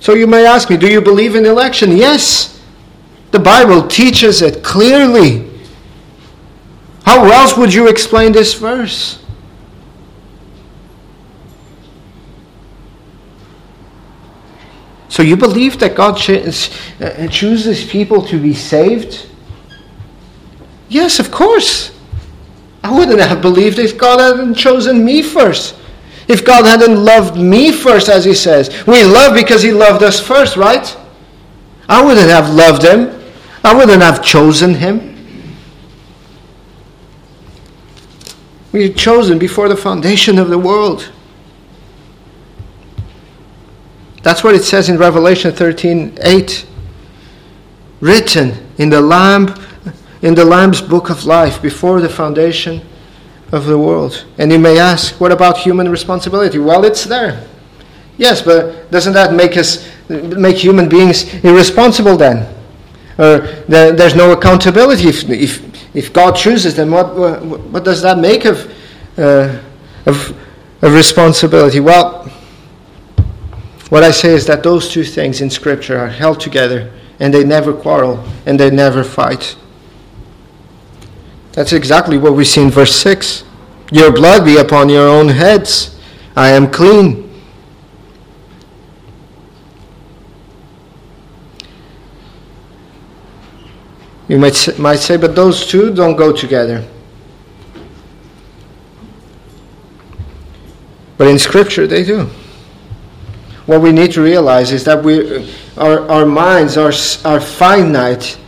So 0.00 0.14
you 0.14 0.26
may 0.26 0.46
ask 0.46 0.70
me, 0.70 0.76
do 0.76 0.90
you 0.90 1.00
believe 1.00 1.34
in 1.34 1.44
election? 1.44 1.96
Yes. 1.96 2.60
The 3.30 3.38
Bible 3.38 3.86
teaches 3.86 4.42
it 4.42 4.62
clearly. 4.62 5.50
How 7.04 7.24
else 7.30 7.56
would 7.56 7.74
you 7.74 7.88
explain 7.88 8.32
this 8.32 8.54
verse? 8.54 9.24
So 15.18 15.24
you 15.24 15.36
believe 15.36 15.80
that 15.80 15.96
God 15.96 16.14
uh, 16.30 17.26
chooses 17.26 17.84
people 17.84 18.22
to 18.22 18.40
be 18.40 18.54
saved? 18.54 19.26
Yes, 20.88 21.18
of 21.18 21.32
course. 21.32 21.90
I 22.84 22.96
wouldn't 22.96 23.18
have 23.18 23.42
believed 23.42 23.80
if 23.80 23.98
God 23.98 24.20
hadn't 24.20 24.54
chosen 24.54 25.04
me 25.04 25.22
first. 25.22 25.74
If 26.28 26.44
God 26.44 26.66
hadn't 26.66 27.04
loved 27.04 27.36
me 27.36 27.72
first, 27.72 28.08
as 28.08 28.24
He 28.24 28.32
says. 28.32 28.68
We 28.86 29.02
love 29.02 29.34
because 29.34 29.60
He 29.60 29.72
loved 29.72 30.04
us 30.04 30.20
first, 30.20 30.56
right? 30.56 30.96
I 31.88 32.00
wouldn't 32.00 32.30
have 32.30 32.54
loved 32.54 32.84
Him. 32.84 33.20
I 33.64 33.74
wouldn't 33.74 34.02
have 34.02 34.24
chosen 34.24 34.72
Him. 34.72 35.16
We 38.70 38.88
were 38.88 38.94
chosen 38.94 39.36
before 39.36 39.68
the 39.68 39.76
foundation 39.76 40.38
of 40.38 40.48
the 40.48 40.58
world. 40.58 41.10
That's 44.22 44.42
what 44.42 44.54
it 44.54 44.64
says 44.64 44.88
in 44.88 44.98
Revelation 44.98 45.52
13 45.52 46.18
8. 46.22 46.66
Written 48.00 48.66
in 48.78 48.90
the 48.90 49.00
Lamb 49.00 49.54
in 50.22 50.34
the 50.34 50.44
Lamb's 50.44 50.80
book 50.80 51.10
of 51.10 51.24
life 51.24 51.62
before 51.62 52.00
the 52.00 52.08
foundation 52.08 52.80
of 53.52 53.66
the 53.66 53.78
world. 53.78 54.24
And 54.38 54.50
you 54.50 54.58
may 54.58 54.78
ask, 54.78 55.20
what 55.20 55.32
about 55.32 55.58
human 55.58 55.88
responsibility? 55.88 56.58
Well, 56.58 56.84
it's 56.84 57.04
there. 57.04 57.46
Yes, 58.16 58.42
but 58.42 58.90
doesn't 58.90 59.12
that 59.12 59.32
make 59.32 59.56
us 59.56 59.88
make 60.08 60.56
human 60.56 60.88
beings 60.88 61.32
irresponsible 61.44 62.16
then? 62.16 62.52
Or 63.18 63.38
there's 63.68 64.14
no 64.14 64.32
accountability 64.32 65.08
if, 65.08 65.28
if, 65.30 65.96
if 65.96 66.12
God 66.12 66.32
chooses 66.32 66.74
them. 66.74 66.90
What, 66.90 67.14
what 67.14 67.84
does 67.84 68.02
that 68.02 68.18
make 68.18 68.44
of, 68.44 68.72
uh, 69.16 69.60
of, 70.06 70.36
of 70.82 70.94
responsibility? 70.94 71.80
Well, 71.80 72.27
what 73.90 74.02
I 74.04 74.10
say 74.10 74.34
is 74.34 74.44
that 74.46 74.62
those 74.62 74.90
two 74.90 75.04
things 75.04 75.40
in 75.40 75.48
Scripture 75.48 75.98
are 75.98 76.08
held 76.08 76.40
together 76.40 76.92
and 77.20 77.32
they 77.32 77.42
never 77.42 77.72
quarrel 77.72 78.22
and 78.44 78.60
they 78.60 78.70
never 78.70 79.02
fight. 79.02 79.56
That's 81.52 81.72
exactly 81.72 82.18
what 82.18 82.34
we 82.34 82.44
see 82.44 82.62
in 82.62 82.70
verse 82.70 82.94
6. 82.96 83.44
Your 83.90 84.12
blood 84.12 84.44
be 84.44 84.58
upon 84.58 84.90
your 84.90 85.08
own 85.08 85.28
heads. 85.28 85.98
I 86.36 86.50
am 86.50 86.70
clean. 86.70 87.24
You 94.28 94.38
might, 94.38 94.78
might 94.78 94.96
say, 94.98 95.16
but 95.16 95.34
those 95.34 95.66
two 95.66 95.94
don't 95.94 96.16
go 96.16 96.32
together. 96.32 96.86
But 101.16 101.28
in 101.28 101.38
Scripture, 101.38 101.86
they 101.86 102.04
do 102.04 102.30
what 103.68 103.82
we 103.82 103.92
need 103.92 104.10
to 104.10 104.22
realize 104.22 104.72
is 104.72 104.82
that 104.84 105.04
we, 105.04 105.46
our, 105.76 106.08
our 106.08 106.24
minds 106.24 106.78
are, 106.78 106.90
are 107.30 107.38
finite 107.38 108.38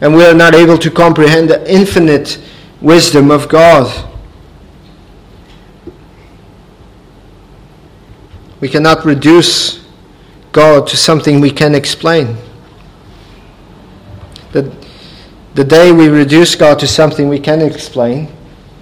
and 0.00 0.12
we 0.12 0.26
are 0.26 0.34
not 0.34 0.52
able 0.52 0.76
to 0.76 0.90
comprehend 0.90 1.48
the 1.48 1.72
infinite 1.72 2.42
wisdom 2.80 3.30
of 3.30 3.48
God. 3.48 3.86
We 8.60 8.68
cannot 8.68 9.04
reduce 9.04 9.86
God 10.50 10.88
to 10.88 10.96
something 10.96 11.40
we 11.40 11.52
can 11.52 11.76
explain. 11.76 12.36
The, 14.50 14.74
the 15.54 15.62
day 15.62 15.92
we 15.92 16.08
reduce 16.08 16.56
God 16.56 16.80
to 16.80 16.88
something 16.88 17.28
we 17.28 17.38
can 17.38 17.62
explain, 17.62 18.28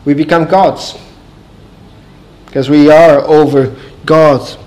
we 0.06 0.14
become 0.14 0.46
gods. 0.46 0.98
Because 2.46 2.70
we 2.70 2.90
are 2.90 3.20
over 3.26 3.76
God. 4.06 4.58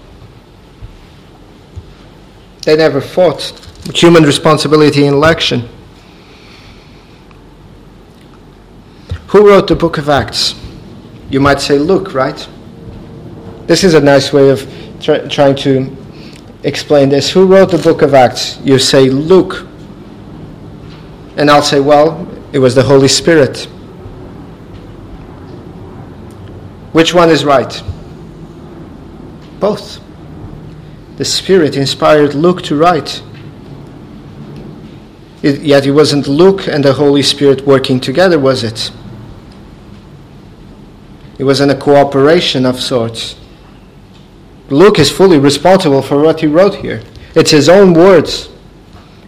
They 2.69 2.75
never 2.75 3.01
fought. 3.01 3.51
Human 3.95 4.21
responsibility 4.21 5.05
in 5.07 5.15
election. 5.15 5.67
Who 9.29 9.49
wrote 9.49 9.67
the 9.67 9.75
book 9.75 9.97
of 9.97 10.07
Acts? 10.07 10.53
You 11.31 11.39
might 11.39 11.61
say 11.61 11.79
Luke, 11.79 12.13
right? 12.13 12.47
This 13.65 13.83
is 13.83 13.95
a 13.95 13.99
nice 13.99 14.31
way 14.31 14.49
of 14.51 14.71
try, 15.01 15.17
trying 15.27 15.55
to 15.55 15.97
explain 16.61 17.09
this. 17.09 17.31
Who 17.31 17.47
wrote 17.47 17.71
the 17.71 17.79
book 17.79 18.03
of 18.03 18.13
Acts? 18.13 18.59
You 18.59 18.77
say 18.77 19.09
Luke. 19.09 19.65
And 21.37 21.49
I'll 21.49 21.63
say, 21.63 21.79
well, 21.79 22.27
it 22.53 22.59
was 22.59 22.75
the 22.75 22.83
Holy 22.83 23.07
Spirit. 23.07 23.63
Which 26.91 27.15
one 27.15 27.31
is 27.31 27.43
right? 27.43 27.81
Both 29.59 29.99
the 31.19 31.25
Spirit 31.25 31.75
inspired 31.75 32.33
Luke 32.33 32.61
to 32.61 32.77
write. 32.77 33.21
It, 35.43 35.59
yet 35.59 35.85
it 35.85 35.91
wasn't 35.91 36.29
Luke 36.29 36.65
and 36.65 36.81
the 36.81 36.93
Holy 36.93 37.21
Spirit 37.23 37.67
working 37.67 37.99
together, 37.99 38.39
was 38.39 38.63
it? 38.63 38.89
It 41.37 41.43
was 41.43 41.59
in 41.59 41.71
a 41.71 41.75
cooperation 41.75 42.65
of 42.65 42.79
sorts. 42.79 43.35
Luke 44.69 44.97
is 44.97 45.11
fully 45.11 45.39
responsible 45.39 46.01
for 46.01 46.21
what 46.21 46.39
he 46.39 46.47
wrote 46.47 46.75
here. 46.75 47.03
It's 47.35 47.51
his 47.51 47.67
own 47.67 47.93
words, 47.93 48.49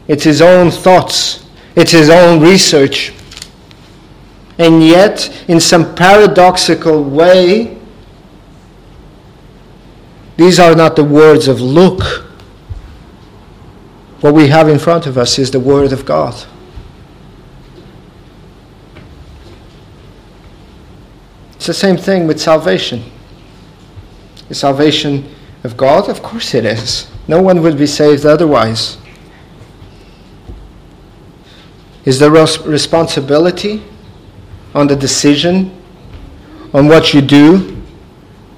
it's 0.07 0.23
his 0.23 0.41
own 0.41 0.71
thoughts, 0.71 1.45
it's 1.75 1.91
his 1.91 2.09
own 2.09 2.41
research. 2.41 3.11
And 4.57 4.81
yet, 4.81 5.43
in 5.49 5.59
some 5.59 5.93
paradoxical 5.93 7.03
way, 7.03 7.80
these 10.41 10.59
are 10.59 10.73
not 10.73 10.95
the 10.95 11.03
words 11.03 11.47
of 11.47 11.61
Luke. 11.61 12.01
What 14.21 14.33
we 14.33 14.47
have 14.47 14.67
in 14.67 14.79
front 14.79 15.05
of 15.05 15.15
us 15.15 15.37
is 15.37 15.51
the 15.51 15.59
Word 15.59 15.93
of 15.93 16.03
God. 16.03 16.33
It's 21.53 21.67
the 21.67 21.75
same 21.75 21.95
thing 21.95 22.25
with 22.25 22.41
salvation. 22.41 23.03
The 24.49 24.55
salvation 24.55 25.31
of 25.63 25.77
God? 25.77 26.09
Of 26.09 26.23
course 26.23 26.55
it 26.55 26.65
is. 26.65 27.07
No 27.27 27.39
one 27.39 27.61
would 27.61 27.77
be 27.77 27.85
saved 27.85 28.25
otherwise. 28.25 28.97
Is 32.03 32.17
there 32.17 32.31
responsibility 32.31 33.83
on 34.73 34.87
the 34.87 34.95
decision, 34.95 35.69
on 36.73 36.87
what 36.87 37.13
you 37.13 37.21
do 37.21 37.79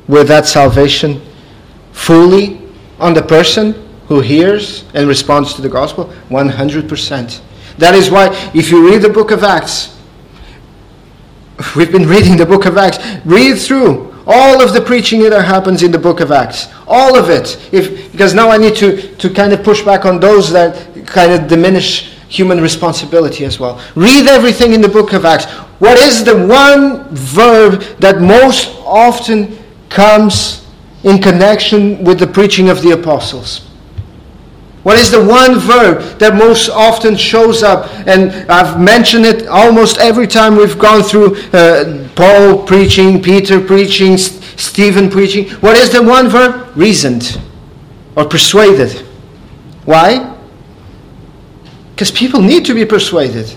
with 0.08 0.30
that 0.30 0.46
salvation 0.46 1.22
fully 1.94 2.62
on 3.00 3.14
the 3.14 3.22
person 3.22 3.74
who 4.08 4.20
hears 4.20 4.84
and 4.94 5.08
responds 5.08 5.54
to 5.54 5.62
the 5.62 5.70
gospel? 5.70 6.14
100%. 6.30 7.42
That 7.78 7.96
is 7.96 8.12
why, 8.12 8.28
if 8.54 8.70
you 8.70 8.88
read 8.90 9.02
the 9.02 9.10
book 9.10 9.32
of 9.32 9.44
Acts, 9.44 9.98
we've 11.76 11.92
been 11.92 12.08
reading 12.08 12.38
the 12.38 12.46
book 12.46 12.66
of 12.66 12.78
Acts, 12.78 13.00
read 13.26 13.58
through 13.58 14.14
all 14.26 14.62
of 14.62 14.74
the 14.74 14.82
preaching 14.82 15.22
that 15.22 15.46
happens 15.46 15.84
in 15.84 15.92
the 15.92 16.00
book 16.00 16.20
of 16.20 16.32
Acts. 16.32 16.68
All 16.88 17.18
of 17.18 17.30
it. 17.30 17.58
If, 17.74 18.12
because 18.12 18.34
now 18.34 18.50
I 18.50 18.58
need 18.58 18.76
to, 18.78 19.16
to 19.16 19.30
kind 19.30 19.54
of 19.54 19.64
push 19.64 19.82
back 19.84 20.06
on 20.06 20.20
those 20.20 20.52
that 20.52 21.06
kind 21.06 21.32
of 21.32 21.48
diminish 21.48 22.14
human 22.30 22.62
responsibility 22.62 23.46
as 23.46 23.60
well. 23.60 23.82
Read 23.96 24.28
everything 24.28 24.74
in 24.74 24.82
the 24.82 24.90
book 24.90 25.14
of 25.14 25.26
Acts. 25.26 25.46
What 25.80 25.98
is 25.98 26.24
the 26.24 26.48
one 26.48 27.04
verb 27.10 27.82
that 28.00 28.22
most 28.22 28.76
often 28.86 29.58
comes 29.90 30.63
in 31.04 31.22
connection 31.22 32.04
with 32.04 32.20
the 32.20 32.28
preaching 32.28 32.70
of 32.70 32.82
the 32.82 32.92
apostles? 32.92 33.70
What 34.84 34.98
is 34.98 35.10
the 35.10 35.24
one 35.24 35.60
verb 35.60 36.20
that 36.20 36.36
most 36.36 36.70
often 36.70 37.16
shows 37.16 37.64
up? 37.64 37.90
And 38.06 38.32
I've 38.52 38.82
mentioned 38.82 39.26
it 39.26 39.48
almost 39.48 39.98
every 39.98 40.28
time 40.28 40.58
we've 40.58 40.78
gone 40.78 41.04
through 41.04 41.38
uh, 41.54 42.10
Paul 42.16 42.66
preaching, 42.66 43.22
Peter 43.22 43.62
preaching, 43.62 44.18
Stephen 44.18 45.10
preaching. 45.10 45.50
What 45.62 45.78
is 45.78 45.92
the 45.92 46.04
one 46.04 46.28
verb? 46.28 46.76
Reasoned 46.76 47.40
or 48.18 48.26
persuaded. 48.26 48.92
Why? 49.86 50.36
Because 51.92 52.12
people 52.12 52.42
need 52.42 52.66
to 52.66 52.74
be 52.74 52.86
persuaded. 52.86 53.56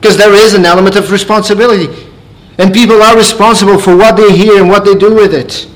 Because 0.00 0.16
there 0.16 0.32
is 0.34 0.54
an 0.54 0.64
element 0.64 0.96
of 0.96 1.12
responsibility. 1.12 2.10
And 2.58 2.74
people 2.74 3.02
are 3.02 3.16
responsible 3.16 3.78
for 3.78 3.96
what 3.96 4.16
they 4.16 4.36
hear 4.36 4.60
and 4.60 4.68
what 4.68 4.84
they 4.84 4.94
do 4.94 5.14
with 5.14 5.32
it. 5.32 5.68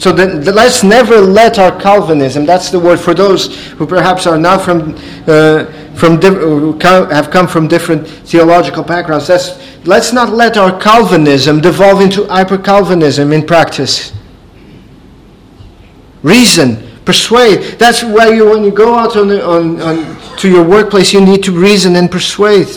So 0.00 0.12
let's 0.12 0.82
never 0.82 1.20
let 1.20 1.58
our 1.58 1.78
Calvinism, 1.78 2.46
that's 2.46 2.70
the 2.70 2.80
word 2.80 2.98
for 2.98 3.12
those 3.12 3.54
who 3.72 3.86
perhaps 3.86 4.26
are 4.26 4.38
not 4.38 4.62
from, 4.64 4.94
uh, 5.26 5.66
from 5.94 6.18
have 7.10 7.30
come 7.30 7.46
from 7.46 7.68
different 7.68 8.08
theological 8.08 8.82
backgrounds, 8.82 9.28
let's, 9.28 9.60
let's 9.86 10.14
not 10.14 10.30
let 10.30 10.56
our 10.56 10.80
Calvinism 10.80 11.60
devolve 11.60 12.00
into 12.00 12.24
hyper 12.28 12.56
Calvinism 12.56 13.30
in 13.34 13.46
practice. 13.46 14.14
Reason, 16.22 16.82
persuade. 17.04 17.78
That's 17.78 18.02
why 18.02 18.30
you, 18.30 18.48
when 18.48 18.64
you 18.64 18.70
go 18.70 18.94
out 18.94 19.18
on, 19.18 19.30
on, 19.30 19.82
on, 19.82 20.36
to 20.38 20.48
your 20.48 20.64
workplace, 20.64 21.12
you 21.12 21.20
need 21.20 21.42
to 21.44 21.52
reason 21.52 21.94
and 21.96 22.10
persuade. 22.10 22.68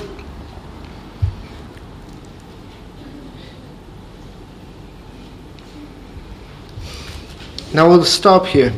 Now 7.73 7.89
we'll 7.89 8.05
stop 8.05 8.45
here. 8.45 8.71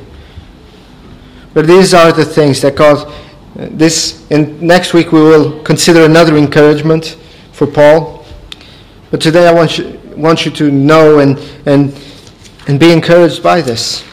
But 1.53 1.67
these 1.67 1.93
are 1.93 2.11
the 2.11 2.25
things 2.25 2.61
that 2.61 2.75
God, 2.75 3.07
uh, 3.07 3.67
this, 3.71 4.25
and 4.31 4.61
next 4.61 4.93
week 4.93 5.11
we 5.11 5.21
will 5.21 5.61
consider 5.63 6.05
another 6.05 6.37
encouragement 6.37 7.17
for 7.51 7.67
Paul. 7.67 8.25
But 9.11 9.21
today 9.21 9.47
I 9.47 9.53
want 9.53 9.77
you, 9.77 9.99
want 10.15 10.45
you 10.45 10.51
to 10.51 10.71
know 10.71 11.19
and, 11.19 11.37
and, 11.65 11.97
and 12.67 12.79
be 12.79 12.91
encouraged 12.91 13.43
by 13.43 13.61
this. 13.61 14.03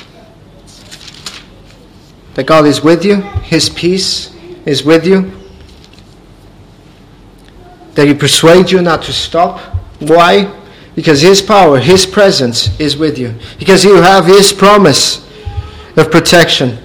That 2.34 2.44
God 2.44 2.66
is 2.66 2.82
with 2.82 3.04
you, 3.04 3.16
His 3.42 3.68
peace 3.68 4.34
is 4.64 4.84
with 4.84 5.06
you, 5.06 5.32
that 7.94 8.06
He 8.06 8.14
persuades 8.14 8.72
you 8.72 8.82
not 8.82 9.02
to 9.02 9.12
stop. 9.12 9.60
Why? 10.00 10.61
Because 10.94 11.22
His 11.22 11.40
power, 11.40 11.78
His 11.78 12.04
presence 12.04 12.78
is 12.78 12.96
with 12.96 13.18
you. 13.18 13.34
Because 13.58 13.84
you 13.84 13.96
have 13.96 14.26
His 14.26 14.52
promise 14.52 15.26
of 15.96 16.10
protection. 16.10 16.78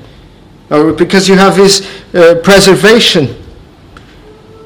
Or 0.70 0.93
because 0.93 1.28
you 1.28 1.36
have 1.36 1.55
His 1.55 1.82
uh, 2.14 2.39
preservation 2.43 3.43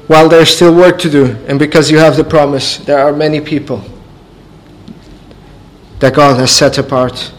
while 0.06 0.28
there's 0.28 0.50
still 0.50 0.74
work 0.74 0.98
to 1.00 1.10
do. 1.10 1.36
And 1.48 1.58
because 1.58 1.90
you 1.90 1.98
have 1.98 2.16
the 2.16 2.24
promise, 2.24 2.78
there 2.78 2.98
are 2.98 3.12
many 3.12 3.40
people 3.40 3.82
that 6.00 6.14
God 6.14 6.38
has 6.38 6.50
set 6.50 6.78
apart. 6.78 7.32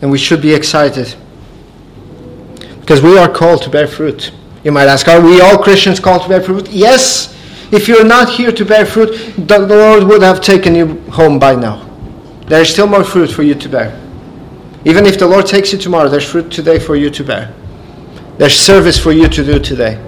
And 0.00 0.10
we 0.10 0.18
should 0.18 0.42
be 0.42 0.54
excited. 0.54 1.14
Because 2.80 3.02
we 3.02 3.18
are 3.18 3.28
called 3.28 3.62
to 3.62 3.70
bear 3.70 3.88
fruit. 3.88 4.30
You 4.62 4.72
might 4.72 4.88
ask, 4.88 5.08
are 5.08 5.20
we 5.20 5.40
all 5.40 5.58
Christians 5.58 5.98
called 5.98 6.22
to 6.22 6.28
bear 6.28 6.42
fruit? 6.42 6.68
Yes. 6.70 7.35
If 7.72 7.88
you're 7.88 8.04
not 8.04 8.30
here 8.30 8.52
to 8.52 8.64
bear 8.64 8.86
fruit, 8.86 9.34
the 9.48 9.58
Lord 9.58 10.04
would 10.04 10.22
have 10.22 10.40
taken 10.40 10.74
you 10.74 11.00
home 11.10 11.38
by 11.38 11.54
now. 11.56 11.82
There 12.46 12.62
is 12.62 12.70
still 12.70 12.86
more 12.86 13.02
fruit 13.02 13.30
for 13.30 13.42
you 13.42 13.54
to 13.56 13.68
bear. 13.68 14.00
Even 14.84 15.04
if 15.04 15.18
the 15.18 15.26
Lord 15.26 15.46
takes 15.46 15.72
you 15.72 15.78
tomorrow, 15.78 16.08
there's 16.08 16.30
fruit 16.30 16.50
today 16.50 16.78
for 16.78 16.94
you 16.94 17.10
to 17.10 17.24
bear. 17.24 17.52
There's 18.38 18.54
service 18.54 18.98
for 18.98 19.10
you 19.10 19.28
to 19.28 19.44
do 19.44 19.58
today. 19.58 20.00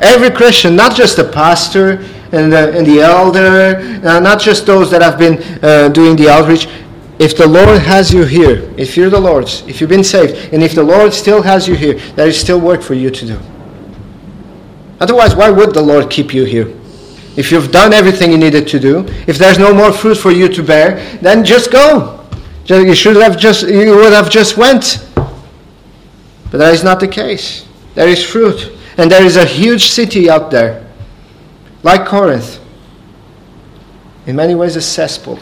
Every 0.00 0.30
Christian, 0.30 0.74
not 0.74 0.96
just 0.96 1.16
the 1.16 1.24
pastor 1.24 1.98
and 2.32 2.50
the, 2.50 2.76
and 2.76 2.86
the 2.86 3.00
elder, 3.00 3.76
uh, 4.06 4.20
not 4.20 4.40
just 4.40 4.64
those 4.64 4.90
that 4.90 5.02
have 5.02 5.18
been 5.18 5.42
uh, 5.62 5.88
doing 5.88 6.16
the 6.16 6.30
outreach. 6.30 6.66
If 7.18 7.36
the 7.36 7.46
Lord 7.46 7.80
has 7.82 8.14
you 8.14 8.24
here, 8.24 8.72
if 8.78 8.96
you're 8.96 9.10
the 9.10 9.20
Lord's, 9.20 9.62
if 9.66 9.80
you've 9.80 9.90
been 9.90 10.04
saved, 10.04 10.54
and 10.54 10.62
if 10.62 10.74
the 10.74 10.84
Lord 10.84 11.12
still 11.12 11.42
has 11.42 11.66
you 11.68 11.74
here, 11.74 11.94
there 12.14 12.28
is 12.28 12.40
still 12.40 12.60
work 12.60 12.80
for 12.80 12.94
you 12.94 13.10
to 13.10 13.26
do. 13.26 13.40
Otherwise, 15.00 15.34
why 15.34 15.48
would 15.50 15.74
the 15.74 15.82
Lord 15.82 16.10
keep 16.10 16.34
you 16.34 16.44
here? 16.44 16.74
If 17.36 17.52
you've 17.52 17.70
done 17.70 17.92
everything 17.92 18.32
you 18.32 18.38
needed 18.38 18.66
to 18.68 18.80
do, 18.80 19.06
if 19.28 19.38
there's 19.38 19.58
no 19.58 19.72
more 19.72 19.92
fruit 19.92 20.16
for 20.16 20.32
you 20.32 20.48
to 20.48 20.62
bear, 20.62 20.96
then 21.20 21.44
just 21.44 21.70
go. 21.70 22.26
You 22.66 22.94
should 22.94 23.16
have 23.16 23.38
just 23.38 23.66
you 23.66 23.94
would 23.96 24.12
have 24.12 24.28
just 24.28 24.56
went. 24.56 25.06
But 26.50 26.58
that 26.58 26.74
is 26.74 26.82
not 26.82 26.98
the 27.00 27.08
case. 27.08 27.66
There 27.94 28.08
is 28.08 28.24
fruit. 28.24 28.72
And 28.96 29.10
there 29.10 29.24
is 29.24 29.36
a 29.36 29.44
huge 29.44 29.90
city 29.90 30.28
out 30.28 30.50
there, 30.50 30.84
like 31.84 32.04
Corinth. 32.04 32.58
In 34.26 34.34
many 34.34 34.56
ways 34.56 34.74
a 34.74 34.82
cesspool. 34.82 35.38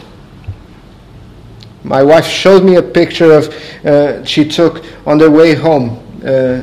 My 1.83 2.03
wife 2.03 2.27
showed 2.27 2.63
me 2.63 2.77
a 2.77 2.83
picture 2.83 3.33
of 3.33 3.49
uh, 3.85 4.23
she 4.25 4.47
took 4.47 4.85
on 5.07 5.17
their 5.17 5.31
way 5.31 5.55
home 5.55 6.03
uh, 6.23 6.63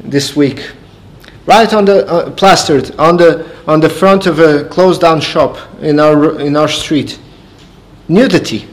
this 0.00 0.36
week 0.36 0.72
right 1.48 1.72
on 1.72 1.86
the 1.86 2.06
uh, 2.06 2.30
plastered 2.32 2.94
on 2.98 3.16
the 3.16 3.48
on 3.66 3.80
the 3.80 3.88
front 3.88 4.26
of 4.26 4.38
a 4.38 4.64
closed 4.64 5.00
down 5.00 5.18
shop 5.18 5.56
in 5.80 5.98
our 5.98 6.38
in 6.38 6.56
our 6.56 6.68
street. 6.68 7.18
Nudity. 8.06 8.68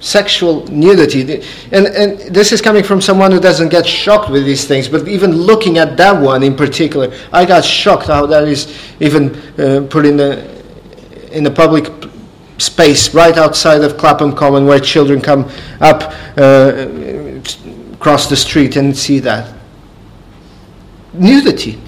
Sexual 0.00 0.66
nudity. 0.68 1.42
And 1.70 1.86
and 1.86 2.18
this 2.34 2.50
is 2.50 2.62
coming 2.62 2.82
from 2.82 3.02
someone 3.02 3.30
who 3.30 3.40
doesn't 3.40 3.68
get 3.68 3.86
shocked 3.86 4.30
with 4.30 4.46
these 4.46 4.64
things 4.66 4.88
but 4.88 5.06
even 5.06 5.32
looking 5.32 5.76
at 5.76 5.96
that 5.96 6.18
one 6.20 6.42
in 6.42 6.54
particular 6.56 7.12
i 7.32 7.44
got 7.44 7.64
shocked 7.64 8.06
how 8.06 8.24
that 8.26 8.46
is 8.46 8.68
even 9.00 9.36
uh, 9.58 9.86
put 9.90 10.06
in 10.06 10.16
the 10.16 10.30
in 11.32 11.42
the 11.42 11.50
public 11.50 11.84
space 12.58 13.12
right 13.14 13.36
outside 13.36 13.82
of 13.82 13.98
clapham 13.98 14.34
common 14.34 14.66
where 14.66 14.80
children 14.80 15.20
come 15.20 15.44
up 15.80 16.14
uh, 16.38 16.86
across 17.92 18.28
the 18.28 18.36
street 18.36 18.76
and 18.76 18.96
see 18.96 19.18
that. 19.18 19.52
Nudity 21.12 21.78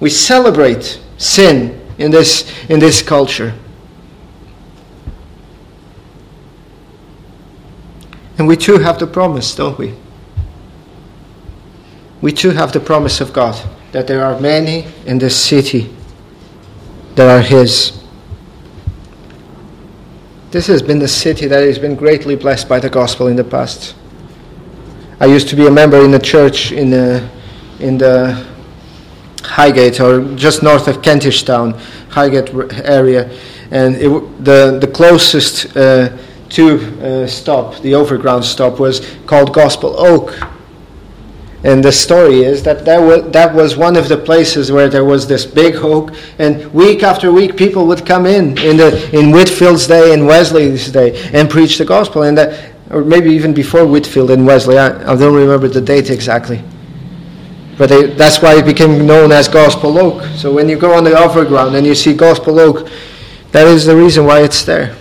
we 0.00 0.10
celebrate 0.10 1.00
sin 1.16 1.80
in 1.98 2.10
this, 2.10 2.52
in 2.68 2.78
this 2.78 3.02
culture. 3.02 3.54
And 8.38 8.46
we 8.46 8.56
too 8.56 8.78
have 8.78 8.98
the 8.98 9.06
promise, 9.06 9.54
don't 9.54 9.78
we? 9.78 9.94
We 12.20 12.32
too 12.32 12.50
have 12.50 12.72
the 12.72 12.80
promise 12.80 13.20
of 13.20 13.32
God 13.32 13.56
that 13.92 14.06
there 14.06 14.24
are 14.24 14.38
many 14.40 14.86
in 15.06 15.18
this 15.18 15.36
city 15.36 15.94
that 17.14 17.30
are 17.30 17.40
His. 17.40 18.02
This 20.50 20.66
has 20.66 20.82
been 20.82 20.98
the 20.98 21.08
city 21.08 21.46
that 21.46 21.62
has 21.62 21.78
been 21.78 21.94
greatly 21.94 22.36
blessed 22.36 22.68
by 22.68 22.78
the 22.78 22.90
gospel 22.90 23.28
in 23.28 23.36
the 23.36 23.44
past. 23.44 23.94
I 25.18 25.26
used 25.26 25.48
to 25.48 25.56
be 25.56 25.66
a 25.66 25.70
member 25.70 26.04
in 26.04 26.10
the 26.10 26.18
church 26.18 26.72
in 26.72 26.90
the, 26.90 27.26
in 27.80 27.96
the 27.96 28.46
Highgate 29.46 30.00
or 30.00 30.34
just 30.34 30.62
north 30.62 30.88
of 30.88 31.02
Kentish 31.02 31.44
Town, 31.44 31.72
Highgate 32.10 32.52
area, 32.84 33.30
and 33.70 33.96
it, 33.96 34.08
the 34.44 34.78
the 34.80 34.86
closest 34.86 35.76
uh, 35.76 36.16
tube 36.48 36.82
uh, 37.00 37.26
stop, 37.26 37.80
the 37.82 37.94
overground 37.94 38.44
stop, 38.44 38.78
was 38.78 39.00
called 39.26 39.54
Gospel 39.54 39.94
Oak, 39.98 40.36
and 41.64 41.82
the 41.82 41.92
story 41.92 42.42
is 42.44 42.62
that 42.62 42.84
that 42.84 42.98
was, 42.98 43.30
that 43.32 43.54
was 43.54 43.76
one 43.76 43.96
of 43.96 44.08
the 44.08 44.16
places 44.16 44.70
where 44.70 44.88
there 44.88 45.04
was 45.04 45.26
this 45.26 45.46
big 45.46 45.74
hope, 45.74 46.10
and 46.38 46.72
week 46.72 47.02
after 47.02 47.32
week 47.32 47.56
people 47.56 47.86
would 47.86 48.04
come 48.04 48.26
in 48.26 48.58
in 48.58 48.76
the 48.76 49.10
in 49.16 49.30
Whitefield's 49.30 49.86
day 49.86 50.12
and 50.12 50.26
Wesley's 50.26 50.90
day 50.92 51.30
and 51.32 51.48
preach 51.48 51.78
the 51.78 51.84
gospel, 51.84 52.22
and 52.22 52.36
that, 52.36 52.72
or 52.90 53.04
maybe 53.04 53.30
even 53.30 53.54
before 53.54 53.86
Whitefield 53.86 54.30
and 54.30 54.46
Wesley. 54.46 54.78
I, 54.78 55.12
I 55.12 55.16
don't 55.16 55.34
remember 55.34 55.68
the 55.68 55.80
date 55.80 56.10
exactly. 56.10 56.62
But 57.78 58.16
that's 58.16 58.40
why 58.40 58.58
it 58.58 58.64
became 58.64 59.06
known 59.06 59.32
as 59.32 59.48
Gospel 59.48 59.98
Oak. 59.98 60.22
So 60.36 60.52
when 60.52 60.68
you 60.68 60.78
go 60.78 60.94
on 60.94 61.04
the 61.04 61.16
overground 61.16 61.76
and 61.76 61.86
you 61.86 61.94
see 61.94 62.14
Gospel 62.14 62.58
Oak, 62.58 62.88
that 63.52 63.66
is 63.66 63.84
the 63.84 63.94
reason 63.94 64.24
why 64.24 64.42
it's 64.42 64.64
there. 64.64 64.96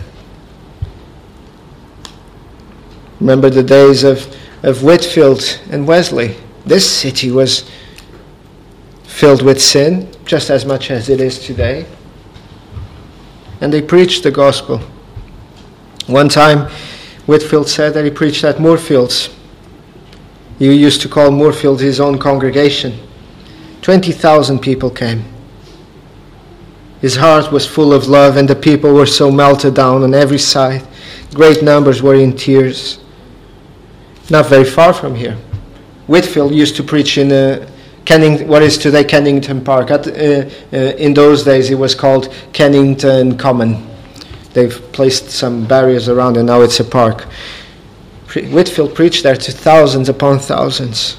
Remember 3.19 3.49
the 3.49 3.63
days 3.63 4.03
of, 4.03 4.27
of 4.63 4.83
Whitefield 4.83 5.59
and 5.71 5.87
Wesley. 5.87 6.35
This 6.65 6.89
city 6.89 7.31
was 7.31 7.69
filled 9.03 9.41
with 9.41 9.61
sin, 9.61 10.11
just 10.25 10.49
as 10.49 10.65
much 10.65 10.91
as 10.91 11.07
it 11.07 11.21
is 11.21 11.39
today. 11.39 11.85
And 13.61 13.71
they 13.71 13.81
preached 13.81 14.23
the 14.23 14.31
gospel. 14.31 14.81
One 16.07 16.27
time, 16.27 16.69
Whitefield 17.25 17.69
said 17.69 17.93
that 17.93 18.03
he 18.03 18.11
preached 18.11 18.43
at 18.43 18.59
Moorfields. 18.59 19.29
He 20.59 20.73
used 20.73 21.01
to 21.01 21.09
call 21.09 21.31
Moorfield 21.31 21.81
his 21.81 21.99
own 21.99 22.17
congregation. 22.17 22.97
20,000 23.81 24.59
people 24.59 24.89
came. 24.89 25.23
His 27.01 27.17
heart 27.17 27.51
was 27.51 27.67
full 27.67 27.93
of 27.93 28.07
love, 28.07 28.37
and 28.37 28.47
the 28.47 28.55
people 28.55 28.93
were 28.93 29.05
so 29.05 29.29
melted 29.29 29.75
down 29.75 30.03
on 30.03 30.13
every 30.13 30.39
side. 30.39 30.85
Great 31.33 31.61
numbers 31.61 32.01
were 32.01 32.15
in 32.15 32.35
tears 32.35 32.99
not 34.29 34.47
very 34.47 34.65
far 34.65 34.93
from 34.93 35.15
here. 35.15 35.37
Whitefield 36.07 36.53
used 36.53 36.75
to 36.77 36.83
preach 36.83 37.17
in 37.17 37.31
uh, 37.31 37.69
Kenning, 38.05 38.47
what 38.47 38.61
is 38.61 38.77
today 38.77 39.03
Kennington 39.03 39.63
Park. 39.63 39.91
At, 39.91 40.07
uh, 40.07 40.11
uh, 40.11 40.77
in 40.97 41.13
those 41.13 41.43
days, 41.43 41.69
it 41.69 41.75
was 41.75 41.95
called 41.95 42.33
Kennington 42.53 43.37
Common. 43.37 43.85
They've 44.53 44.79
placed 44.91 45.29
some 45.29 45.65
barriers 45.65 46.07
around, 46.07 46.37
and 46.37 46.47
now 46.47 46.61
it's 46.61 46.79
a 46.79 46.83
park. 46.83 47.25
Whitefield 48.43 48.95
preached 48.95 49.23
there 49.23 49.35
to 49.35 49.51
thousands 49.51 50.09
upon 50.09 50.39
thousands. 50.39 51.17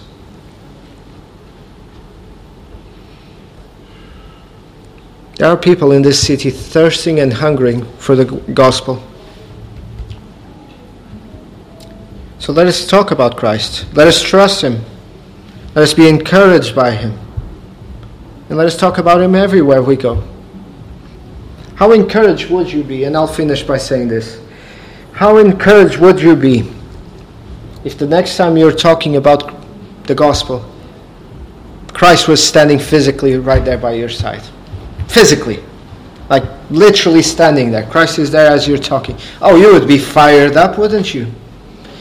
There 5.37 5.49
are 5.49 5.57
people 5.57 5.93
in 5.93 6.03
this 6.03 6.25
city 6.25 6.51
thirsting 6.51 7.21
and 7.21 7.33
hungering 7.33 7.85
for 7.99 8.17
the 8.17 8.25
gospel. 8.25 9.03
So 12.39 12.53
let 12.53 12.67
us 12.67 12.87
talk 12.87 13.11
about 13.11 13.37
Christ. 13.37 13.87
Let 13.95 14.07
us 14.07 14.23
trust 14.23 14.62
Him. 14.62 14.85
Let 15.75 15.83
us 15.83 15.95
be 15.95 16.09
encouraged 16.09 16.75
by 16.75 16.93
Him. 16.93 17.19
And 18.49 18.57
let 18.57 18.67
us 18.67 18.77
talk 18.77 18.99
about 18.99 19.21
Him 19.21 19.35
everywhere 19.35 19.83
we 19.83 19.97
go. 19.97 20.23
How 21.75 21.93
encouraged 21.93 22.51
would 22.51 22.73
you 22.73 22.83
be? 22.83 23.05
And 23.05 23.17
I'll 23.17 23.27
finish 23.27 23.62
by 23.62 23.77
saying 23.77 24.09
this. 24.09 24.41
How 25.12 25.37
encouraged 25.39 25.99
would 25.99 26.21
you 26.21 26.37
be 26.37 26.73
if 27.87 27.97
the 27.97 28.07
next 28.07 28.37
time 28.37 28.57
you're 28.57 28.72
talking 28.72 29.14
about 29.14 29.55
the 30.09 30.14
gospel, 30.14 30.68
Christ 31.93 32.26
was 32.26 32.43
standing 32.43 32.80
physically 32.80 33.37
right 33.37 33.64
there 33.64 33.78
by 33.78 33.93
your 33.93 34.09
side? 34.09 34.43
Physically. 35.07 35.62
Like 36.28 36.43
literally 36.68 37.22
standing 37.22 37.70
there. 37.70 37.87
Christ 37.87 38.18
is 38.18 38.28
there 38.32 38.51
as 38.51 38.66
you're 38.66 38.76
talking. 38.76 39.16
Oh, 39.41 39.55
you 39.55 39.72
would 39.72 39.87
be 39.87 39.99
fired 39.99 40.57
up, 40.57 40.78
wouldn't 40.78 41.14
you? 41.14 41.28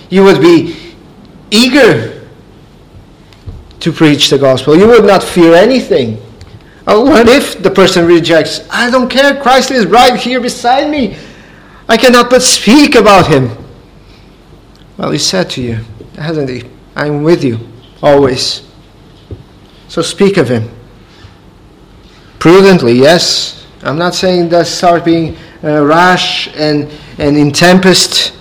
You 0.09 0.23
would 0.23 0.41
be 0.41 0.95
eager 1.51 2.27
to 3.79 3.91
preach 3.91 4.31
the 4.31 4.39
gospel. 4.39 4.75
You 4.75 4.87
would 4.87 5.05
not 5.05 5.21
fear 5.21 5.53
anything. 5.53 6.19
Oh, 6.87 7.05
what 7.05 7.29
if 7.29 7.61
the 7.61 7.69
person 7.69 8.07
rejects? 8.07 8.67
I 8.71 8.89
don't 8.89 9.07
care. 9.07 9.39
Christ 9.39 9.69
is 9.69 9.85
right 9.85 10.19
here 10.19 10.41
beside 10.41 10.89
me. 10.89 11.15
I 11.87 11.95
cannot 11.95 12.31
but 12.31 12.41
speak 12.41 12.95
about 12.95 13.27
him. 13.27 13.64
Well, 14.97 15.11
he 15.11 15.17
said 15.17 15.49
to 15.51 15.61
you, 15.61 15.79
hasn't 16.15 16.49
he? 16.49 16.63
I'm 16.95 17.23
with 17.23 17.43
you 17.43 17.59
always. 18.01 18.61
So 19.87 20.01
speak 20.01 20.37
of 20.37 20.47
him. 20.47 20.69
Prudently, 22.39 22.93
yes. 22.93 23.65
I'm 23.83 23.97
not 23.97 24.15
saying 24.15 24.49
that 24.49 24.67
start 24.67 25.03
being 25.05 25.37
uh, 25.63 25.83
rash 25.83 26.47
and, 26.55 26.91
and 27.17 27.37
in 27.37 27.51
tempest, 27.51 28.33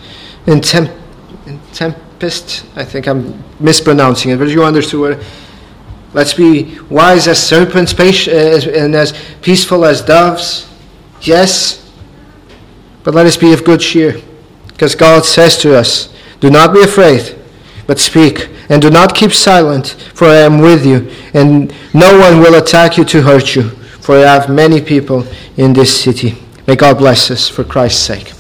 in 0.47 0.61
tempest 0.61 1.05
tempest. 2.25 2.65
I 2.77 2.85
think 2.85 3.07
I'm 3.07 3.43
mispronouncing 3.61 4.31
it, 4.31 4.39
but 4.39 4.49
you 4.49 4.65
understood 4.65 5.01
what. 5.01 5.27
Let's 6.13 6.33
be 6.33 6.79
wise 6.91 7.27
as 7.27 7.43
serpents, 7.43 7.93
and 7.93 8.95
as 8.95 9.13
peaceful 9.43 9.85
as 9.85 10.01
doves. 10.01 10.69
Yes, 11.23 11.91
but 13.03 13.15
let 13.15 13.27
us 13.27 13.37
be 13.37 13.53
of 13.53 13.65
good 13.65 13.81
cheer, 13.81 14.21
because 14.69 14.95
God 14.95 15.25
says 15.25 15.59
to 15.59 15.77
us, 15.77 16.14
"Do 16.45 16.51
not 16.51 16.75
be 16.75 16.83
afraid, 16.83 17.35
but 17.87 17.99
speak, 17.99 18.51
and 18.69 18.83
do 18.83 18.91
not 18.91 19.15
keep 19.15 19.33
silent, 19.33 19.97
for 20.13 20.27
I 20.29 20.41
am 20.49 20.59
with 20.59 20.85
you, 20.85 21.09
and 21.33 21.73
no 21.95 22.19
one 22.19 22.39
will 22.43 22.57
attack 22.57 22.99
you 22.99 23.05
to 23.07 23.23
hurt 23.23 23.57
you, 23.57 23.71
for 24.01 24.19
I 24.19 24.33
have 24.35 24.51
many 24.51 24.83
people 24.83 25.27
in 25.57 25.73
this 25.73 25.91
city." 26.05 26.37
May 26.67 26.77
God 26.77 26.99
bless 26.99 27.31
us 27.31 27.49
for 27.49 27.65
Christ's 27.65 28.03
sake. 28.03 28.33